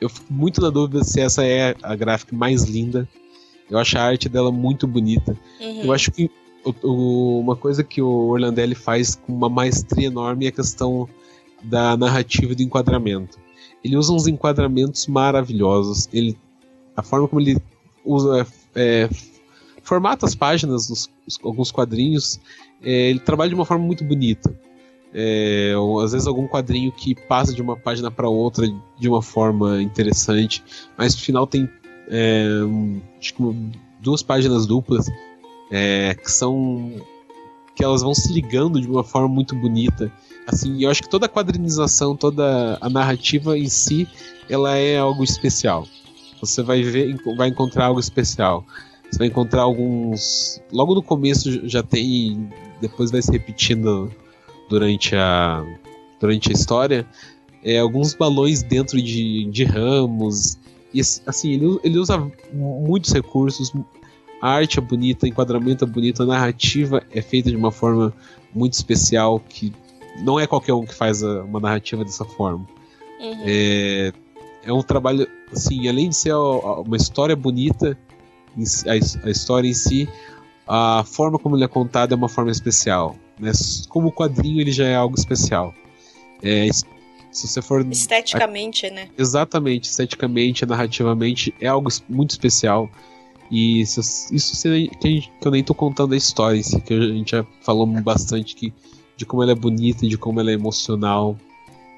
Eu 0.00 0.08
fico 0.08 0.32
muito 0.32 0.60
na 0.60 0.70
dúvida 0.70 1.04
se 1.04 1.20
essa 1.20 1.44
é 1.44 1.74
a 1.82 1.94
gráfica 1.94 2.34
mais 2.34 2.64
linda. 2.64 3.08
Eu 3.68 3.78
acho 3.78 3.96
a 3.98 4.02
arte 4.02 4.28
dela 4.28 4.50
muito 4.50 4.86
bonita. 4.86 5.36
Uhum. 5.60 5.82
Eu 5.84 5.92
acho 5.92 6.10
que 6.10 6.30
o, 6.64 7.40
uma 7.40 7.56
coisa 7.56 7.82
que 7.82 8.02
o 8.02 8.28
Orlandelli 8.28 8.74
faz 8.74 9.14
com 9.14 9.32
uma 9.32 9.48
maestria 9.48 10.06
enorme 10.06 10.46
é 10.46 10.48
a 10.48 10.52
questão 10.52 11.08
da 11.62 11.96
narrativa 11.96 12.52
e 12.52 12.54
do 12.54 12.62
enquadramento. 12.62 13.38
Ele 13.82 13.96
usa 13.96 14.12
uns 14.12 14.26
enquadramentos 14.26 15.06
maravilhosos. 15.06 16.08
Ele, 16.12 16.36
a 16.96 17.02
forma 17.02 17.28
como 17.28 17.40
ele 17.40 17.58
usa, 18.04 18.46
é, 18.74 19.08
formata 19.82 20.26
as 20.26 20.34
páginas, 20.34 21.08
alguns 21.42 21.70
quadrinhos, 21.70 22.40
é, 22.82 23.10
ele 23.10 23.20
trabalha 23.20 23.48
de 23.48 23.54
uma 23.54 23.64
forma 23.64 23.84
muito 23.84 24.04
bonita. 24.04 24.54
É, 25.12 25.74
ou, 25.76 26.00
às 26.00 26.12
vezes 26.12 26.28
algum 26.28 26.46
quadrinho 26.46 26.92
que 26.92 27.14
passa 27.14 27.52
de 27.52 27.60
uma 27.60 27.76
página 27.76 28.10
para 28.10 28.28
outra 28.28 28.64
de 28.98 29.08
uma 29.08 29.20
forma 29.20 29.82
interessante, 29.82 30.62
mas 30.96 31.16
no 31.16 31.20
final 31.20 31.46
tem 31.48 31.68
é, 32.08 32.48
duas 34.00 34.22
páginas 34.22 34.66
duplas 34.66 35.10
é, 35.70 36.14
que 36.14 36.30
são 36.30 36.92
que 37.74 37.84
elas 37.84 38.02
vão 38.02 38.14
se 38.14 38.32
ligando 38.32 38.80
de 38.80 38.86
uma 38.86 39.02
forma 39.02 39.28
muito 39.28 39.54
bonita 39.54 40.12
Assim, 40.46 40.82
eu 40.82 40.90
acho 40.90 41.02
que 41.02 41.08
toda 41.08 41.26
a 41.26 41.28
quadrinização, 41.28 42.16
toda 42.16 42.76
a 42.80 42.90
narrativa 42.90 43.56
em 43.56 43.68
si, 43.68 44.08
ela 44.48 44.76
é 44.76 44.98
algo 44.98 45.22
especial. 45.22 45.86
Você 46.40 46.60
vai 46.62 46.82
ver, 46.82 47.16
vai 47.36 47.48
encontrar 47.48 47.86
algo 47.86 48.00
especial. 48.00 48.64
Você 49.08 49.18
vai 49.18 49.28
encontrar 49.28 49.62
alguns. 49.62 50.60
Logo 50.72 50.94
no 50.94 51.02
começo 51.02 51.68
já 51.68 51.82
tem. 51.82 52.48
Depois 52.80 53.12
vai 53.12 53.22
se 53.22 53.30
repetindo 53.30 54.10
durante 54.68 55.14
a, 55.14 55.64
durante 56.18 56.50
a 56.50 56.52
história. 56.52 57.06
É, 57.62 57.78
alguns 57.78 58.14
balões 58.14 58.62
dentro 58.62 59.00
de, 59.00 59.44
de 59.44 59.64
ramos. 59.64 60.58
E 60.92 61.00
assim, 61.00 61.52
ele, 61.52 61.78
ele 61.84 61.98
usa 61.98 62.18
muitos 62.52 63.12
recursos. 63.12 63.72
A 64.40 64.50
arte 64.50 64.78
é 64.78 64.82
bonita, 64.82 65.26
o 65.26 65.28
enquadramento 65.28 65.84
é 65.84 65.86
bonito, 65.86 66.22
a 66.22 66.26
narrativa 66.26 67.02
é 67.10 67.20
feita 67.20 67.50
de 67.50 67.56
uma 67.56 67.70
forma 67.70 68.12
muito 68.54 68.72
especial 68.72 69.40
que 69.40 69.72
não 70.22 70.40
é 70.40 70.46
qualquer 70.46 70.72
um 70.72 70.84
que 70.84 70.94
faz 70.94 71.22
a, 71.22 71.42
uma 71.42 71.60
narrativa 71.60 72.04
dessa 72.04 72.24
forma. 72.24 72.66
Uhum. 73.20 73.42
É, 73.44 74.12
é 74.64 74.72
um 74.72 74.82
trabalho, 74.82 75.26
assim, 75.52 75.88
além 75.88 76.08
de 76.08 76.16
ser 76.16 76.34
uma 76.34 76.96
história 76.96 77.36
bonita, 77.36 77.98
a, 78.86 79.28
história 79.28 79.68
em 79.68 79.74
si, 79.74 80.08
a 80.66 81.04
forma 81.04 81.38
como 81.38 81.56
ele 81.56 81.64
é 81.64 81.68
contado 81.68 82.12
é 82.12 82.16
uma 82.16 82.28
forma 82.28 82.50
especial. 82.50 83.16
Né? 83.38 83.52
Como 83.88 84.08
o 84.08 84.12
quadrinho 84.12 84.60
ele 84.60 84.72
já 84.72 84.86
é 84.86 84.96
algo 84.96 85.16
especial. 85.18 85.74
É, 86.42 86.68
se 87.30 87.46
você 87.46 87.62
for 87.62 87.86
esteticamente, 87.90 88.86
a, 88.86 88.90
né? 88.90 89.08
Exatamente, 89.16 89.84
esteticamente, 89.84 90.66
narrativamente 90.66 91.54
é 91.60 91.68
algo 91.68 91.88
muito 92.08 92.30
especial. 92.30 92.90
E 93.50 93.80
isso, 93.80 94.00
isso 94.32 94.62
que, 94.62 95.08
gente, 95.08 95.32
que 95.40 95.46
eu 95.48 95.50
nem 95.50 95.64
tô 95.64 95.74
contando 95.74 96.14
a 96.14 96.16
história 96.16 96.58
em 96.58 96.62
si, 96.62 96.80
que 96.80 96.94
a 96.94 97.00
gente 97.00 97.32
já 97.32 97.44
falou 97.62 97.86
bastante 97.86 98.54
que 98.54 98.72
de 99.16 99.26
como 99.26 99.42
ela 99.42 99.52
é 99.52 99.54
bonita, 99.54 100.06
de 100.06 100.16
como 100.16 100.40
ela 100.40 100.50
é 100.50 100.54
emocional. 100.54 101.36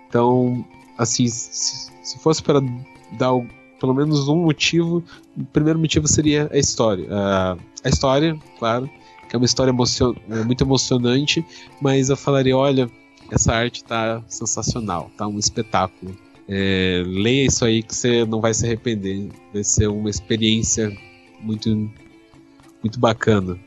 Então, 0.08 0.64
assim, 0.96 1.28
se, 1.28 1.90
se 2.02 2.18
fosse 2.18 2.42
para 2.42 2.60
dar 3.12 3.32
pelo 3.78 3.94
menos 3.94 4.28
um 4.28 4.36
motivo, 4.36 5.02
o 5.36 5.44
primeiro 5.46 5.78
motivo 5.78 6.08
seria 6.08 6.48
a 6.52 6.58
história. 6.58 7.04
Uh, 7.04 7.60
a 7.84 7.88
história, 7.88 8.38
claro, 8.58 8.88
que 9.28 9.36
é 9.36 9.38
uma 9.38 9.44
história 9.44 9.70
emocion 9.70 10.14
é 10.30 10.44
muito 10.44 10.62
emocionante, 10.62 11.44
mas 11.80 12.08
eu 12.08 12.16
falaria, 12.16 12.56
olha, 12.56 12.88
essa 13.30 13.52
arte 13.52 13.82
tá 13.82 14.22
sensacional, 14.28 15.10
tá 15.16 15.26
um 15.26 15.38
espetáculo. 15.38 16.16
É, 16.48 17.02
leia 17.06 17.46
isso 17.46 17.64
aí 17.64 17.82
que 17.82 17.94
você 17.94 18.24
não 18.24 18.40
vai 18.40 18.52
se 18.52 18.64
arrepender. 18.64 19.28
Vai 19.52 19.64
ser 19.64 19.86
uma 19.88 20.10
experiência 20.10 20.92
muito, 21.42 21.68
muito 22.82 22.98
bacana. 22.98 23.58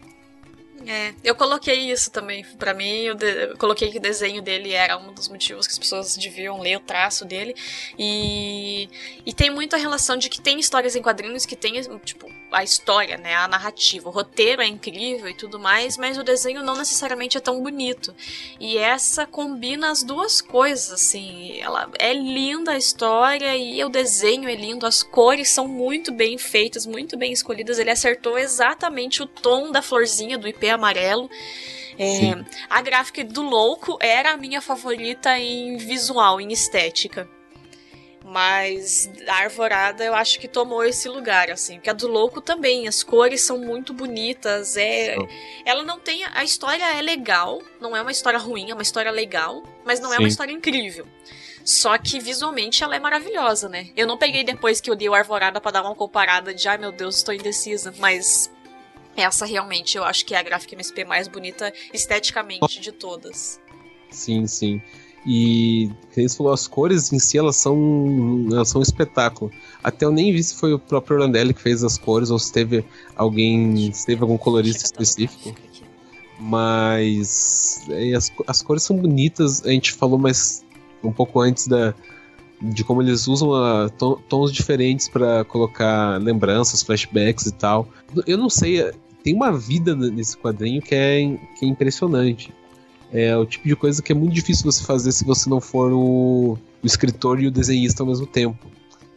É, 0.87 1.13
eu 1.23 1.35
coloquei 1.35 1.91
isso 1.91 2.11
também. 2.11 2.45
para 2.57 2.73
mim, 2.73 3.01
eu, 3.01 3.15
de, 3.15 3.25
eu, 3.25 3.57
coloquei 3.57 3.91
que 3.91 3.97
o 3.97 4.01
desenho 4.01 4.41
dele 4.41 4.73
era 4.73 4.97
um 4.97 5.13
dos 5.13 5.27
motivos 5.27 5.65
que 5.65 5.73
as 5.73 5.79
pessoas 5.79 6.15
deviam 6.15 6.59
ler 6.59 6.77
o 6.77 6.79
traço 6.79 7.25
dele. 7.25 7.55
E, 7.97 8.89
e 9.25 9.33
tem 9.33 9.49
muita 9.49 9.77
relação 9.77 10.17
de 10.17 10.29
que 10.29 10.39
tem 10.39 10.59
histórias 10.59 10.95
em 10.95 11.01
quadrinhos 11.01 11.45
que 11.45 11.55
tem, 11.55 11.81
tipo, 12.03 12.31
a 12.51 12.63
história, 12.63 13.17
né? 13.17 13.35
A 13.35 13.47
narrativa. 13.47 14.07
O 14.07 14.11
roteiro 14.11 14.61
é 14.61 14.67
incrível 14.67 15.27
e 15.27 15.33
tudo 15.33 15.59
mais, 15.59 15.97
mas 15.97 16.17
o 16.17 16.23
desenho 16.23 16.63
não 16.63 16.75
necessariamente 16.75 17.37
é 17.37 17.41
tão 17.41 17.61
bonito. 17.61 18.13
E 18.59 18.77
essa 18.77 19.25
combina 19.25 19.89
as 19.89 20.03
duas 20.03 20.41
coisas, 20.41 20.91
assim. 20.91 21.59
Ela 21.59 21.89
é 21.99 22.13
linda 22.13 22.71
a 22.71 22.77
história 22.77 23.55
e 23.57 23.83
o 23.83 23.89
desenho 23.89 24.47
é 24.47 24.55
lindo, 24.55 24.85
as 24.85 25.03
cores 25.03 25.49
são 25.49 25.67
muito 25.67 26.11
bem 26.11 26.37
feitas, 26.37 26.85
muito 26.85 27.17
bem 27.17 27.31
escolhidas. 27.31 27.79
Ele 27.79 27.91
acertou 27.91 28.37
exatamente 28.37 29.21
o 29.21 29.25
tom 29.25 29.71
da 29.71 29.81
florzinha 29.81 30.37
do 30.37 30.47
IP 30.47 30.74
amarelo. 30.75 31.29
É, 31.97 32.43
a 32.69 32.81
gráfica 32.81 33.23
do 33.23 33.41
Louco 33.41 33.97
era 34.01 34.31
a 34.31 34.37
minha 34.37 34.61
favorita 34.61 35.37
em 35.39 35.77
visual, 35.77 36.41
em 36.41 36.51
estética. 36.51 37.27
Mas 38.27 39.09
a 39.27 39.35
Arvorada 39.35 40.03
eu 40.03 40.15
acho 40.15 40.39
que 40.39 40.47
tomou 40.47 40.83
esse 40.83 41.07
lugar, 41.07 41.51
assim. 41.51 41.75
Porque 41.75 41.91
a 41.91 41.93
do 41.93 42.07
Louco 42.07 42.41
também, 42.41 42.87
as 42.87 43.03
cores 43.03 43.41
são 43.41 43.59
muito 43.59 43.93
bonitas. 43.93 44.75
É, 44.75 45.15
ela 45.63 45.83
não 45.83 45.99
tem. 45.99 46.25
A 46.33 46.43
história 46.43 46.83
é 46.97 47.01
legal, 47.03 47.61
não 47.79 47.95
é 47.95 48.01
uma 48.01 48.11
história 48.11 48.39
ruim, 48.39 48.71
é 48.71 48.73
uma 48.73 48.81
história 48.81 49.11
legal, 49.11 49.61
mas 49.85 49.99
não 49.99 50.09
Sim. 50.09 50.15
é 50.15 50.19
uma 50.19 50.27
história 50.27 50.51
incrível. 50.51 51.07
Só 51.63 51.97
que 51.99 52.19
visualmente 52.19 52.83
ela 52.83 52.95
é 52.95 52.99
maravilhosa, 52.99 53.69
né? 53.69 53.89
Eu 53.95 54.07
não 54.07 54.17
peguei 54.17 54.43
depois 54.43 54.81
que 54.81 54.89
eu 54.89 54.95
li 54.95 55.07
o 55.07 55.13
Arvorada 55.13 55.61
para 55.61 55.71
dar 55.71 55.83
uma 55.83 55.95
comparada 55.95 56.53
de, 56.53 56.67
ai 56.67 56.77
meu 56.77 56.91
Deus, 56.91 57.17
estou 57.17 57.33
indecisa, 57.33 57.93
mas 57.99 58.51
essa 59.15 59.45
realmente 59.45 59.97
eu 59.97 60.03
acho 60.03 60.25
que 60.25 60.33
é 60.33 60.37
a 60.37 60.43
gráfica 60.43 60.75
MSP 60.75 61.05
mais 61.05 61.27
bonita 61.27 61.71
esteticamente 61.93 62.79
de 62.79 62.91
todas. 62.91 63.59
Sim, 64.09 64.47
sim. 64.47 64.81
E, 65.25 65.89
você 66.11 66.29
falou, 66.29 66.53
as 66.53 66.67
cores 66.67 67.11
em 67.11 67.17
si, 67.17 67.37
elas 67.37 67.55
são, 67.55 68.45
elas 68.51 68.69
são 68.69 68.79
um 68.79 68.83
espetáculo. 68.83 69.51
Até 69.83 70.05
eu 70.05 70.11
nem 70.11 70.31
vi 70.31 70.43
se 70.43 70.53
foi 70.53 70.73
o 70.73 70.79
próprio 70.79 71.17
Orlandelli 71.17 71.53
que 71.53 71.61
fez 71.61 71.83
as 71.83 71.97
cores 71.97 72.29
ou 72.29 72.37
se 72.37 72.53
teve 72.53 72.85
alguém, 73.15 73.91
se 73.91 74.05
teve 74.05 74.21
algum 74.21 74.37
colorista 74.37 74.85
específico. 74.85 75.55
Mas 76.39 77.83
é, 77.89 78.13
as, 78.13 78.31
as 78.45 78.61
cores 78.61 78.83
são 78.83 78.97
bonitas. 78.97 79.65
A 79.65 79.69
gente 79.69 79.93
falou 79.93 80.19
mais 80.19 80.63
um 81.03 81.11
pouco 81.11 81.39
antes 81.39 81.67
da, 81.67 81.95
de 82.61 82.83
como 82.83 83.01
eles 83.01 83.27
usam 83.27 83.53
a, 83.53 83.89
tons 83.89 84.51
diferentes 84.51 85.09
para 85.09 85.43
colocar 85.45 86.21
lembranças, 86.21 86.83
flashbacks 86.83 87.47
e 87.47 87.51
tal. 87.51 87.87
Eu 88.27 88.37
não 88.37 88.49
sei, 88.49 88.91
tem 89.25 89.33
uma 89.33 89.51
vida 89.51 89.95
nesse 89.95 90.37
quadrinho 90.37 90.79
que 90.79 90.93
é, 90.93 91.35
que 91.57 91.65
é 91.65 91.67
impressionante. 91.67 92.53
É 93.11 93.35
o 93.35 93.43
tipo 93.43 93.67
de 93.67 93.75
coisa 93.75 93.99
que 93.99 94.11
é 94.11 94.15
muito 94.15 94.33
difícil 94.33 94.71
você 94.71 94.83
fazer 94.83 95.11
se 95.11 95.25
você 95.25 95.49
não 95.49 95.59
for 95.59 95.91
o, 95.91 96.59
o 96.83 96.85
escritor 96.85 97.41
e 97.41 97.47
o 97.47 97.51
desenhista 97.51 98.03
ao 98.03 98.07
mesmo 98.07 98.27
tempo. 98.27 98.67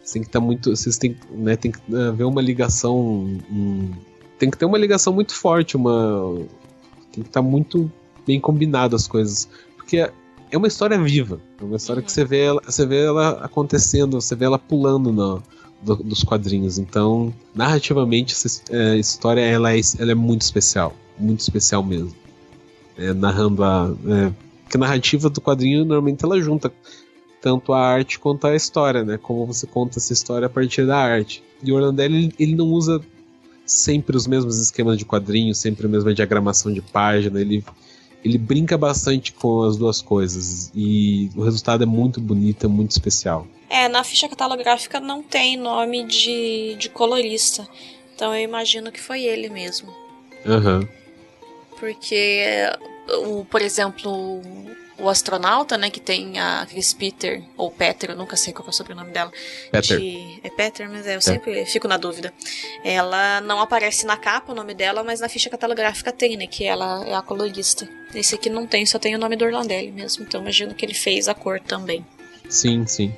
Você 0.03 0.15
tem 0.15 0.23
que 0.23 0.29
estar 0.29 0.41
tá 0.41 0.47
muito. 0.47 0.75
Vocês 0.75 0.97
têm, 0.97 1.15
né, 1.31 1.57
tem 1.57 1.71
que 1.71 1.81
haver 1.95 2.25
uma 2.25 2.41
ligação. 2.41 2.99
Um, 3.53 3.91
tem 4.39 4.51
que 4.51 4.57
ter 4.57 4.65
uma 4.65 4.79
ligação 4.79 5.13
muito 5.13 5.35
forte, 5.35 5.77
uma. 5.77 6.39
Tem 7.13 7.23
que 7.23 7.29
estar 7.29 7.43
tá 7.43 7.47
muito 7.47 7.93
bem 8.27 8.41
combinado 8.41 8.97
as 8.97 9.07
coisas. 9.07 9.47
Porque 9.77 9.99
é, 9.99 10.11
é 10.51 10.57
uma 10.57 10.69
história 10.69 10.99
viva. 10.99 11.39
É 11.61 11.65
uma 11.65 11.77
história 11.77 12.01
que 12.01 12.11
você 12.11 12.25
vê 12.25 12.45
ela, 12.45 12.63
você 12.65 12.87
vê 12.87 13.05
ela 13.05 13.45
acontecendo, 13.45 14.19
você 14.19 14.35
vê 14.35 14.47
ela 14.47 14.59
pulando 14.59 15.13
no, 15.13 15.43
do, 15.83 15.97
dos 15.97 16.23
quadrinhos. 16.23 16.79
Então, 16.79 17.33
narrativamente, 17.55 18.35
essa 18.35 18.63
é, 18.71 18.97
história 18.97 19.41
ela 19.41 19.75
é, 19.75 19.81
ela 19.99 20.13
é 20.13 20.15
muito 20.15 20.43
especial. 20.43 20.95
Muito 21.19 21.41
especial 21.41 21.83
mesmo 21.83 22.15
é, 22.99 23.15
narrando 23.15 23.63
a. 23.63 23.95
É, 24.07 24.33
porque 24.65 24.77
a 24.77 24.81
narrativa 24.81 25.31
do 25.31 25.41
quadrinho 25.41 25.85
normalmente 25.85 26.23
ela 26.25 26.39
junta 26.41 26.71
tanto 27.41 27.73
a 27.73 27.81
arte 27.81 28.19
quanto 28.19 28.47
a 28.47 28.55
história, 28.55 29.05
né? 29.05 29.17
Como 29.17 29.47
você 29.47 29.67
conta 29.67 29.99
essa 29.99 30.13
história 30.13 30.47
a 30.47 30.51
partir 30.51 30.85
da 30.85 30.99
arte. 30.99 31.43
E 31.63 31.71
o 31.71 31.77
Orlandelli 31.77 32.17
ele, 32.17 32.35
ele 32.39 32.55
não 32.57 32.67
usa 32.67 33.01
sempre 33.65 34.17
os 34.17 34.27
mesmos 34.27 34.59
esquemas 34.59 34.99
de 34.99 35.05
quadrinho, 35.05 35.55
sempre 35.55 35.87
a 35.87 35.89
mesma 35.89 36.13
diagramação 36.13 36.73
de 36.73 36.83
página. 36.83 37.41
Ele, 37.41 37.65
ele 38.25 38.37
brinca 38.37 38.77
bastante 38.77 39.33
com 39.33 39.63
as 39.63 39.77
duas 39.77 40.03
coisas 40.03 40.71
e 40.75 41.31
o 41.37 41.43
resultado 41.43 41.85
é 41.85 41.87
muito 41.87 42.21
bonito, 42.21 42.67
é 42.67 42.69
muito 42.69 42.91
especial. 42.91 43.47
É, 43.69 43.89
na 43.89 44.03
ficha 44.03 44.29
catalográfica 44.29 44.99
não 44.99 45.23
tem 45.23 45.57
nome 45.57 46.05
de, 46.05 46.75
de 46.79 46.89
colorista, 46.89 47.69
então 48.15 48.35
eu 48.35 48.43
imagino 48.43 48.91
que 48.91 49.01
foi 49.01 49.25
ele 49.25 49.49
mesmo. 49.49 49.95
Uhum. 50.47 50.89
Porque, 51.79 52.45
o, 53.27 53.45
por 53.45 53.63
exemplo, 53.63 54.43
o 54.99 55.09
astronauta, 55.09 55.79
né, 55.79 55.91
que 55.91 56.01
tem 56.01 56.39
a 56.41 56.67
Chris 56.69 56.93
Peter, 56.93 57.43
ou 57.57 57.71
Peter, 57.71 58.11
eu 58.11 58.17
nunca 58.17 58.37
sei 58.37 58.53
qual 58.53 58.67
é 58.67 58.71
o 58.71 58.73
sobrenome 58.73 59.13
dela. 59.13 59.31
Peter. 59.71 59.99
De, 59.99 60.41
é 60.43 60.51
Peter, 60.51 60.91
mas 60.91 61.07
é, 61.07 61.15
eu 61.15 61.19
é. 61.19 61.21
sempre 61.21 61.65
fico 61.67 61.87
na 61.87 61.97
dúvida. 61.97 62.33
Ela 62.85 63.41
não 63.43 63.61
aparece 63.61 64.05
na 64.05 64.17
capa 64.17 64.53
o 64.53 64.55
nome 64.55 64.75
dela, 64.75 65.05
mas 65.05 65.21
na 65.21 65.29
ficha 65.29 65.49
catalográfica 65.49 66.11
tem, 66.11 66.37
né, 66.37 66.47
que 66.47 66.65
ela 66.65 67.07
é 67.07 67.15
a 67.15 67.23
colorista. 67.23 67.89
Esse 68.13 68.35
aqui 68.35 68.51
não 68.51 68.67
tem, 68.67 68.85
só 68.85 68.99
tem 68.99 69.15
o 69.15 69.19
nome 69.19 69.37
do 69.37 69.45
Orlandelli 69.45 69.93
mesmo, 69.93 70.25
então 70.25 70.41
imagino 70.41 70.75
que 70.75 70.85
ele 70.85 70.95
fez 70.95 71.29
a 71.29 71.35
cor 71.35 71.61
também. 71.61 72.05
Sim, 72.49 72.87
sim. 72.87 73.15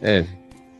É, 0.00 0.24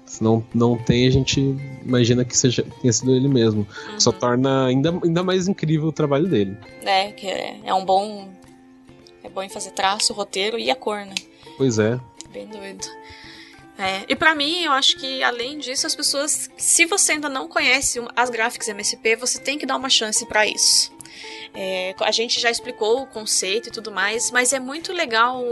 se 0.07 0.23
não, 0.23 0.45
não 0.55 0.79
tem, 0.79 1.07
a 1.07 1.11
gente 1.11 1.41
imagina 1.85 2.25
que 2.25 2.37
seja, 2.37 2.65
tenha 2.81 2.93
sido 2.93 3.15
ele 3.15 3.29
mesmo. 3.29 3.67
Uhum. 3.91 4.01
Só 4.01 4.13
torna 4.13 4.67
ainda, 4.67 4.91
ainda 5.03 5.23
mais 5.23 5.49
incrível 5.49 5.89
o 5.89 5.93
trabalho 5.93 6.29
dele. 6.29 6.57
É, 6.83 7.11
que 7.13 7.27
é, 7.27 7.61
é 7.65 7.75
um 7.75 7.85
bom. 7.85 8.29
É 9.23 9.29
bom 9.29 9.43
em 9.43 9.49
fazer 9.49 9.73
traço, 9.73 10.13
roteiro 10.13 10.59
e 10.59 10.71
a 10.71 10.77
cor, 10.77 11.05
né? 11.05 11.15
Pois 11.57 11.79
é. 11.79 11.99
Bem 12.33 12.47
doido. 12.47 12.87
É, 13.79 14.05
e 14.09 14.17
para 14.17 14.35
mim, 14.35 14.63
eu 14.63 14.73
acho 14.73 14.97
que 14.97 15.23
além 15.23 15.59
disso, 15.59 15.87
as 15.87 15.95
pessoas, 15.95 16.49
se 16.57 16.87
você 16.87 17.13
ainda 17.13 17.29
não 17.29 17.47
conhece 17.47 18.01
as 18.15 18.31
gráficas 18.31 18.69
MSP, 18.69 19.17
você 19.17 19.39
tem 19.39 19.59
que 19.59 19.67
dar 19.67 19.77
uma 19.77 19.91
chance 19.91 20.25
para 20.27 20.47
isso. 20.47 20.96
É, 21.55 21.95
a 22.01 22.11
gente 22.11 22.41
já 22.41 22.51
explicou 22.51 23.03
o 23.03 23.07
conceito 23.07 23.69
e 23.69 23.73
tudo 23.73 23.91
mais, 23.91 24.31
mas 24.31 24.53
é 24.53 24.59
muito 24.59 24.93
legal 24.93 25.43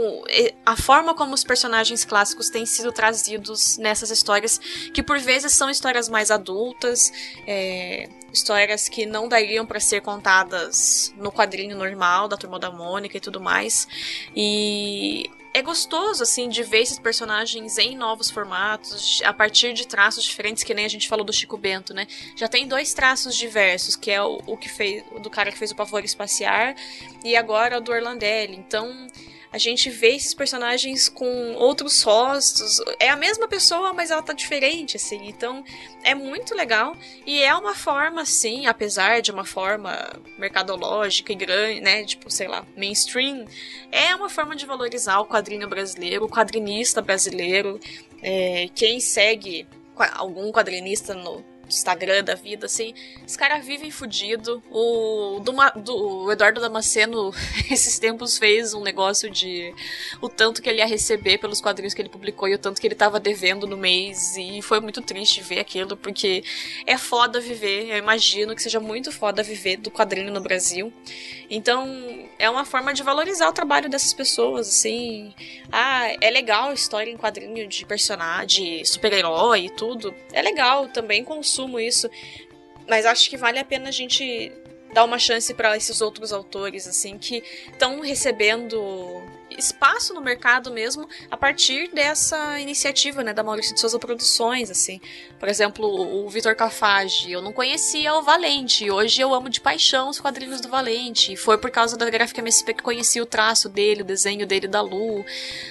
a 0.65 0.75
forma 0.75 1.13
como 1.13 1.33
os 1.33 1.43
personagens 1.43 2.05
clássicos 2.05 2.49
têm 2.49 2.65
sido 2.65 2.91
trazidos 2.91 3.77
nessas 3.77 4.09
histórias, 4.11 4.59
que 4.93 5.01
por 5.01 5.19
vezes 5.19 5.53
são 5.53 5.69
histórias 5.69 6.09
mais 6.09 6.31
adultas, 6.31 7.11
é, 7.47 8.09
histórias 8.31 8.89
que 8.89 9.05
não 9.05 9.27
dariam 9.27 9.65
para 9.65 9.79
ser 9.79 10.01
contadas 10.01 11.13
no 11.17 11.31
quadrinho 11.31 11.75
normal 11.75 12.27
da 12.27 12.37
Turma 12.37 12.59
da 12.59 12.71
Mônica 12.71 13.17
e 13.17 13.21
tudo 13.21 13.39
mais. 13.39 13.87
E 14.35 15.29
é 15.55 15.61
gostoso, 15.61 16.21
assim, 16.21 16.49
de 16.49 16.61
ver 16.63 16.81
esses 16.81 16.99
personagens 16.99 17.77
em 17.77 17.95
novos 17.95 18.29
formatos, 18.29 19.21
a 19.23 19.31
partir 19.31 19.71
de 19.71 19.87
traços 19.87 20.25
diferentes, 20.25 20.65
que 20.65 20.73
nem 20.73 20.83
a 20.83 20.89
gente 20.89 21.07
falou 21.07 21.23
do 21.23 21.31
Chico 21.31 21.55
Bento, 21.55 21.93
né? 21.93 22.07
Já 22.35 22.49
tem 22.49 22.67
dois 22.67 22.93
traços 22.93 23.37
diversos, 23.37 23.95
que 23.95 24.11
é 24.11 24.21
o, 24.21 24.41
o 24.45 24.57
que 24.57 24.67
fez, 24.67 25.01
do 25.21 25.29
cara 25.29 25.53
que 25.53 25.57
fez 25.57 25.71
o 25.71 25.75
Pavor 25.75 26.03
Espaciar, 26.03 26.75
e 27.23 27.37
agora 27.37 27.77
o 27.77 27.81
do 27.81 27.93
Orlandelli. 27.93 28.57
Então, 28.57 29.07
a 29.55 29.57
gente 29.57 29.89
vê 29.89 30.09
esses 30.09 30.33
personagens 30.33 31.07
com 31.07 31.53
outros 31.53 32.01
rostos. 32.01 32.81
É 32.99 33.09
a 33.09 33.15
mesma 33.15 33.47
pessoa, 33.47 33.93
mas 33.93 34.11
ela 34.11 34.21
tá 34.21 34.33
diferente, 34.33 34.97
assim. 34.97 35.29
Então, 35.29 35.63
é 36.03 36.13
muito 36.13 36.53
legal. 36.53 36.93
E 37.25 37.41
é 37.41 37.55
uma 37.55 37.73
forma, 37.73 38.21
assim, 38.21 38.65
apesar 38.65 39.21
de 39.21 39.31
uma 39.31 39.45
forma 39.45 39.97
mercadológica 40.37 41.31
e 41.31 41.35
grande, 41.35 41.79
né? 41.79 42.03
Tipo, 42.03 42.29
sei 42.29 42.49
lá, 42.49 42.65
mainstream. 42.75 43.45
É 43.93 44.13
uma 44.13 44.29
forma 44.29 44.57
de 44.57 44.65
valorizar 44.65 45.19
o 45.19 45.25
quadrinho 45.25 45.69
brasileiro, 45.69 46.25
o 46.25 46.29
quadrinista 46.29 47.01
brasileiro. 47.01 47.79
É, 48.21 48.67
quem 48.75 48.99
segue 48.99 49.65
algum 50.15 50.51
quadrinista 50.51 51.13
no 51.13 51.45
Instagram 51.67 52.23
da 52.23 52.35
vida, 52.35 52.65
assim. 52.65 52.93
Os 53.25 53.35
caras 53.35 53.65
vivem 53.65 53.91
fudido. 53.91 54.63
O 54.69 55.39
do, 55.43 55.53
do, 55.81 56.31
Eduardo 56.31 56.61
Damasceno, 56.61 57.33
esses 57.69 57.99
tempos, 57.99 58.37
fez 58.37 58.73
um 58.73 58.81
negócio 58.81 59.29
de 59.29 59.73
o 60.21 60.29
tanto 60.29 60.61
que 60.61 60.69
ele 60.69 60.79
ia 60.79 60.85
receber 60.85 61.37
pelos 61.37 61.61
quadrinhos 61.61 61.93
que 61.93 62.01
ele 62.01 62.09
publicou 62.09 62.47
e 62.47 62.55
o 62.55 62.59
tanto 62.59 62.79
que 62.79 62.87
ele 62.87 62.95
tava 62.95 63.19
devendo 63.19 63.67
no 63.67 63.77
mês. 63.77 64.35
E 64.37 64.61
foi 64.61 64.79
muito 64.79 65.01
triste 65.01 65.41
ver 65.41 65.59
aquilo, 65.59 65.97
porque 65.97 66.43
é 66.85 66.97
foda 66.97 67.39
viver. 67.39 67.89
Eu 67.89 67.97
imagino 67.97 68.55
que 68.55 68.61
seja 68.61 68.79
muito 68.79 69.11
foda 69.11 69.43
viver 69.43 69.77
do 69.77 69.91
quadrinho 69.91 70.31
no 70.31 70.41
Brasil. 70.41 70.91
Então, 71.49 72.27
é 72.39 72.49
uma 72.49 72.65
forma 72.65 72.93
de 72.93 73.03
valorizar 73.03 73.47
o 73.47 73.53
trabalho 73.53 73.89
dessas 73.89 74.13
pessoas, 74.13 74.67
assim. 74.67 75.33
Ah, 75.71 76.07
é 76.19 76.29
legal 76.29 76.69
a 76.69 76.73
história 76.73 77.11
em 77.11 77.17
quadrinho 77.17 77.67
de 77.67 77.85
personagem, 77.85 78.83
super-herói 78.83 79.65
e 79.65 79.69
tudo. 79.69 80.13
É 80.33 80.41
legal, 80.41 80.87
também 80.87 81.23
consumo 81.55 81.79
isso. 81.79 82.09
Mas 82.87 83.05
acho 83.05 83.29
que 83.29 83.37
vale 83.37 83.59
a 83.59 83.65
pena 83.65 83.89
a 83.89 83.91
gente 83.91 84.51
dar 84.93 85.03
uma 85.03 85.17
chance 85.17 85.53
para 85.53 85.75
esses 85.75 86.01
outros 86.01 86.31
autores, 86.31 86.87
assim, 86.87 87.17
que 87.17 87.43
estão 87.71 87.99
recebendo 88.01 89.23
espaço 89.57 90.13
no 90.13 90.21
mercado 90.21 90.71
mesmo 90.71 91.07
a 91.29 91.37
partir 91.37 91.89
dessa 91.93 92.59
iniciativa, 92.59 93.23
né, 93.23 93.33
da 93.33 93.43
Maurício 93.43 93.73
de 93.73 93.79
Souza 93.79 93.99
Produções, 93.99 94.69
assim. 94.69 94.99
Por 95.39 95.49
exemplo, 95.49 95.85
o 95.85 96.29
Vitor 96.29 96.55
Cafage, 96.55 97.31
eu 97.31 97.41
não 97.41 97.53
conhecia 97.53 98.13
o 98.15 98.21
Valente, 98.21 98.89
hoje 98.89 99.21
eu 99.21 99.33
amo 99.33 99.49
de 99.49 99.61
paixão 99.61 100.09
os 100.09 100.19
quadrinhos 100.19 100.61
do 100.61 100.69
Valente, 100.69 101.35
foi 101.35 101.57
por 101.57 101.69
causa 101.69 101.97
da 101.97 102.09
gráfica 102.09 102.41
MSP 102.41 102.73
que 102.73 102.83
conheci 102.83 103.21
o 103.21 103.25
traço 103.25 103.69
dele, 103.69 104.01
o 104.01 104.05
desenho 104.05 104.47
dele 104.47 104.67
da 104.67 104.81
Lu. 104.81 105.23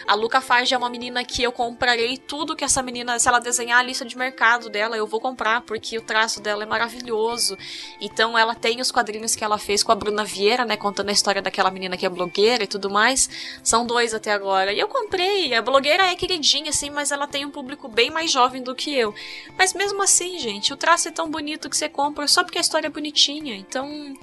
A 0.06 0.14
Lu 0.14 0.28
Cafage 0.28 0.74
é 0.74 0.78
uma 0.78 0.90
menina 0.90 1.24
que 1.24 1.42
eu 1.42 1.50
comprarei 1.50 2.16
tudo 2.16 2.54
que 2.54 2.64
essa 2.64 2.82
menina, 2.82 3.18
se 3.18 3.28
ela 3.28 3.38
desenhar 3.38 3.80
a 3.80 3.82
lista 3.82 4.04
de 4.04 4.16
mercado 4.16 4.68
dela, 4.68 4.96
eu 4.96 5.06
vou 5.06 5.20
comprar, 5.20 5.62
porque 5.62 5.98
o 5.98 6.02
traço 6.02 6.40
dela 6.40 6.62
é 6.62 6.66
maravilhoso. 6.66 7.56
Então 8.00 8.38
ela 8.38 8.54
tem 8.54 8.80
os 8.80 8.92
quadrinhos 8.92 9.34
que 9.34 9.42
ela 9.42 9.58
fez 9.58 9.82
com 9.82 9.92
a 9.92 9.94
Bruna 9.94 10.24
Vieira, 10.24 10.64
né, 10.64 10.76
contando 10.76 11.08
a 11.08 11.12
história 11.12 11.42
daquela 11.42 11.70
menina 11.70 11.96
que 11.96 12.06
é 12.06 12.08
blogueira 12.08 12.64
e 12.64 12.66
tudo 12.66 12.90
mais. 12.90 13.28
São 13.62 13.73
dois 13.86 14.12
até 14.12 14.30
agora. 14.30 14.74
E 14.74 14.78
eu 14.78 14.86
comprei. 14.86 15.54
A 15.54 15.62
blogueira 15.62 16.04
é 16.04 16.14
queridinha, 16.14 16.68
assim, 16.68 16.90
mas 16.90 17.10
ela 17.10 17.26
tem 17.26 17.46
um 17.46 17.50
público 17.50 17.88
bem 17.88 18.10
mais 18.10 18.30
jovem 18.30 18.62
do 18.62 18.74
que 18.74 18.94
eu. 18.94 19.14
Mas 19.56 19.72
mesmo 19.72 20.02
assim, 20.02 20.38
gente, 20.38 20.70
o 20.70 20.76
traço 20.76 21.08
é 21.08 21.10
tão 21.10 21.30
bonito 21.30 21.70
que 21.70 21.76
você 21.76 21.88
compra 21.88 22.28
só 22.28 22.44
porque 22.44 22.58
a 22.58 22.60
história 22.60 22.88
é 22.88 22.90
bonitinha. 22.90 23.56
Então, 23.56 24.14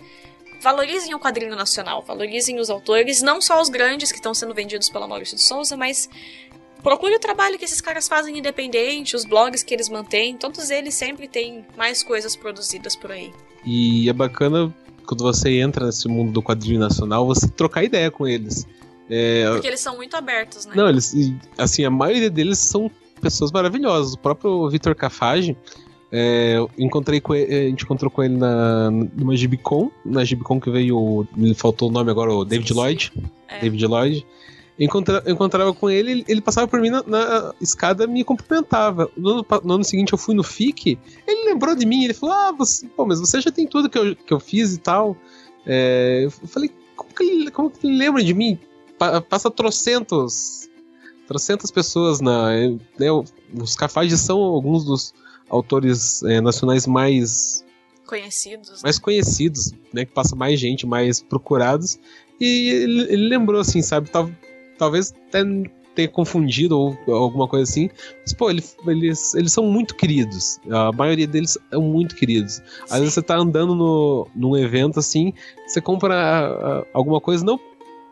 valorizem 0.62 1.16
o 1.16 1.20
quadrinho 1.20 1.56
nacional, 1.56 2.04
valorizem 2.04 2.60
os 2.60 2.70
autores, 2.70 3.24
não 3.24 3.42
só 3.42 3.60
os 3.60 3.70
grandes 3.70 4.12
que 4.12 4.20
estão 4.20 4.34
sendo 4.34 4.54
vendidos 4.54 4.90
pela 4.90 5.08
Maurício 5.08 5.36
de 5.36 5.42
Souza, 5.42 5.76
mas 5.76 6.08
procure 6.84 7.16
o 7.16 7.20
trabalho 7.20 7.58
que 7.58 7.66
esses 7.66 7.82
caras 7.82 8.08
fazem 8.08 8.38
independente, 8.38 9.16
os 9.16 9.26
blogs 9.26 9.64
que 9.64 9.74
eles 9.74 9.90
mantêm, 9.90 10.38
todos 10.38 10.70
eles 10.70 10.94
sempre 10.94 11.28
têm 11.28 11.66
mais 11.76 12.04
coisas 12.04 12.36
produzidas 12.36 12.96
por 12.96 13.12
aí. 13.12 13.34
E 13.66 14.08
é 14.08 14.14
bacana 14.14 14.74
quando 15.06 15.24
você 15.24 15.60
entra 15.60 15.88
nesse 15.88 16.08
mundo 16.08 16.32
do 16.32 16.42
quadrinho 16.42 16.80
nacional, 16.80 17.26
você 17.26 17.48
trocar 17.50 17.84
ideia 17.84 18.10
com 18.10 18.28
eles. 18.28 18.66
É, 19.14 19.50
Porque 19.52 19.68
eles 19.68 19.82
são 19.82 19.98
muito 19.98 20.16
abertos, 20.16 20.66
né? 20.66 20.74
Não, 20.74 20.88
eles, 20.88 21.14
assim, 21.58 21.84
a 21.84 21.90
maioria 21.90 22.30
deles 22.30 22.60
são 22.60 22.90
pessoas 23.22 23.52
maravilhosas. 23.52 24.14
O 24.14 24.18
próprio 24.18 24.70
Vitor 24.70 24.96
Cafage, 24.96 25.58
é, 26.10 26.58
encontrei 26.78 27.20
com 27.20 27.36
ele, 27.36 27.54
a 27.54 27.70
gente 27.70 27.84
encontrou 27.84 28.10
com 28.10 28.24
ele 28.24 28.38
na, 28.38 28.90
numa 28.90 29.36
Gibicon, 29.36 29.92
na 30.06 30.24
Gibicon 30.24 30.62
que 30.62 30.72
veio, 30.72 31.28
me 31.36 31.54
faltou 31.54 31.90
o 31.90 31.92
nome 31.92 32.10
agora, 32.10 32.34
o 32.34 32.46
David 32.46 32.70
sim, 32.70 32.74
Lloyd. 32.74 33.12
Sim. 33.14 33.24
é. 33.50 33.60
David 33.60 33.86
Lloyd. 33.86 34.26
Encontra, 34.80 35.22
encontrava 35.28 35.74
com 35.74 35.90
ele, 35.90 36.24
ele 36.28 36.42
passava 36.42 36.68
por 36.68 36.80
mim 36.80 36.90
na, 36.90 37.04
na 37.06 37.54
escada 37.60 38.08
me 38.08 38.24
cumprimentava. 38.24 39.12
No 39.18 39.30
ano, 39.30 39.46
no 39.64 39.74
ano, 39.74 39.84
seguinte 39.84 40.14
eu 40.14 40.18
fui 40.18 40.34
no 40.34 40.42
FIC, 40.42 40.98
ele 41.28 41.50
lembrou 41.50 41.76
de 41.76 41.86
mim, 41.86 42.06
ele 42.06 42.14
falou: 42.14 42.34
Ah, 42.34 42.52
você, 42.52 42.88
pô, 42.88 43.06
mas 43.06 43.20
você 43.20 43.42
já 43.42 43.52
tem 43.52 43.68
tudo 43.68 43.90
que 43.90 43.98
eu, 44.00 44.16
que 44.16 44.34
eu 44.34 44.40
fiz 44.40 44.74
e 44.74 44.80
tal. 44.80 45.16
É, 45.68 46.24
eu 46.24 46.32
falei, 46.48 46.72
como 46.96 47.14
que, 47.14 47.24
ele, 47.24 47.52
como 47.52 47.70
que 47.70 47.86
ele 47.86 47.98
lembra 47.98 48.24
de 48.24 48.34
mim? 48.34 48.58
Pa, 49.02 49.20
passa 49.20 49.50
trocentos. 49.50 50.70
Trocentas 51.26 51.72
pessoas 51.72 52.22
na. 52.22 52.52
Né, 53.00 53.08
os 53.60 53.76
Cafages 53.76 54.20
são 54.20 54.40
alguns 54.40 54.86
dos 54.86 55.12
autores 55.50 56.22
é, 56.22 56.40
nacionais 56.40 56.86
mais 56.86 57.66
conhecidos. 58.06 58.84
Mais 58.84 58.98
né? 58.98 59.02
conhecidos, 59.02 59.72
né? 59.92 60.06
Que 60.06 60.12
passa 60.12 60.36
mais 60.36 60.60
gente, 60.60 60.86
mais 60.86 61.20
procurados. 61.20 61.98
E 62.40 62.70
ele, 62.70 63.02
ele 63.14 63.28
lembrou, 63.28 63.60
assim, 63.60 63.82
sabe? 63.82 64.08
Tal, 64.08 64.30
talvez 64.78 65.12
até 65.30 65.44
ter 65.96 66.08
confundido 66.10 66.80
ou 66.80 66.96
alguma 67.08 67.48
coisa 67.48 67.64
assim. 67.64 67.90
Mas, 68.22 68.34
pô, 68.34 68.52
ele, 68.52 68.64
eles, 68.86 69.34
eles 69.34 69.52
são 69.52 69.66
muito 69.66 69.96
queridos. 69.96 70.60
A 70.70 70.92
maioria 70.92 71.26
deles 71.26 71.58
são 71.72 71.82
muito 71.82 72.16
queridos. 72.16 72.62
Às 72.84 73.00
vezes 73.00 73.16
você 73.16 73.24
tá 73.24 73.36
andando 73.36 73.74
no, 73.74 74.28
num 74.36 74.56
evento 74.56 75.00
assim, 75.00 75.34
você 75.66 75.82
compra 75.82 76.86
alguma 76.94 77.20
coisa, 77.20 77.44
não, 77.44 77.60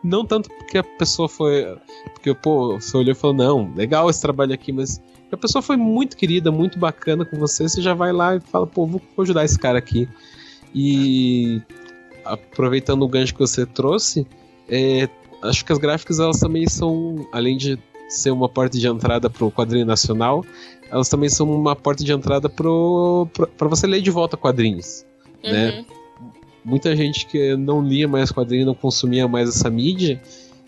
não 0.02 0.24
tanto 0.24 0.48
porque 0.48 0.78
a 0.78 0.84
pessoa 0.84 1.28
foi. 1.28 1.76
Porque, 2.12 2.34
pô, 2.34 2.80
você 2.80 2.96
olhou 2.96 3.12
e 3.12 3.14
falou, 3.14 3.36
não, 3.36 3.72
legal 3.74 4.08
esse 4.08 4.20
trabalho 4.20 4.54
aqui, 4.54 4.72
mas 4.72 5.00
a 5.32 5.36
pessoa 5.36 5.62
foi 5.62 5.76
muito 5.76 6.16
querida, 6.16 6.50
muito 6.50 6.78
bacana 6.78 7.24
com 7.24 7.38
você, 7.38 7.68
você 7.68 7.80
já 7.80 7.94
vai 7.94 8.12
lá 8.12 8.36
e 8.36 8.40
fala, 8.40 8.66
pô, 8.66 8.86
vou 8.86 9.00
ajudar 9.18 9.44
esse 9.44 9.58
cara 9.58 9.78
aqui. 9.78 10.08
E 10.74 11.62
aproveitando 12.24 13.02
o 13.02 13.08
gancho 13.08 13.32
que 13.32 13.40
você 13.40 13.64
trouxe, 13.64 14.26
é, 14.68 15.08
acho 15.42 15.64
que 15.64 15.72
as 15.72 15.78
gráficas 15.78 16.18
elas 16.18 16.38
também 16.38 16.68
são, 16.68 17.28
além 17.32 17.56
de 17.56 17.78
ser 18.08 18.30
uma 18.30 18.48
porta 18.48 18.76
de 18.76 18.86
entrada 18.86 19.30
para 19.30 19.44
o 19.44 19.52
quadrinho 19.52 19.86
nacional, 19.86 20.44
elas 20.90 21.08
também 21.08 21.28
são 21.28 21.48
uma 21.48 21.76
porta 21.76 22.02
de 22.02 22.12
entrada 22.12 22.48
para 22.48 23.68
você 23.68 23.86
ler 23.86 24.02
de 24.02 24.10
volta 24.10 24.36
quadrinhos, 24.36 25.06
uhum. 25.44 25.52
né? 25.52 25.84
Muita 26.64 26.94
gente 26.94 27.26
que 27.26 27.56
não 27.56 27.82
lia 27.82 28.06
mais 28.06 28.30
quadrinho, 28.30 28.66
não 28.66 28.74
consumia 28.74 29.26
mais 29.26 29.48
essa 29.48 29.70
mídia, 29.70 30.20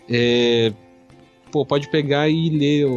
é, 0.09 0.73
pô, 1.51 1.65
pode 1.65 1.89
pegar 1.89 2.27
e 2.29 2.49
ler, 2.49 2.87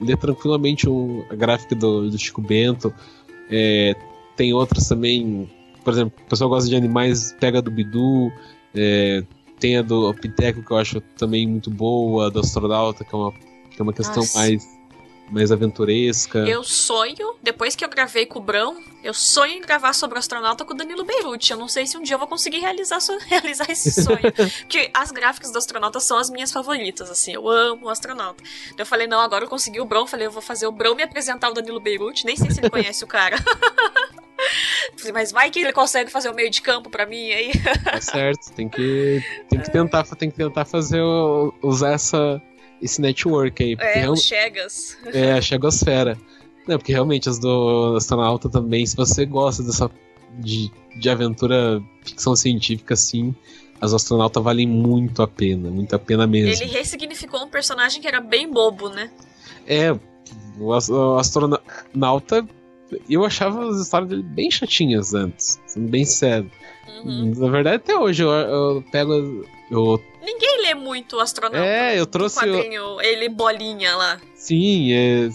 ler 0.00 0.16
tranquilamente 0.16 0.88
o, 0.88 1.24
a 1.30 1.34
gráfica 1.34 1.74
do, 1.74 2.10
do 2.10 2.18
Chico 2.18 2.40
Bento. 2.40 2.92
É, 3.50 3.94
tem 4.36 4.52
outras 4.52 4.86
também, 4.86 5.48
por 5.82 5.92
exemplo, 5.92 6.12
o 6.24 6.28
pessoal 6.28 6.50
gosta 6.50 6.68
de 6.68 6.76
animais, 6.76 7.34
pega 7.40 7.62
do 7.62 7.70
Bidu, 7.70 8.30
é, 8.74 9.24
tem 9.58 9.76
a 9.76 9.82
do 9.82 10.12
Piteco, 10.14 10.62
que 10.62 10.70
eu 10.70 10.76
acho 10.76 11.00
também 11.16 11.46
muito 11.46 11.70
boa, 11.70 12.30
do 12.30 12.40
astronauta, 12.40 13.04
que 13.04 13.14
é 13.14 13.18
uma, 13.18 13.32
que 13.32 13.80
é 13.80 13.82
uma 13.82 13.92
questão 13.92 14.22
mais, 14.34 14.77
mais 15.30 15.52
aventuresca. 15.52 16.38
Eu 16.40 16.62
sonho, 16.64 17.36
depois 17.42 17.76
que 17.76 17.84
eu 17.84 17.88
gravei 17.88 18.26
com 18.26 18.38
o 18.38 18.42
Brão, 18.42 18.82
eu 19.02 19.14
sonho 19.14 19.52
em 19.52 19.60
gravar 19.60 19.92
sobre 19.92 20.16
o 20.16 20.18
astronauta 20.18 20.64
com 20.64 20.72
o 20.72 20.76
Danilo 20.76 21.04
Beirute. 21.04 21.52
Eu 21.52 21.58
não 21.58 21.68
sei 21.68 21.86
se 21.86 21.96
um 21.96 22.02
dia 22.02 22.14
eu 22.14 22.18
vou 22.18 22.28
conseguir 22.28 22.58
realizar, 22.58 22.98
realizar 23.26 23.70
esse 23.70 24.02
sonho. 24.02 24.32
Porque 24.60 24.90
as 24.92 25.10
gráficas 25.12 25.50
do 25.52 25.58
astronauta 25.58 26.00
são 26.00 26.18
as 26.18 26.30
minhas 26.30 26.52
favoritas, 26.52 27.10
assim. 27.10 27.32
Eu 27.32 27.48
amo 27.48 27.86
o 27.86 27.88
astronauta. 27.88 28.42
Então 28.66 28.80
eu 28.80 28.86
falei, 28.86 29.06
não, 29.06 29.20
agora 29.20 29.44
eu 29.44 29.48
consegui 29.48 29.80
o 29.80 29.84
Brão. 29.84 30.06
Falei, 30.06 30.26
eu 30.26 30.30
vou 30.30 30.42
fazer 30.42 30.66
o 30.66 30.72
Brão 30.72 30.94
me 30.94 31.02
apresentar 31.02 31.50
o 31.50 31.54
Danilo 31.54 31.80
Beirute. 31.80 32.24
Nem 32.24 32.36
sei 32.36 32.50
se 32.50 32.60
ele 32.60 32.70
conhece 32.70 33.04
o 33.04 33.06
cara. 33.06 33.36
Mas 35.12 35.32
vai 35.32 35.50
que 35.50 35.60
ele 35.60 35.72
consegue 35.72 36.10
fazer 36.10 36.28
o 36.28 36.34
meio 36.34 36.50
de 36.50 36.62
campo 36.62 36.90
para 36.90 37.06
mim 37.06 37.30
aí. 37.30 37.52
Tá 37.84 38.00
certo, 38.00 38.52
tem 38.52 38.68
que, 38.68 39.22
tem 39.48 39.60
que 39.60 39.70
tentar, 39.70 40.04
tem 40.04 40.30
que 40.30 40.36
tentar 40.36 40.64
fazer 40.64 41.02
usar 41.62 41.92
essa 41.92 42.40
esse 42.80 43.00
network 43.00 43.62
aí. 43.62 43.76
É, 43.78 44.00
real... 44.00 44.12
o 44.12 44.16
Chegas. 44.16 44.96
É, 45.06 45.32
a 45.32 45.40
Chegosfera. 45.40 46.18
Não, 46.66 46.76
porque 46.76 46.92
realmente 46.92 47.28
as 47.28 47.38
do 47.38 47.94
Astronauta 47.96 48.48
também, 48.48 48.84
se 48.84 48.94
você 48.94 49.24
gosta 49.24 49.62
dessa 49.62 49.90
de, 50.38 50.70
de 50.96 51.08
aventura 51.08 51.82
ficção 52.04 52.36
científica 52.36 52.94
assim, 52.94 53.34
as 53.80 53.94
astronautas 53.94 54.42
valem 54.42 54.66
muito 54.66 55.22
a 55.22 55.28
pena, 55.28 55.70
muito 55.70 55.94
a 55.94 55.98
pena 55.98 56.26
mesmo. 56.26 56.62
Ele 56.62 56.70
ressignificou 56.70 57.42
um 57.42 57.48
personagem 57.48 58.02
que 58.02 58.06
era 58.06 58.20
bem 58.20 58.50
bobo, 58.50 58.90
né? 58.90 59.10
É, 59.66 59.98
o 60.58 60.72
astronauta 61.18 62.46
eu 63.08 63.24
achava 63.24 63.68
as 63.68 63.80
histórias 63.80 64.08
dele 64.10 64.22
bem 64.22 64.50
chatinhas 64.50 65.14
antes, 65.14 65.60
sendo 65.66 65.88
bem 65.88 66.04
sério. 66.04 66.50
Uhum. 67.04 67.32
Na 67.36 67.48
verdade, 67.48 67.76
até 67.76 67.96
hoje 67.96 68.22
eu, 68.22 68.30
eu 68.30 68.84
pego. 68.90 69.44
Eu... 69.70 70.02
Lê 70.68 70.74
muito 70.74 71.18
astronauta. 71.18 71.64
É, 71.64 71.98
eu 71.98 72.06
trouxe. 72.06 72.38
O 72.44 73.00
ele 73.00 73.28
bolinha 73.28 73.96
lá. 73.96 74.20
Sim, 74.34 74.92
é... 74.92 75.28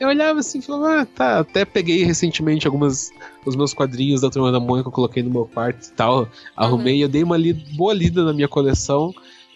eu 0.00 0.08
olhava 0.08 0.40
assim 0.40 0.58
e 0.58 0.62
falava, 0.62 1.02
ah, 1.02 1.06
tá. 1.06 1.38
Até 1.40 1.64
peguei 1.64 2.04
recentemente 2.04 2.66
algumas. 2.66 3.10
Os 3.44 3.56
meus 3.56 3.74
quadrinhos 3.74 4.20
da 4.20 4.30
Turma 4.30 4.52
da 4.52 4.60
Mônica, 4.60 4.88
eu 4.88 4.92
coloquei 4.92 5.22
no 5.22 5.30
meu 5.30 5.46
quarto 5.46 5.86
e 5.86 5.92
tal. 5.92 6.28
Arrumei, 6.56 6.96
uhum. 6.96 7.02
eu 7.02 7.08
dei 7.08 7.22
uma 7.22 7.36
li... 7.36 7.52
boa 7.52 7.92
lida 7.92 8.24
na 8.24 8.32
minha 8.32 8.48
coleção. 8.48 9.12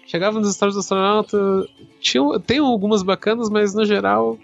Chegava 0.07 0.39
nas 0.39 0.51
histórias 0.51 0.75
do 0.75 0.81
astronauta. 0.81 1.39
Tinha, 2.01 2.23
tem 2.41 2.59
algumas 2.59 3.03
bacanas, 3.03 3.49
mas 3.49 3.75
no 3.75 3.85
geral 3.85 4.39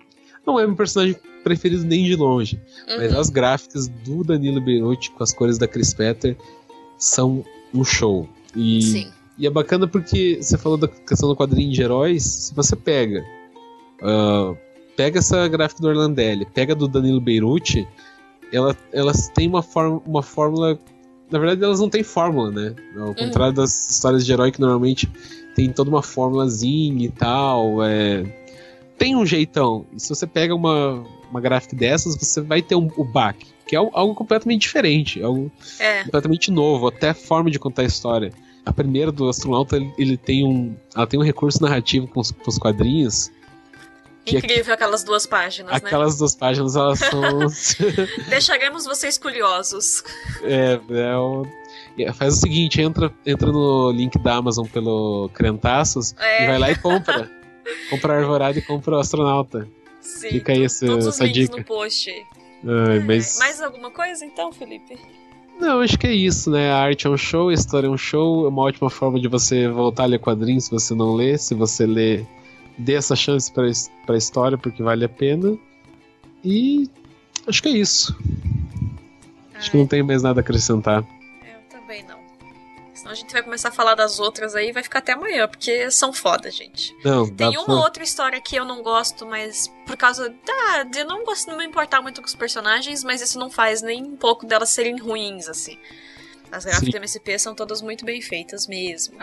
não 0.47 0.59
é 0.59 0.67
meu 0.67 0.77
personagem 0.77 1.17
preferido 1.43 1.85
nem 1.85 2.05
de 2.05 2.17
longe. 2.17 2.61
Uhum. 2.89 2.97
Mas 2.99 3.15
as 3.15 3.31
gráficas 3.31 3.89
do 3.89 4.25
Danilo 4.25 4.61
Beruti 4.61 5.11
com 5.11 5.23
as 5.23 5.33
cores 5.33 5.59
da 5.59 5.67
Chris 5.69 5.93
Petter 5.93 6.37
são 6.99 7.45
um 7.75 7.85
show. 7.85 8.29
E, 8.55 8.83
Sim. 8.83 9.13
E 9.39 9.47
é 9.47 9.51
bacana 9.51 9.87
porque 9.89 10.39
você 10.41 10.59
falou 10.59 10.79
da 10.79 10.89
questão 10.89 11.29
do 11.29 11.37
quadrinho 11.37 11.73
de 11.73 11.83
heróis. 11.83 12.23
Se 12.23 12.55
você 12.55 12.77
pega. 12.77 13.25
Uh, 14.01 14.57
pega 14.97 15.19
essa 15.19 15.49
gráfica 15.49 15.81
do 15.81 15.89
Orlandelli, 15.89 16.47
pega 16.47 16.75
do 16.75 16.89
Danilo 16.89 17.21
Beirute, 17.21 17.87
ela, 18.53 18.77
elas 18.93 19.29
têm 19.29 19.49
uma, 19.49 19.65
uma 20.07 20.23
fórmula. 20.23 20.79
Na 21.31 21.39
verdade, 21.39 21.65
elas 21.65 21.81
não 21.81 21.89
têm 21.89 22.03
fórmula, 22.03 22.51
né? 22.51 22.75
Ao 22.97 23.09
uhum. 23.09 23.15
contrário 23.15 23.55
das 23.55 23.91
histórias 23.91 24.27
de 24.27 24.33
herói 24.33 24.53
que 24.53 24.61
normalmente 24.61 25.11
tem 25.55 25.73
toda 25.73 25.89
uma 25.89 26.03
fórmulazinha 26.03 27.07
e 27.07 27.11
tal. 27.11 27.83
É, 27.83 28.25
tem 28.99 29.17
um 29.17 29.25
jeitão. 29.25 29.87
E 29.93 30.01
se 30.01 30.11
você 30.11 30.27
pega 30.27 30.55
uma, 30.55 31.05
uma 31.31 31.41
gráfica 31.41 31.75
dessas, 31.75 32.17
você 32.17 32.41
vai 32.43 32.61
ter 32.61 32.75
um, 32.75 32.89
o 32.97 33.05
back, 33.05 33.47
que 33.67 33.75
é 33.75 33.79
algo 33.79 34.15
completamente 34.15 34.63
diferente, 34.63 35.23
algo 35.23 35.51
é. 35.79 36.05
completamente 36.05 36.51
novo, 36.51 36.89
até 36.89 37.11
a 37.11 37.15
forma 37.15 37.51
de 37.51 37.59
contar 37.59 37.83
a 37.83 37.87
história. 37.87 38.31
A 38.65 38.73
primeira 38.73 39.11
do 39.11 39.29
astronauta, 39.29 39.77
ele, 39.77 39.93
ele 39.99 40.17
tem 40.17 40.47
um, 40.47 40.77
ela 40.95 41.07
tem 41.07 41.19
um 41.19 41.23
recurso 41.23 41.61
narrativo 41.63 42.07
com 42.07 42.21
os, 42.21 42.31
com 42.31 42.49
os 42.49 42.59
quadrinhos. 42.59 43.31
É 44.25 44.37
Incrível 44.37 44.71
é, 44.71 44.75
aquelas 44.75 45.03
duas 45.03 45.27
páginas, 45.27 45.73
aquelas 45.73 45.83
né? 45.83 45.89
Aquelas 45.89 46.19
duas 46.19 46.37
páginas, 46.37 46.77
elas 46.77 46.99
são. 47.01 47.23
Deixaremos 48.31 48.85
vocês 48.85 49.19
curiosos. 49.19 50.05
É, 50.43 50.81
é 50.91 51.17
o... 51.17 51.45
Faz 52.15 52.35
o 52.35 52.37
seguinte, 52.41 52.81
entra, 52.81 53.13
entra 53.27 53.51
no 53.51 53.91
link 53.91 54.17
da 54.19 54.37
Amazon 54.37 54.67
pelo 54.67 55.29
Crentaços 55.35 56.15
é. 56.19 56.45
e 56.45 56.47
vai 56.47 56.59
lá 56.59 56.71
e 56.71 56.79
compra. 56.79 57.29
compra 57.91 58.15
a 58.15 58.17
Arvorada 58.19 58.59
e 58.59 58.63
compra 58.63 58.97
o 58.97 58.99
Astronauta. 59.01 59.69
Sim, 60.01 60.31
Fica 60.31 60.53
aí 60.53 60.65
essa, 60.65 60.87
todos 60.87 61.07
essa 61.07 61.29
dica. 61.29 61.57
no 61.57 61.65
post. 61.65 62.11
Ai, 62.65 63.01
mas... 63.01 63.39
Mais 63.39 63.61
alguma 63.61 63.91
coisa 63.91 64.25
então, 64.25 64.53
Felipe? 64.53 64.99
Não, 65.63 65.79
acho 65.79 65.97
que 65.97 66.09
é 66.09 66.13
isso, 66.13 66.51
né? 66.51 66.73
A 66.73 66.79
arte 66.79 67.07
é 67.07 67.11
um 67.11 67.17
show, 67.17 67.49
a 67.49 67.55
história 67.55 67.87
é 67.87 67.91
um 67.91 67.97
show, 67.97 68.47
é 68.47 68.49
uma 68.49 68.63
ótima 68.63 68.91
forma 68.91 69.21
de 69.21 69.29
você 69.29 69.69
voltar 69.69 70.03
a 70.03 70.07
ler 70.07 70.19
quadrinhos 70.19 70.65
se 70.65 70.71
você 70.73 70.93
não 70.93 71.15
lê. 71.15 71.39
Se 71.39 71.55
você 71.55 71.87
lê, 71.87 72.25
dê 72.77 72.95
essa 72.95 73.15
chance 73.15 73.51
pra, 73.53 73.63
pra 74.05 74.17
história, 74.17 74.59
porque 74.59 74.83
vale 74.83 75.05
a 75.05 75.09
pena. 75.09 75.57
E 76.45 76.91
acho 77.47 77.63
que 77.63 77.69
é 77.69 77.73
isso. 77.79 78.19
Ai. 79.55 79.61
Acho 79.61 79.71
que 79.71 79.77
não 79.77 79.87
tem 79.87 80.03
mais 80.03 80.21
nada 80.21 80.41
a 80.41 80.43
acrescentar. 80.43 81.05
Eu 81.45 81.61
também 81.71 82.03
não. 82.09 82.22
Senão 83.03 83.11
a 83.11 83.17
gente 83.17 83.33
vai 83.33 83.43
começar 83.43 83.71
a 83.71 83.73
falar 83.73 83.97
das 83.97 84.21
outras 84.21 84.55
aí 84.55 84.69
e 84.69 84.73
vai 84.73 84.81
ficar 84.81 85.01
até 85.01 85.11
amanhã, 85.11 85.49
porque 85.49 85.91
são 85.91 86.13
foda, 86.13 86.49
gente. 86.53 86.95
Não, 87.05 87.29
Tem 87.29 87.49
uma 87.57 87.65
pra... 87.65 87.75
outra 87.75 88.05
história 88.05 88.41
que 88.41 88.55
eu 88.55 88.65
não 88.65 88.81
gosto, 88.81 89.27
mas 89.27 89.69
por 89.85 89.97
causa 89.97 90.29
da. 90.29 90.85
de 90.85 91.03
não 91.03 91.25
gosto 91.25 91.51
de 91.51 91.57
me 91.57 91.67
importar 91.67 92.01
muito 92.01 92.21
com 92.21 92.29
os 92.29 92.35
personagens, 92.37 93.03
mas 93.03 93.21
isso 93.21 93.41
não 93.41 93.51
faz 93.51 93.83
nem 93.83 94.05
um 94.05 94.15
pouco 94.15 94.47
delas 94.47 94.69
serem 94.69 94.97
ruins, 94.99 95.49
assim. 95.49 95.77
As 96.53 96.65
gráficas 96.65 96.91
do 96.91 96.97
MSP 96.97 97.39
são 97.41 97.57
todas 97.57 97.83
muito 97.83 98.05
bem 98.05 98.23
feitas 98.23 98.69
mesmo. 98.69 99.19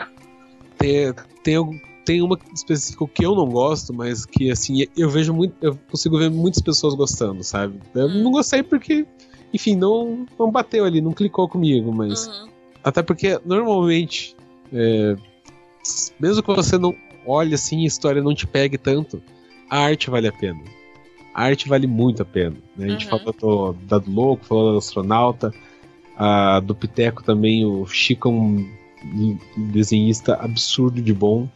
Tem, 0.78 1.14
tem, 1.42 1.82
tem 2.04 2.22
uma 2.22 2.38
específica 2.54 3.08
que 3.08 3.26
eu 3.26 3.34
não 3.34 3.48
gosto, 3.48 3.94
mas 3.94 4.26
que 4.26 4.52
assim, 4.52 4.86
eu 4.98 5.10
vejo 5.10 5.34
muito. 5.34 5.56
Eu 5.62 5.80
consigo 5.90 6.18
ver 6.18 6.30
muitas 6.30 6.62
pessoas 6.62 6.96
gostando, 6.96 7.46
sabe? 7.46 7.80
Eu 7.96 8.08
hum. 8.08 8.24
não 8.24 8.32
gostei 8.32 8.62
porque, 8.62 9.08
enfim, 9.54 9.78
não, 9.78 10.26
não 10.38 10.52
bateu 10.52 10.84
ali, 10.84 11.00
não 11.00 11.14
clicou 11.14 11.48
comigo, 11.48 11.94
mas. 11.94 12.28
Uhum. 12.28 12.49
Até 12.84 13.02
porque, 13.02 13.40
normalmente, 13.46 14.36
é, 14.72 15.16
mesmo 16.20 16.44
que 16.44 16.54
você 16.54 16.78
não 16.78 16.96
olhe 17.26 17.54
assim 17.54 17.82
e 17.82 17.84
a 17.84 17.88
história 17.88 18.22
não 18.22 18.34
te 18.34 18.48
pegue 18.48 18.78
tanto, 18.78 19.22
a 19.70 19.80
arte 19.80 20.10
vale 20.10 20.28
a 20.28 20.32
pena. 20.32 20.62
A 21.34 21.44
arte 21.44 21.70
vale 21.70 21.88
muito 21.88 22.22
a 22.22 22.26
pena. 22.26 22.56
Né? 22.76 22.88
A 22.88 22.90
gente 22.90 23.06
uhum. 23.06 23.20
falou 23.20 23.74
do, 23.74 23.74
da 23.86 23.98
do 23.98 24.12
Louco, 24.12 24.46
falou 24.46 24.72
do 24.74 24.78
Astronauta, 24.78 25.54
a, 26.18 26.60
do 26.60 26.74
Piteco 26.76 27.24
também, 27.24 27.66
o 27.66 27.86
Chico 27.86 28.30
é 28.30 28.32
um 28.32 28.70
desenhista 29.72 30.36
absurdo 30.36 31.02
de 31.02 31.14
bom. 31.14 31.48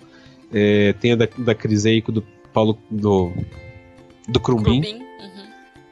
É, 0.51 0.93
tem 0.93 1.13
a 1.13 1.15
da, 1.15 1.27
da 1.37 1.55
Criseico, 1.55 2.11
do 2.11 2.21
Paulo. 2.53 2.77
do. 2.89 3.31
do 4.27 4.39
Crumbin. 4.39 4.81
Uhum. 4.81 5.03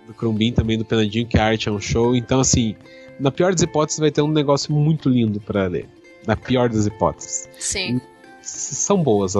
Do 0.08 0.14
Crumbin 0.14 0.54
também, 0.54 0.78
do 0.78 0.86
Penadinho, 0.86 1.26
que 1.26 1.38
a 1.38 1.46
arte 1.46 1.68
é 1.68 1.72
um 1.72 1.80
show. 1.80 2.16
Então, 2.16 2.40
assim, 2.40 2.76
na 3.22 3.32
pior 3.32 3.54
das 3.54 3.62
hipóteses, 3.62 4.00
vai 4.00 4.12
ter 4.12 4.22
um 4.22 4.32
negócio 4.32 4.74
muito 4.74 5.08
lindo 5.08 5.40
para 5.40 5.68
ler. 5.68 5.88
Na 6.26 6.36
pior 6.36 6.70
das 6.70 6.88
hipóteses. 6.88 7.48
Sim. 7.60 8.02
São 8.42 9.02
boas, 9.02 9.34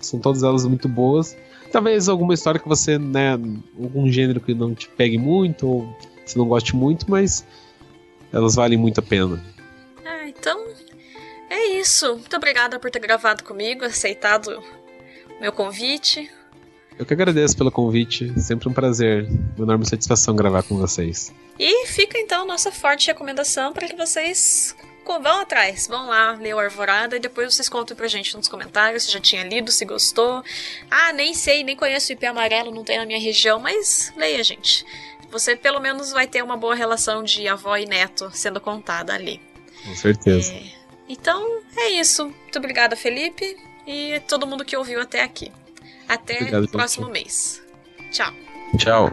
são 0.00 0.20
todas 0.20 0.42
elas 0.42 0.64
muito 0.66 0.88
boas. 0.88 1.36
Talvez 1.70 2.08
alguma 2.08 2.34
história 2.34 2.60
que 2.60 2.68
você, 2.68 2.98
né, 2.98 3.32
algum 3.32 4.06
gênero 4.08 4.40
que 4.40 4.52
não 4.54 4.74
te 4.74 4.88
pegue 4.88 5.16
muito, 5.16 5.66
ou 5.66 5.96
você 6.24 6.38
não 6.38 6.46
goste 6.46 6.76
muito, 6.76 7.10
mas 7.10 7.46
elas 8.30 8.54
valem 8.54 8.78
muito 8.78 9.00
a 9.00 9.02
pena. 9.02 9.42
Ah, 10.04 10.28
então 10.28 10.66
é 11.48 11.78
isso. 11.78 12.12
Muito 12.12 12.36
obrigada 12.36 12.78
por 12.78 12.90
ter 12.90 12.98
gravado 12.98 13.42
comigo, 13.44 13.84
aceitado 13.84 14.48
o 15.38 15.40
meu 15.40 15.52
convite. 15.52 16.30
Eu 16.98 17.06
que 17.06 17.14
agradeço 17.14 17.56
pelo 17.56 17.72
convite, 17.72 18.38
sempre 18.38 18.68
um 18.68 18.72
prazer, 18.72 19.26
uma 19.56 19.64
enorme 19.64 19.86
satisfação 19.86 20.36
gravar 20.36 20.62
com 20.62 20.76
vocês. 20.76 21.32
E 21.58 21.86
fica 21.86 22.18
então 22.18 22.46
nossa 22.46 22.72
forte 22.72 23.06
recomendação 23.06 23.72
para 23.72 23.86
que 23.86 23.96
vocês 23.96 24.74
vão 25.04 25.40
atrás, 25.40 25.86
vão 25.86 26.06
lá 26.06 26.32
ler 26.32 26.54
o 26.54 26.58
Arvorada 26.58 27.16
e 27.16 27.20
depois 27.20 27.54
vocês 27.54 27.68
contam 27.68 27.96
pra 27.96 28.08
gente 28.08 28.36
nos 28.36 28.48
comentários 28.48 29.04
se 29.04 29.12
já 29.12 29.20
tinha 29.20 29.44
lido, 29.44 29.70
se 29.70 29.84
gostou. 29.84 30.42
Ah, 30.90 31.12
nem 31.12 31.34
sei, 31.34 31.62
nem 31.62 31.76
conheço 31.76 32.10
o 32.10 32.12
IP 32.12 32.24
amarelo, 32.26 32.70
não 32.70 32.84
tem 32.84 32.98
na 32.98 33.06
minha 33.06 33.20
região, 33.20 33.58
mas 33.58 34.12
leia, 34.16 34.42
gente. 34.42 34.84
Você 35.30 35.56
pelo 35.56 35.80
menos 35.80 36.12
vai 36.12 36.26
ter 36.26 36.42
uma 36.42 36.56
boa 36.56 36.74
relação 36.74 37.22
de 37.22 37.48
avó 37.48 37.76
e 37.76 37.86
neto 37.86 38.30
sendo 38.32 38.60
contada 38.60 39.12
ali. 39.14 39.40
Com 39.84 39.94
certeza. 39.94 40.52
É... 40.52 40.62
Então 41.08 41.62
é 41.76 41.90
isso. 41.90 42.26
Muito 42.26 42.58
obrigada, 42.58 42.96
Felipe, 42.96 43.56
e 43.86 44.20
todo 44.28 44.46
mundo 44.46 44.64
que 44.64 44.76
ouviu 44.76 45.00
até 45.00 45.22
aqui. 45.22 45.50
Até 46.08 46.58
o 46.58 46.68
próximo 46.68 47.08
mês. 47.08 47.62
Tchau. 48.10 48.32
Tchau. 48.78 49.10